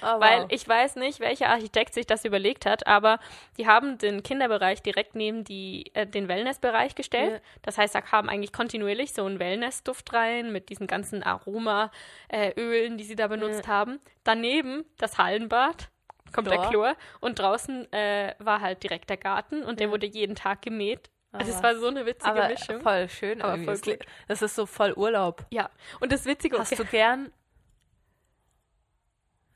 Oh, 0.01 0.19
Weil 0.19 0.43
wow. 0.43 0.47
ich 0.51 0.67
weiß 0.67 0.95
nicht, 0.97 1.19
welcher 1.19 1.49
Architekt 1.49 1.95
sich 1.95 2.05
das 2.05 2.23
überlegt 2.23 2.67
hat, 2.67 2.85
aber 2.85 3.19
die 3.57 3.65
haben 3.65 3.97
den 3.97 4.21
Kinderbereich 4.21 4.83
direkt 4.83 5.15
neben 5.15 5.43
die, 5.43 5.91
äh, 5.95 6.05
den 6.05 6.27
Wellnessbereich 6.27 6.93
gestellt. 6.93 7.33
Ja. 7.33 7.39
Das 7.63 7.79
heißt, 7.79 7.95
da 7.95 8.01
kam 8.01 8.29
eigentlich 8.29 8.53
kontinuierlich 8.53 9.13
so 9.13 9.25
ein 9.25 9.39
Wellnessduft 9.39 10.13
rein 10.13 10.51
mit 10.51 10.69
diesen 10.69 10.85
ganzen 10.85 11.23
Aromaölen, 11.23 11.89
äh, 12.29 12.95
die 12.95 13.03
sie 13.03 13.15
da 13.15 13.27
benutzt 13.27 13.67
haben. 13.67 13.99
Daneben 14.23 14.85
das 14.97 15.17
Hallenbad, 15.17 15.89
komplett 16.31 16.59
Chlor. 16.59 16.69
Chlor. 16.69 16.95
Und 17.19 17.39
draußen 17.39 17.91
äh, 17.91 18.35
war 18.37 18.61
halt 18.61 18.83
direkt 18.83 19.09
der 19.09 19.17
Garten 19.17 19.63
und 19.63 19.79
der 19.79 19.87
Ja. 19.87 19.93
wurde 19.93 20.05
jeden 20.05 20.35
Tag 20.35 20.61
gemäht. 20.61 21.09
Also 21.31 21.51
es 21.51 21.61
war 21.61 21.75
so 21.75 21.87
eine 21.87 22.05
witzige 22.05 22.29
aber 22.31 22.47
Mischung. 22.47 22.81
voll 22.81 23.09
schön. 23.09 23.41
Aber 23.41 23.57
voll 23.57 23.77
gut. 23.79 24.05
Das 24.27 24.41
ist 24.41 24.55
so 24.55 24.65
voll 24.65 24.93
Urlaub. 24.93 25.45
Ja, 25.51 25.69
und 25.99 26.11
das 26.11 26.25
Witzige 26.25 26.57
Hast 26.57 26.77
du 26.77 26.85
gern. 26.85 27.31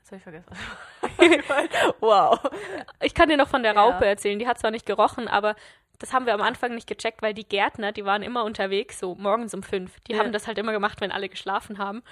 Das 0.00 0.10
habe 0.10 0.16
ich 0.18 0.22
vergessen. 0.22 1.68
wow. 2.00 2.38
Ich 3.00 3.14
kann 3.14 3.28
dir 3.28 3.36
noch 3.36 3.48
von 3.48 3.62
der 3.62 3.74
Ja. 3.74 3.82
Raupe 3.82 4.04
erzählen. 4.06 4.38
Die 4.38 4.46
hat 4.46 4.58
zwar 4.58 4.70
nicht 4.70 4.86
gerochen, 4.86 5.28
aber 5.28 5.56
das 5.98 6.12
haben 6.12 6.26
wir 6.26 6.34
am 6.34 6.42
Anfang 6.42 6.74
nicht 6.74 6.88
gecheckt, 6.88 7.22
weil 7.22 7.32
die 7.32 7.48
Gärtner, 7.48 7.92
die 7.92 8.04
waren 8.04 8.22
immer 8.22 8.44
unterwegs, 8.44 8.98
so 8.98 9.14
morgens 9.14 9.54
um 9.54 9.62
fünf. 9.62 9.98
Die 10.00 10.12
Ja. 10.12 10.18
haben 10.18 10.32
das 10.32 10.46
halt 10.46 10.58
immer 10.58 10.72
gemacht, 10.72 11.00
wenn 11.00 11.12
alle 11.12 11.28
geschlafen 11.28 11.78
haben. 11.78 12.02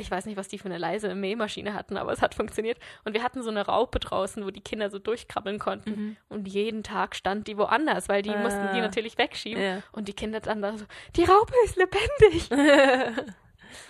Ich 0.00 0.10
weiß 0.10 0.26
nicht, 0.26 0.36
was 0.36 0.48
die 0.48 0.58
für 0.58 0.66
eine 0.66 0.78
leise 0.78 1.14
Mähmaschine 1.14 1.74
hatten, 1.74 1.96
aber 1.96 2.12
es 2.12 2.22
hat 2.22 2.34
funktioniert. 2.34 2.78
Und 3.04 3.14
wir 3.14 3.22
hatten 3.22 3.42
so 3.42 3.50
eine 3.50 3.66
Raupe 3.66 3.98
draußen, 3.98 4.44
wo 4.44 4.50
die 4.50 4.60
Kinder 4.60 4.90
so 4.90 4.98
durchkrabbeln 4.98 5.58
konnten. 5.58 6.16
Und 6.28 6.46
jeden 6.48 6.82
Tag 6.82 7.16
stand 7.16 7.46
die 7.48 7.58
woanders, 7.58 8.08
weil 8.08 8.22
die 8.22 8.30
Ah. 8.30 8.42
mussten 8.42 8.68
die 8.74 8.80
natürlich 8.80 9.18
wegschieben. 9.18 9.62
Ja. 9.62 9.82
Und 9.92 10.08
die 10.08 10.12
Kinder 10.14 10.40
dann 10.40 10.62
da 10.62 10.76
so, 10.78 10.84
die 11.16 11.24
Raupe 11.24 11.52
ist 11.64 11.76
lebendig. 11.76 12.48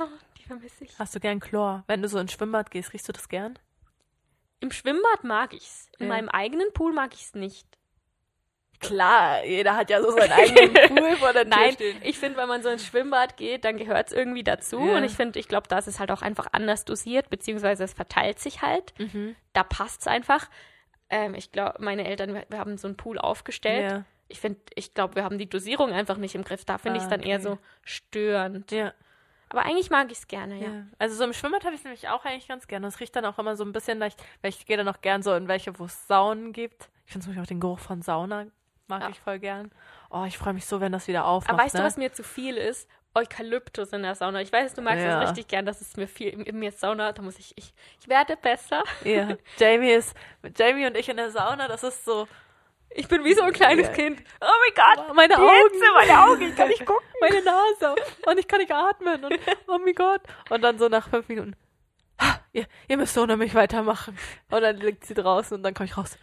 oh, 0.00 0.04
die 0.38 0.42
vermisse 0.44 0.84
ich. 0.84 0.98
Hast 0.98 1.14
du 1.14 1.20
gern 1.20 1.40
Chlor? 1.40 1.84
Wenn 1.86 2.02
du 2.02 2.08
so 2.08 2.18
ins 2.18 2.32
Schwimmbad 2.32 2.70
gehst, 2.70 2.92
riechst 2.92 3.08
du 3.08 3.12
das 3.12 3.28
gern? 3.28 3.58
Im 4.60 4.72
Schwimmbad 4.72 5.22
mag 5.24 5.52
ich's. 5.54 5.88
In 5.98 6.06
Ja. 6.06 6.14
meinem 6.14 6.28
eigenen 6.28 6.72
Pool 6.72 6.92
mag 6.92 7.14
ich's 7.14 7.34
nicht. 7.34 7.77
Klar, 8.80 9.44
jeder 9.44 9.76
hat 9.76 9.90
ja 9.90 10.00
so 10.00 10.10
seinen 10.10 10.32
eigenen 10.32 10.72
Pool 10.96 11.16
vor 11.16 11.32
der 11.32 11.42
Tür 11.50 11.56
Nein, 11.56 11.72
stehen. 11.72 11.96
ich 12.02 12.18
finde, 12.18 12.38
wenn 12.38 12.48
man 12.48 12.62
so 12.62 12.68
ins 12.68 12.84
Schwimmbad 12.86 13.36
geht, 13.36 13.64
dann 13.64 13.76
gehört 13.76 14.08
es 14.08 14.12
irgendwie 14.12 14.44
dazu. 14.44 14.78
Ja. 14.86 14.96
Und 14.96 15.04
ich 15.04 15.12
finde, 15.12 15.38
ich 15.40 15.48
glaube, 15.48 15.66
da 15.68 15.78
ist 15.78 15.88
es 15.88 15.98
halt 15.98 16.10
auch 16.10 16.22
einfach 16.22 16.46
anders 16.52 16.84
dosiert, 16.84 17.28
beziehungsweise 17.30 17.84
es 17.84 17.92
verteilt 17.92 18.38
sich 18.38 18.62
halt. 18.62 18.92
Mhm. 18.98 19.34
Da 19.52 19.64
passt 19.64 20.02
es 20.02 20.06
einfach. 20.06 20.48
Ähm, 21.10 21.34
ich 21.34 21.50
glaube, 21.52 21.74
meine 21.80 22.06
Eltern, 22.06 22.34
wir, 22.34 22.44
wir 22.48 22.58
haben 22.58 22.76
so 22.78 22.86
einen 22.86 22.96
Pool 22.96 23.18
aufgestellt. 23.18 23.90
Ja. 23.90 24.04
Ich 24.28 24.40
finde, 24.40 24.60
ich 24.74 24.92
glaube, 24.94 25.16
wir 25.16 25.24
haben 25.24 25.38
die 25.38 25.48
Dosierung 25.48 25.92
einfach 25.92 26.18
nicht 26.18 26.34
im 26.34 26.44
Griff. 26.44 26.64
Da 26.64 26.78
finde 26.78 26.98
ich 26.98 27.02
Ah, 27.02 27.06
es 27.06 27.10
dann 27.10 27.22
eher 27.22 27.36
okay. 27.38 27.44
so 27.48 27.58
störend. 27.82 28.70
Ja. 28.70 28.92
Aber 29.48 29.64
eigentlich 29.64 29.88
mag 29.88 30.12
ich 30.12 30.18
es 30.18 30.28
gerne, 30.28 30.56
ja. 30.60 30.68
Ja. 30.68 30.86
Also 30.98 31.16
so 31.16 31.24
im 31.24 31.32
Schwimmbad 31.32 31.64
habe 31.64 31.74
ich 31.74 31.80
es 31.80 31.84
nämlich 31.84 32.08
auch 32.10 32.24
eigentlich 32.26 32.46
ganz 32.48 32.66
gerne. 32.68 32.86
Es 32.86 33.00
riecht 33.00 33.16
dann 33.16 33.24
auch 33.24 33.38
immer 33.38 33.56
so 33.56 33.64
ein 33.64 33.72
bisschen 33.72 33.98
leicht, 33.98 34.22
weil 34.42 34.50
ich 34.50 34.66
gehe 34.66 34.76
dann 34.76 34.88
auch 34.88 35.00
gern 35.00 35.22
so 35.22 35.32
in 35.34 35.48
welche, 35.48 35.78
wo 35.78 35.86
es 35.86 36.06
Saunen 36.06 36.52
gibt. 36.52 36.90
Ich 37.06 37.12
finde 37.12 37.24
zum 37.24 37.32
Beispiel 37.32 37.42
auch 37.42 37.48
den 37.48 37.60
Geruch 37.60 37.78
von 37.78 38.02
Sauna 38.02 38.46
mag 38.88 39.02
Ja. 39.02 39.08
ich 39.10 39.20
voll 39.20 39.38
gern. 39.38 39.70
Oh, 40.10 40.24
ich 40.26 40.36
freue 40.38 40.54
mich 40.54 40.66
so, 40.66 40.80
wenn 40.80 40.92
das 40.92 41.06
wieder 41.08 41.26
aufmacht. 41.26 41.50
Aber 41.54 41.62
weißt 41.62 41.74
ne? 41.74 41.80
du, 41.80 41.86
was 41.86 41.96
mir 41.96 42.12
zu 42.12 42.22
viel 42.22 42.56
ist? 42.56 42.88
Eukalyptus 43.14 43.92
in 43.92 44.02
der 44.02 44.14
Sauna. 44.14 44.40
Ich 44.42 44.52
weiß, 44.52 44.74
du 44.74 44.82
magst 44.82 45.02
Ja. 45.04 45.20
das 45.20 45.30
richtig 45.30 45.48
gern, 45.48 45.66
das 45.66 45.80
ist 45.80 45.96
mir 45.96 46.06
viel, 46.06 46.28
in, 46.28 46.58
mir 46.58 46.70
Sauna, 46.72 47.12
da 47.12 47.22
muss 47.22 47.38
ich, 47.38 47.52
ich, 47.56 47.72
ich 48.00 48.08
werde 48.08 48.36
besser. 48.36 48.84
Ja. 49.04 49.36
Jamie 49.58 49.90
ist, 49.92 50.14
Jamie 50.56 50.86
und 50.86 50.96
ich 50.96 51.08
in 51.08 51.16
der 51.16 51.30
Sauna, 51.30 51.66
das 51.68 51.82
ist 51.82 52.04
so, 52.04 52.28
Ich 52.90 53.08
bin 53.08 53.24
wie 53.24 53.34
so 53.34 53.42
ein 53.42 53.52
kleines. 53.52 53.90
Kind. 53.92 54.22
Oh 54.40 54.46
mein 54.46 54.74
Gott, 54.74 55.14
meine 55.16 55.36
Augen, 55.36 55.50
Hitze, 55.72 55.84
meine 55.94 56.22
Augen, 56.24 56.42
ich 56.42 56.56
kann 56.56 56.68
nicht 56.68 56.86
gucken. 56.86 57.06
meine 57.20 57.42
Nase 57.42 57.94
und 58.26 58.38
ich 58.38 58.46
kann 58.46 58.60
nicht 58.60 58.72
atmen 58.72 59.24
und 59.24 59.34
oh 59.66 59.78
mein 59.78 59.94
Gott. 59.94 60.20
Und 60.50 60.62
dann 60.62 60.78
so 60.78 60.88
nach 60.88 61.08
fünf 61.08 61.28
Minuten, 61.28 61.54
"Ha, 62.20 62.40
ihr, 62.52 62.66
ihr 62.88 62.96
müsst 62.98 63.16
ohne 63.18 63.36
mich 63.36 63.54
weitermachen. 63.54 64.16
Und 64.50 64.60
dann 64.62 64.76
liegt 64.76 65.04
sie 65.06 65.14
draußen 65.14 65.56
und 65.56 65.62
dann 65.64 65.74
komme 65.74 65.86
ich 65.86 65.96
raus. 65.96 66.16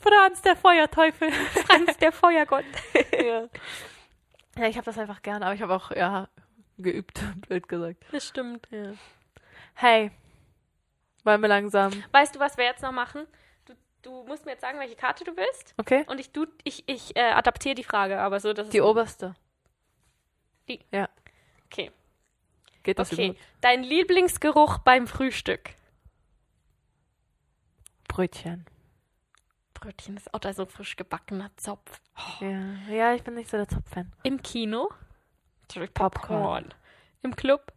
Franz, 0.00 0.42
der 0.42 0.56
Feuerteufel. 0.56 1.30
Franz, 1.66 1.96
der 1.98 2.12
Feuergott. 2.12 2.64
ja. 3.12 3.48
ja, 4.56 4.66
ich 4.68 4.76
habe 4.76 4.84
das 4.84 4.98
einfach 4.98 5.22
gerne, 5.22 5.44
aber 5.46 5.54
ich 5.54 5.62
habe 5.62 5.74
auch, 5.74 5.90
ja, 5.90 6.28
geübt, 6.78 7.20
blöd 7.48 7.68
gesagt. 7.68 8.04
Das 8.12 8.26
stimmt. 8.26 8.66
Ja. 8.70 8.92
Hey, 9.74 10.10
wollen 11.24 11.40
wir 11.40 11.48
langsam, 11.48 11.92
Weißt 12.12 12.34
du, 12.34 12.40
was 12.40 12.56
wir 12.56 12.64
jetzt 12.64 12.82
noch 12.82 12.92
machen? 12.92 13.26
Du, 13.66 13.74
du 14.02 14.24
musst 14.24 14.44
mir 14.44 14.52
jetzt 14.52 14.60
sagen, 14.62 14.78
welche 14.78 14.96
Karte 14.96 15.24
du 15.24 15.36
willst. 15.36 15.74
okay? 15.76 16.04
Und 16.08 16.18
ich, 16.20 16.32
du, 16.32 16.46
ich, 16.64 16.84
ich 16.88 17.16
äh, 17.16 17.30
adaptiere 17.32 17.74
die 17.74 17.84
Frage, 17.84 18.20
aber 18.20 18.40
so, 18.40 18.52
dass 18.52 18.68
Die 18.70 18.80
oberste. 18.80 19.34
Okay. 21.70 21.90
Geht 22.82 22.98
das 22.98 23.12
Okay. 23.12 23.28
überhaupt? 23.28 23.40
Dein 23.60 23.82
Lieblingsgeruch 23.82 24.78
beim 24.78 25.06
Frühstück? 25.06 25.70
Brötchen. 28.06 28.66
Brötchen 29.80 30.16
ist 30.16 30.32
auch 30.34 30.40
da 30.40 30.52
so 30.52 30.66
frisch 30.66 30.96
gebackener 30.96 31.50
Zopf. 31.56 32.00
Ja. 32.40 32.74
ja, 32.90 33.14
ich 33.14 33.22
bin 33.22 33.34
nicht 33.34 33.48
so 33.48 33.56
der 33.56 33.68
Zopf-Fan. 33.68 34.12
Im 34.24 34.42
Kino? 34.42 34.90
Natürlich 35.62 35.94
Popcorn. 35.94 36.74
Im 37.22 37.36
Club? 37.36 37.72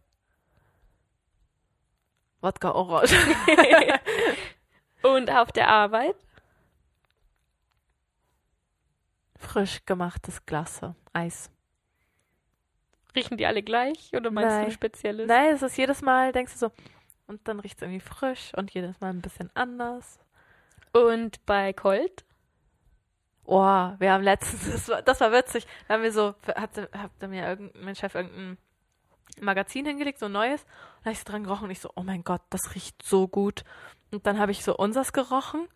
Wodka 2.40 2.72
Orange. 2.72 3.14
Und 5.02 5.30
auf 5.30 5.52
der 5.52 5.68
Arbeit? 5.68 6.16
Frisch 9.36 9.84
gemachtes 9.86 10.44
Glasse. 10.44 10.96
Eis. 11.12 11.50
Riechen 13.14 13.36
die 13.36 13.46
alle 13.46 13.62
gleich 13.62 14.12
oder 14.14 14.30
meinst 14.30 14.50
Nein. 14.50 14.60
du 14.60 14.66
ein 14.66 14.72
spezielles? 14.72 15.28
Nein, 15.28 15.54
es 15.54 15.62
ist 15.62 15.76
jedes 15.76 16.02
Mal, 16.02 16.32
denkst 16.32 16.54
du 16.54 16.58
so, 16.58 16.72
und 17.26 17.46
dann 17.46 17.60
riecht 17.60 17.76
es 17.76 17.82
irgendwie 17.82 18.00
frisch 18.00 18.52
und 18.56 18.72
jedes 18.72 19.00
Mal 19.00 19.10
ein 19.10 19.20
bisschen 19.20 19.50
anders. 19.54 20.18
Und 20.92 21.44
bei 21.46 21.72
Colt? 21.72 22.24
Oh, 23.44 23.90
wir 23.98 24.12
haben 24.12 24.22
letztens, 24.22 24.64
das 24.72 24.88
war, 24.88 25.02
das 25.02 25.20
war 25.20 25.32
witzig, 25.32 25.66
da 25.88 25.94
haben 25.94 26.02
wir 26.02 26.12
so, 26.12 26.34
hat, 26.54 26.76
hat 26.92 27.28
mir 27.28 27.46
irgendein, 27.46 27.84
mein 27.84 27.96
Chef 27.96 28.14
irgendein 28.14 28.58
Magazin 29.40 29.86
hingelegt, 29.86 30.18
so 30.18 30.26
ein 30.26 30.32
neues, 30.32 30.62
und 30.62 30.68
da 31.00 31.04
habe 31.06 31.12
ich 31.12 31.18
so 31.18 31.24
dran 31.24 31.44
gerochen 31.44 31.64
und 31.64 31.70
ich 31.70 31.80
so, 31.80 31.90
oh 31.96 32.02
mein 32.02 32.22
Gott, 32.22 32.42
das 32.50 32.74
riecht 32.74 33.02
so 33.02 33.26
gut. 33.26 33.64
Und 34.10 34.26
dann 34.26 34.38
habe 34.38 34.52
ich 34.52 34.62
so 34.62 34.76
unsers 34.76 35.12
gerochen 35.12 35.66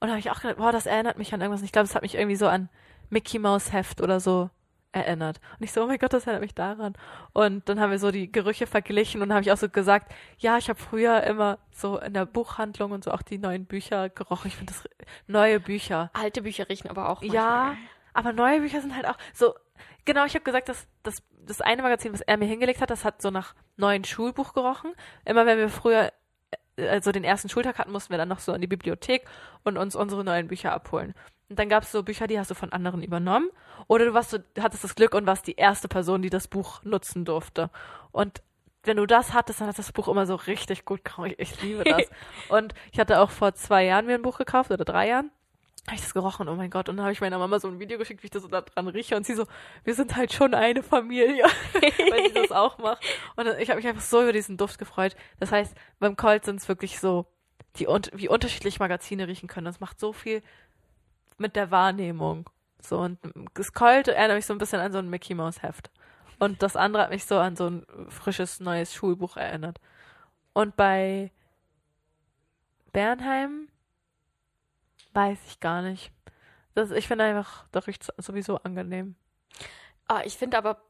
und 0.00 0.08
habe 0.08 0.18
ich 0.18 0.30
auch 0.30 0.40
gedacht, 0.40 0.58
boah, 0.58 0.72
das 0.72 0.86
erinnert 0.86 1.16
mich 1.16 1.32
an 1.32 1.40
irgendwas. 1.40 1.60
Und 1.60 1.66
ich 1.66 1.72
glaube, 1.72 1.86
es 1.86 1.94
hat 1.94 2.02
mich 2.02 2.16
irgendwie 2.16 2.36
so 2.36 2.48
an 2.48 2.68
Mickey 3.08 3.38
Mouse 3.38 3.72
Heft 3.72 4.00
oder 4.00 4.20
so 4.20 4.50
erinnert. 4.94 5.40
Und 5.58 5.64
ich 5.64 5.72
so, 5.72 5.82
oh 5.82 5.86
mein 5.86 5.98
Gott, 5.98 6.12
das 6.12 6.26
erinnert 6.26 6.42
mich 6.42 6.54
daran. 6.54 6.94
Und 7.32 7.68
dann 7.68 7.80
haben 7.80 7.90
wir 7.90 7.98
so 7.98 8.10
die 8.10 8.30
Gerüche 8.30 8.66
verglichen 8.66 9.22
und 9.22 9.32
habe 9.32 9.42
ich 9.42 9.52
auch 9.52 9.56
so 9.56 9.68
gesagt, 9.68 10.14
ja, 10.38 10.56
ich 10.56 10.68
habe 10.68 10.80
früher 10.80 11.22
immer 11.24 11.58
so 11.70 11.98
in 11.98 12.14
der 12.14 12.26
Buchhandlung 12.26 12.92
und 12.92 13.04
so 13.04 13.10
auch 13.10 13.22
die 13.22 13.38
neuen 13.38 13.66
Bücher 13.66 14.08
gerochen. 14.08 14.48
Ich 14.48 14.56
finde 14.56 14.72
das 14.72 14.88
neue 15.26 15.60
Bücher. 15.60 16.10
Alte 16.14 16.42
Bücher 16.42 16.68
riechen 16.68 16.88
aber 16.88 17.08
auch 17.08 17.22
Ja, 17.22 17.76
aber 18.12 18.32
neue 18.32 18.60
Bücher 18.60 18.80
sind 18.80 18.94
halt 18.94 19.06
auch 19.06 19.18
so. 19.32 19.54
Genau, 20.04 20.24
ich 20.24 20.34
habe 20.34 20.44
gesagt, 20.44 20.68
dass 20.68 20.86
das, 21.02 21.16
das 21.44 21.60
eine 21.60 21.82
Magazin, 21.82 22.12
was 22.12 22.20
er 22.20 22.36
mir 22.36 22.46
hingelegt 22.46 22.80
hat, 22.80 22.90
das 22.90 23.04
hat 23.04 23.20
so 23.20 23.30
nach 23.30 23.54
neuen 23.76 24.04
Schulbuch 24.04 24.52
gerochen. 24.52 24.92
Immer 25.24 25.46
wenn 25.46 25.58
wir 25.58 25.68
früher 25.70 26.12
äh, 26.76 26.88
also 26.88 27.10
den 27.10 27.24
ersten 27.24 27.48
Schultag 27.48 27.78
hatten, 27.78 27.90
mussten 27.90 28.12
wir 28.12 28.18
dann 28.18 28.28
noch 28.28 28.38
so 28.38 28.52
in 28.52 28.60
die 28.60 28.66
Bibliothek 28.66 29.26
und 29.64 29.76
uns 29.76 29.96
unsere 29.96 30.22
neuen 30.22 30.46
Bücher 30.46 30.72
abholen. 30.72 31.14
Und 31.48 31.58
dann 31.58 31.68
gab 31.68 31.82
es 31.82 31.92
so 31.92 32.02
Bücher, 32.02 32.26
die 32.26 32.38
hast 32.38 32.50
du 32.50 32.54
von 32.54 32.72
anderen 32.72 33.02
übernommen. 33.02 33.50
Oder 33.86 34.06
du 34.06 34.14
warst 34.14 34.30
so, 34.30 34.38
hattest 34.58 34.84
das 34.84 34.94
Glück 34.94 35.14
und 35.14 35.26
warst 35.26 35.46
die 35.46 35.56
erste 35.56 35.88
Person, 35.88 36.22
die 36.22 36.30
das 36.30 36.48
Buch 36.48 36.82
nutzen 36.84 37.24
durfte. 37.24 37.70
Und 38.12 38.42
wenn 38.84 38.96
du 38.96 39.06
das 39.06 39.32
hattest, 39.32 39.60
dann 39.60 39.68
hat 39.68 39.78
das 39.78 39.92
Buch 39.92 40.08
immer 40.08 40.26
so 40.26 40.34
richtig 40.34 40.84
gut 40.84 41.04
gerochen. 41.04 41.34
Ich, 41.36 41.38
ich 41.38 41.62
liebe 41.62 41.84
das. 41.84 42.04
und 42.48 42.74
ich 42.92 42.98
hatte 42.98 43.20
auch 43.20 43.30
vor 43.30 43.54
zwei 43.54 43.84
Jahren 43.84 44.06
mir 44.06 44.14
ein 44.14 44.22
Buch 44.22 44.38
gekauft 44.38 44.70
oder 44.70 44.84
drei 44.84 45.08
Jahren 45.08 45.30
habe 45.86 45.96
ich 45.96 46.02
das 46.02 46.14
gerochen, 46.14 46.48
oh 46.48 46.54
mein 46.54 46.70
Gott. 46.70 46.88
Und 46.88 46.96
dann 46.96 47.04
habe 47.04 47.12
ich 47.12 47.20
meiner 47.20 47.38
Mama 47.38 47.60
so 47.60 47.68
ein 47.68 47.78
Video 47.78 47.98
geschickt, 47.98 48.22
wie 48.22 48.26
ich 48.26 48.30
das 48.30 48.42
so 48.42 48.48
da 48.48 48.62
dran 48.62 48.88
rieche. 48.88 49.16
Und 49.16 49.26
sie 49.26 49.34
so, 49.34 49.46
wir 49.84 49.94
sind 49.94 50.16
halt 50.16 50.32
schon 50.32 50.54
eine 50.54 50.82
Familie, 50.82 51.44
weil 51.74 52.28
sie 52.28 52.32
das 52.32 52.52
auch 52.52 52.78
macht. 52.78 53.04
Und 53.36 53.46
ich 53.58 53.68
habe 53.68 53.76
mich 53.76 53.86
einfach 53.86 54.02
so 54.02 54.22
über 54.22 54.32
diesen 54.32 54.56
Duft 54.56 54.78
gefreut. 54.78 55.14
Das 55.40 55.52
heißt, 55.52 55.74
beim 55.98 56.16
Colt 56.16 56.46
sind 56.46 56.60
es 56.60 56.68
wirklich 56.68 57.00
so, 57.00 57.26
die, 57.76 57.86
wie 58.14 58.28
unterschiedlich 58.28 58.78
Magazine 58.78 59.28
riechen 59.28 59.48
können. 59.48 59.66
Das 59.66 59.80
macht 59.80 60.00
so 60.00 60.14
viel 60.14 60.42
mit 61.38 61.56
der 61.56 61.70
Wahrnehmung. 61.70 62.48
So, 62.80 62.98
und 62.98 63.18
das 63.54 63.72
Colt 63.72 64.08
erinnert 64.08 64.36
mich 64.36 64.46
so 64.46 64.54
ein 64.54 64.58
bisschen 64.58 64.80
an 64.80 64.92
so 64.92 64.98
ein 64.98 65.08
Mickey 65.08 65.34
Mouse 65.34 65.62
Heft. 65.62 65.90
Und 66.38 66.62
das 66.62 66.76
andere 66.76 67.04
hat 67.04 67.10
mich 67.10 67.24
so 67.24 67.38
an 67.38 67.56
so 67.56 67.66
ein 67.68 67.86
frisches, 68.08 68.60
neues 68.60 68.94
Schulbuch 68.94 69.36
erinnert. 69.36 69.80
Und 70.52 70.76
bei 70.76 71.32
Bernheim 72.92 73.68
weiß 75.14 75.38
ich 75.46 75.60
gar 75.60 75.82
nicht. 75.82 76.12
Das, 76.74 76.90
ich 76.90 77.06
finde 77.06 77.24
einfach, 77.24 77.66
da 77.72 77.80
riecht 77.80 78.12
sowieso 78.18 78.58
angenehm. 78.58 79.14
Ah, 80.06 80.22
ich 80.24 80.36
finde 80.36 80.58
aber, 80.58 80.82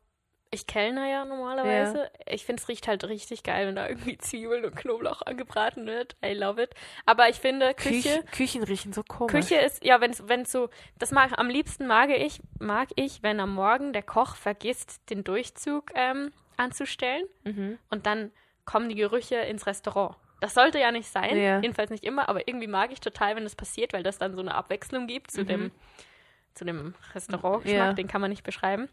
ich 0.55 0.67
kellner 0.67 1.07
ja 1.09 1.25
normalerweise. 1.25 2.11
Ich 2.27 2.45
finde, 2.47 2.63
es 2.63 2.69
riecht 2.69 2.89
halt 2.89 3.05
richtig 3.05 3.43
geil, 3.43 3.67
wenn 3.67 3.77
da 3.77 3.89
irgendwie 3.89 4.17
Zwiebeln 4.19 4.65
und 4.65 4.75
Knoblauch 4.77 5.23
angebraten 5.23 5.87
wird. 5.87 6.17
I 6.25 6.33
love 6.33 6.63
it. 6.63 6.71
Aber 7.07 7.29
ich 7.29 7.37
finde, 7.37 7.75
Küche, 7.75 7.91
Küche, 8.01 8.25
Küchen 8.33 8.63
riechen 8.63 8.93
so 8.93 9.03
komisch. 9.03 9.33
Küche 9.33 9.57
ist, 9.57 9.85
ja, 9.85 10.01
wenn 10.01 10.11
es 10.13 10.27
wenn 10.29 10.45
so, 10.45 10.71
das 10.99 11.11
mag, 11.11 11.33
am 11.39 11.49
liebsten 11.49 11.87
mag 11.87 12.11
ich, 12.11 12.41
mag 12.59 12.89
ich, 12.97 13.23
wenn 13.23 13.41
am 13.41 13.53
Morgen 13.55 13.93
der 13.93 14.03
Koch 14.03 14.37
vergisst, 14.37 15.01
den 15.11 15.25
Durchzug 15.25 15.91
ähm, 15.95 16.33
anzustellen 16.57 17.25
Mhm. 17.45 17.79
und 17.91 18.07
dann 18.07 18.31
kommen 18.65 18.89
die 18.89 18.95
Gerüche 18.95 19.37
ins 19.37 19.67
Restaurant. 19.67 20.17
Das 20.41 20.55
sollte 20.55 20.79
ja 20.79 20.91
nicht 20.93 21.09
sein, 21.09 21.37
Ja. 21.39 21.61
jedenfalls 21.61 21.91
nicht 21.91 22.05
immer, 22.05 22.29
aber 22.29 22.47
irgendwie 22.49 22.67
mag 22.67 22.93
ich 22.93 23.01
total, 23.01 23.35
wenn 23.37 23.45
das 23.45 23.57
passiert, 23.57 23.93
weil 23.93 24.03
das 24.03 24.19
dann 24.19 24.35
so 24.35 24.41
eine 24.41 24.55
Abwechslung 24.55 25.07
gibt 25.07 25.31
zu 25.31 25.43
Mhm. 25.43 25.47
dem, 25.47 25.71
zu 26.55 26.65
dem 26.65 26.95
Restaurantgeschmack, 27.15 27.79
Ja. 27.89 27.93
den 27.93 28.07
kann 28.09 28.21
man 28.21 28.31
nicht 28.31 28.45
beschreiben. 28.45 28.89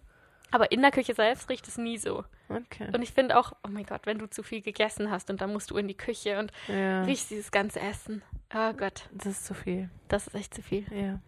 Aber 0.52 0.72
in 0.72 0.82
der 0.82 0.92
Küche 0.92 1.14
selbst 1.14 1.50
riecht 1.50 1.68
es 1.68 1.78
nie 1.78 1.98
so. 1.98 2.24
Okay. 2.50 2.90
Und 2.94 3.02
ich 3.02 3.12
finde 3.14 3.38
auch, 3.38 3.54
oh 3.66 3.70
mein 3.70 3.86
Gott, 3.86 4.02
wenn 4.06 4.20
du 4.20 4.30
zu 4.30 4.44
viel 4.44 4.62
gegessen 4.62 5.10
hast 5.10 5.30
und 5.30 5.40
dann 5.42 5.54
musst 5.54 5.72
du 5.72 5.78
in 5.78 5.88
die 5.88 5.96
Küche 5.98 6.38
und 6.40 6.52
Ja. 6.68 7.04
riechst 7.04 7.32
dieses 7.32 7.52
ganze 7.52 7.80
Essen. 7.80 8.22
Oh 8.54 8.74
Gott, 8.74 9.08
Das 9.14 9.28
ist 9.28 9.46
zu 9.46 9.54
viel. 9.54 9.90
das 10.10 10.28
ist 10.28 10.36
echt 10.36 10.54
zu 10.54 10.62
viel. 10.62 10.86
Ja. 10.94 11.20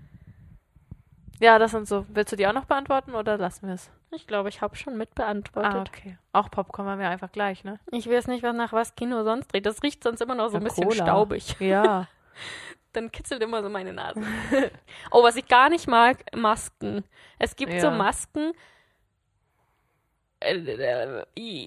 Ja, 1.39 1.59
das 1.59 1.71
sind 1.71 1.87
so. 1.87 2.05
Willst 2.09 2.31
du 2.31 2.35
die 2.35 2.47
auch 2.47 2.53
noch 2.53 2.65
beantworten 2.65 3.15
oder 3.15 3.37
lassen 3.37 3.67
wir 3.67 3.73
es? 3.75 3.89
Ich 4.11 4.27
glaube, 4.27 4.49
ich 4.49 4.61
habe 4.61 4.75
schon 4.75 4.97
mitbeantwortet. 4.97 5.73
Ah, 5.73 5.81
okay. 5.81 6.17
Auch 6.31 6.49
Popcorn 6.51 6.87
haben 6.87 6.99
wir 6.99 7.09
einfach 7.09 7.31
gleich, 7.31 7.63
ne? 7.63 7.79
Ich 7.91 8.07
weiß 8.09 8.27
nicht, 8.27 8.43
was 8.43 8.55
nach 8.55 8.71
was 8.71 8.95
Kino 8.95 9.23
sonst 9.23 9.47
dreht. 9.51 9.65
Das 9.65 9.81
riecht 9.83 10.03
sonst 10.03 10.21
immer 10.21 10.35
noch 10.35 10.49
so 10.49 10.57
ein 10.57 10.63
bisschen 10.63 10.87
Cola. 10.87 11.03
staubig. 11.03 11.55
Ja. 11.59 12.07
Dann 12.93 13.11
kitzelt 13.11 13.41
immer 13.41 13.63
so 13.63 13.69
meine 13.69 13.91
Nase. 13.91 14.21
oh, 15.11 15.23
was 15.23 15.35
ich 15.35 15.47
gar 15.47 15.69
nicht 15.69 15.87
mag, 15.87 16.23
Masken. 16.35 17.03
Es 17.39 17.55
gibt 17.55 17.71
so 17.81 17.87
Ja. 17.87 17.91
Masken. 17.97 18.53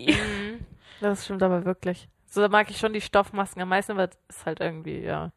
Mhm. 0.08 0.64
Das 1.00 1.24
stimmt 1.24 1.42
aber 1.42 1.64
wirklich. 1.64 2.08
So 2.26 2.40
da 2.40 2.48
mag 2.48 2.70
ich 2.70 2.78
schon 2.78 2.92
die 2.92 3.00
Stoffmasken 3.00 3.62
am 3.62 3.68
meisten, 3.68 3.92
aber 3.92 4.04
es 4.04 4.36
ist 4.36 4.46
halt 4.46 4.60
irgendwie, 4.60 5.00
ja. 5.00 5.32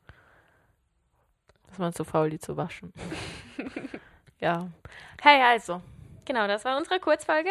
Ist 1.70 1.80
man 1.80 1.94
zu 1.94 2.04
faul, 2.04 2.30
die 2.30 2.40
zu 2.40 2.58
waschen. 2.58 2.94
ja. 4.40 4.68
Hey, 5.22 5.42
also. 5.42 5.82
Genau, 6.26 6.48
das 6.48 6.66
war 6.66 6.78
unsere 6.78 7.00
Kurzfolge. 7.00 7.50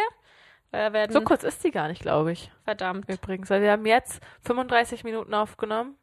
So 1.11 1.23
kurz 1.23 1.45
ist 1.45 1.65
die 1.65 1.71
gar 1.71 1.89
nicht, 1.89 2.03
glaube 2.03 2.33
ich. 2.33 2.51
verdammt. 2.65 3.09
Übrigens. 3.09 3.49
Weil 3.49 3.63
wir 3.63 3.73
haben 3.73 3.87
jetzt 3.87 4.23
35 4.43 5.05
Minuten 5.05 5.33
aufgenommen. 5.35 5.97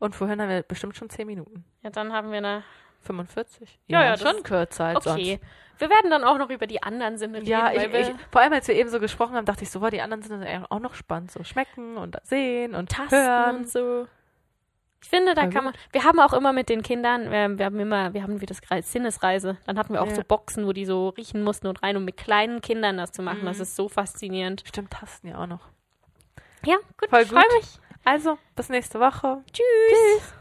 Und 0.00 0.14
vorhin 0.14 0.40
haben 0.40 0.48
wir 0.48 0.62
bestimmt 0.62 0.96
schon 0.96 1.10
10 1.10 1.26
Minuten. 1.26 1.64
Ja, 1.82 1.90
dann 1.90 2.12
haben 2.12 2.30
wir 2.30 2.38
eine. 2.38 2.64
45? 3.00 3.78
Ja, 3.86 4.04
ja, 4.04 4.16
schon 4.18 4.42
kürzer 4.42 4.84
als 4.86 5.06
Okay. 5.06 5.40
Wir 5.78 5.90
werden 5.90 6.10
dann 6.10 6.24
auch 6.24 6.38
noch 6.38 6.50
über 6.50 6.66
die 6.66 6.82
anderen 6.82 7.18
Sinne 7.18 7.38
sonst. 7.38 7.48
Ja, 7.48 7.68
reden. 7.68 7.94
ich, 7.94 8.08
ich, 8.08 8.14
vor 8.32 8.40
allem 8.40 8.52
als 8.52 8.66
wir 8.66 8.74
eben 8.74 8.88
so 8.90 8.98
gesprochen 8.98 9.36
haben, 9.36 9.44
dachte 9.44 9.62
ich 9.62 9.70
so, 9.70 9.80
wow, 9.80 9.90
die 9.90 10.00
anderen 10.00 10.22
sind 10.24 10.42
ja 10.42 10.66
auch 10.70 10.80
noch 10.80 10.94
spannend. 10.94 11.30
So 11.30 11.44
schmecken 11.44 11.96
und 11.96 12.16
sehen 12.24 12.74
und 12.74 12.90
Tasten 12.90 13.16
hören. 13.16 13.56
und 13.58 13.68
so. 13.70 14.08
Ich 15.00 15.08
finde, 15.08 15.34
da 15.36 15.42
Voll 15.42 15.50
kann 15.52 15.64
man. 15.64 15.74
Wir 15.92 16.02
haben 16.02 16.18
auch 16.18 16.32
immer 16.32 16.52
mit 16.52 16.68
den 16.68 16.82
Kindern, 16.82 17.30
wir, 17.30 17.56
wir 17.56 17.66
haben 17.66 17.78
immer, 17.78 18.12
wir 18.12 18.24
haben 18.24 18.40
wie 18.40 18.46
das 18.46 18.60
Kreis 18.60 18.90
Sinnesreise. 18.90 19.56
Dann 19.66 19.78
hatten 19.78 19.92
wir 19.92 20.02
auch 20.02 20.08
Ja. 20.08 20.16
so 20.16 20.22
Boxen, 20.26 20.66
wo 20.66 20.72
die 20.72 20.84
so 20.84 21.10
riechen 21.10 21.44
mussten 21.44 21.68
und 21.68 21.80
rein, 21.84 21.96
um 21.96 22.04
mit 22.04 22.16
kleinen 22.16 22.60
Kindern 22.60 22.96
das 22.96 23.12
zu 23.12 23.22
machen. 23.22 23.42
Mhm. 23.42 23.46
Das 23.46 23.60
ist 23.60 23.76
so 23.76 23.88
faszinierend. 23.88 24.64
Stimmt, 24.66 24.90
Tasten 24.90 25.28
ja 25.28 25.38
auch 25.38 25.46
noch. 25.46 25.60
Ja, 26.64 26.76
gut, 27.00 27.10
Voll 27.10 27.22
ich 27.22 27.28
freue 27.28 27.42
gut. 27.44 27.52
mich. 27.60 27.78
Also, 28.04 28.36
bis 28.56 28.68
nächste 28.68 28.98
Woche. 28.98 29.44
Tschüss. 29.52 30.34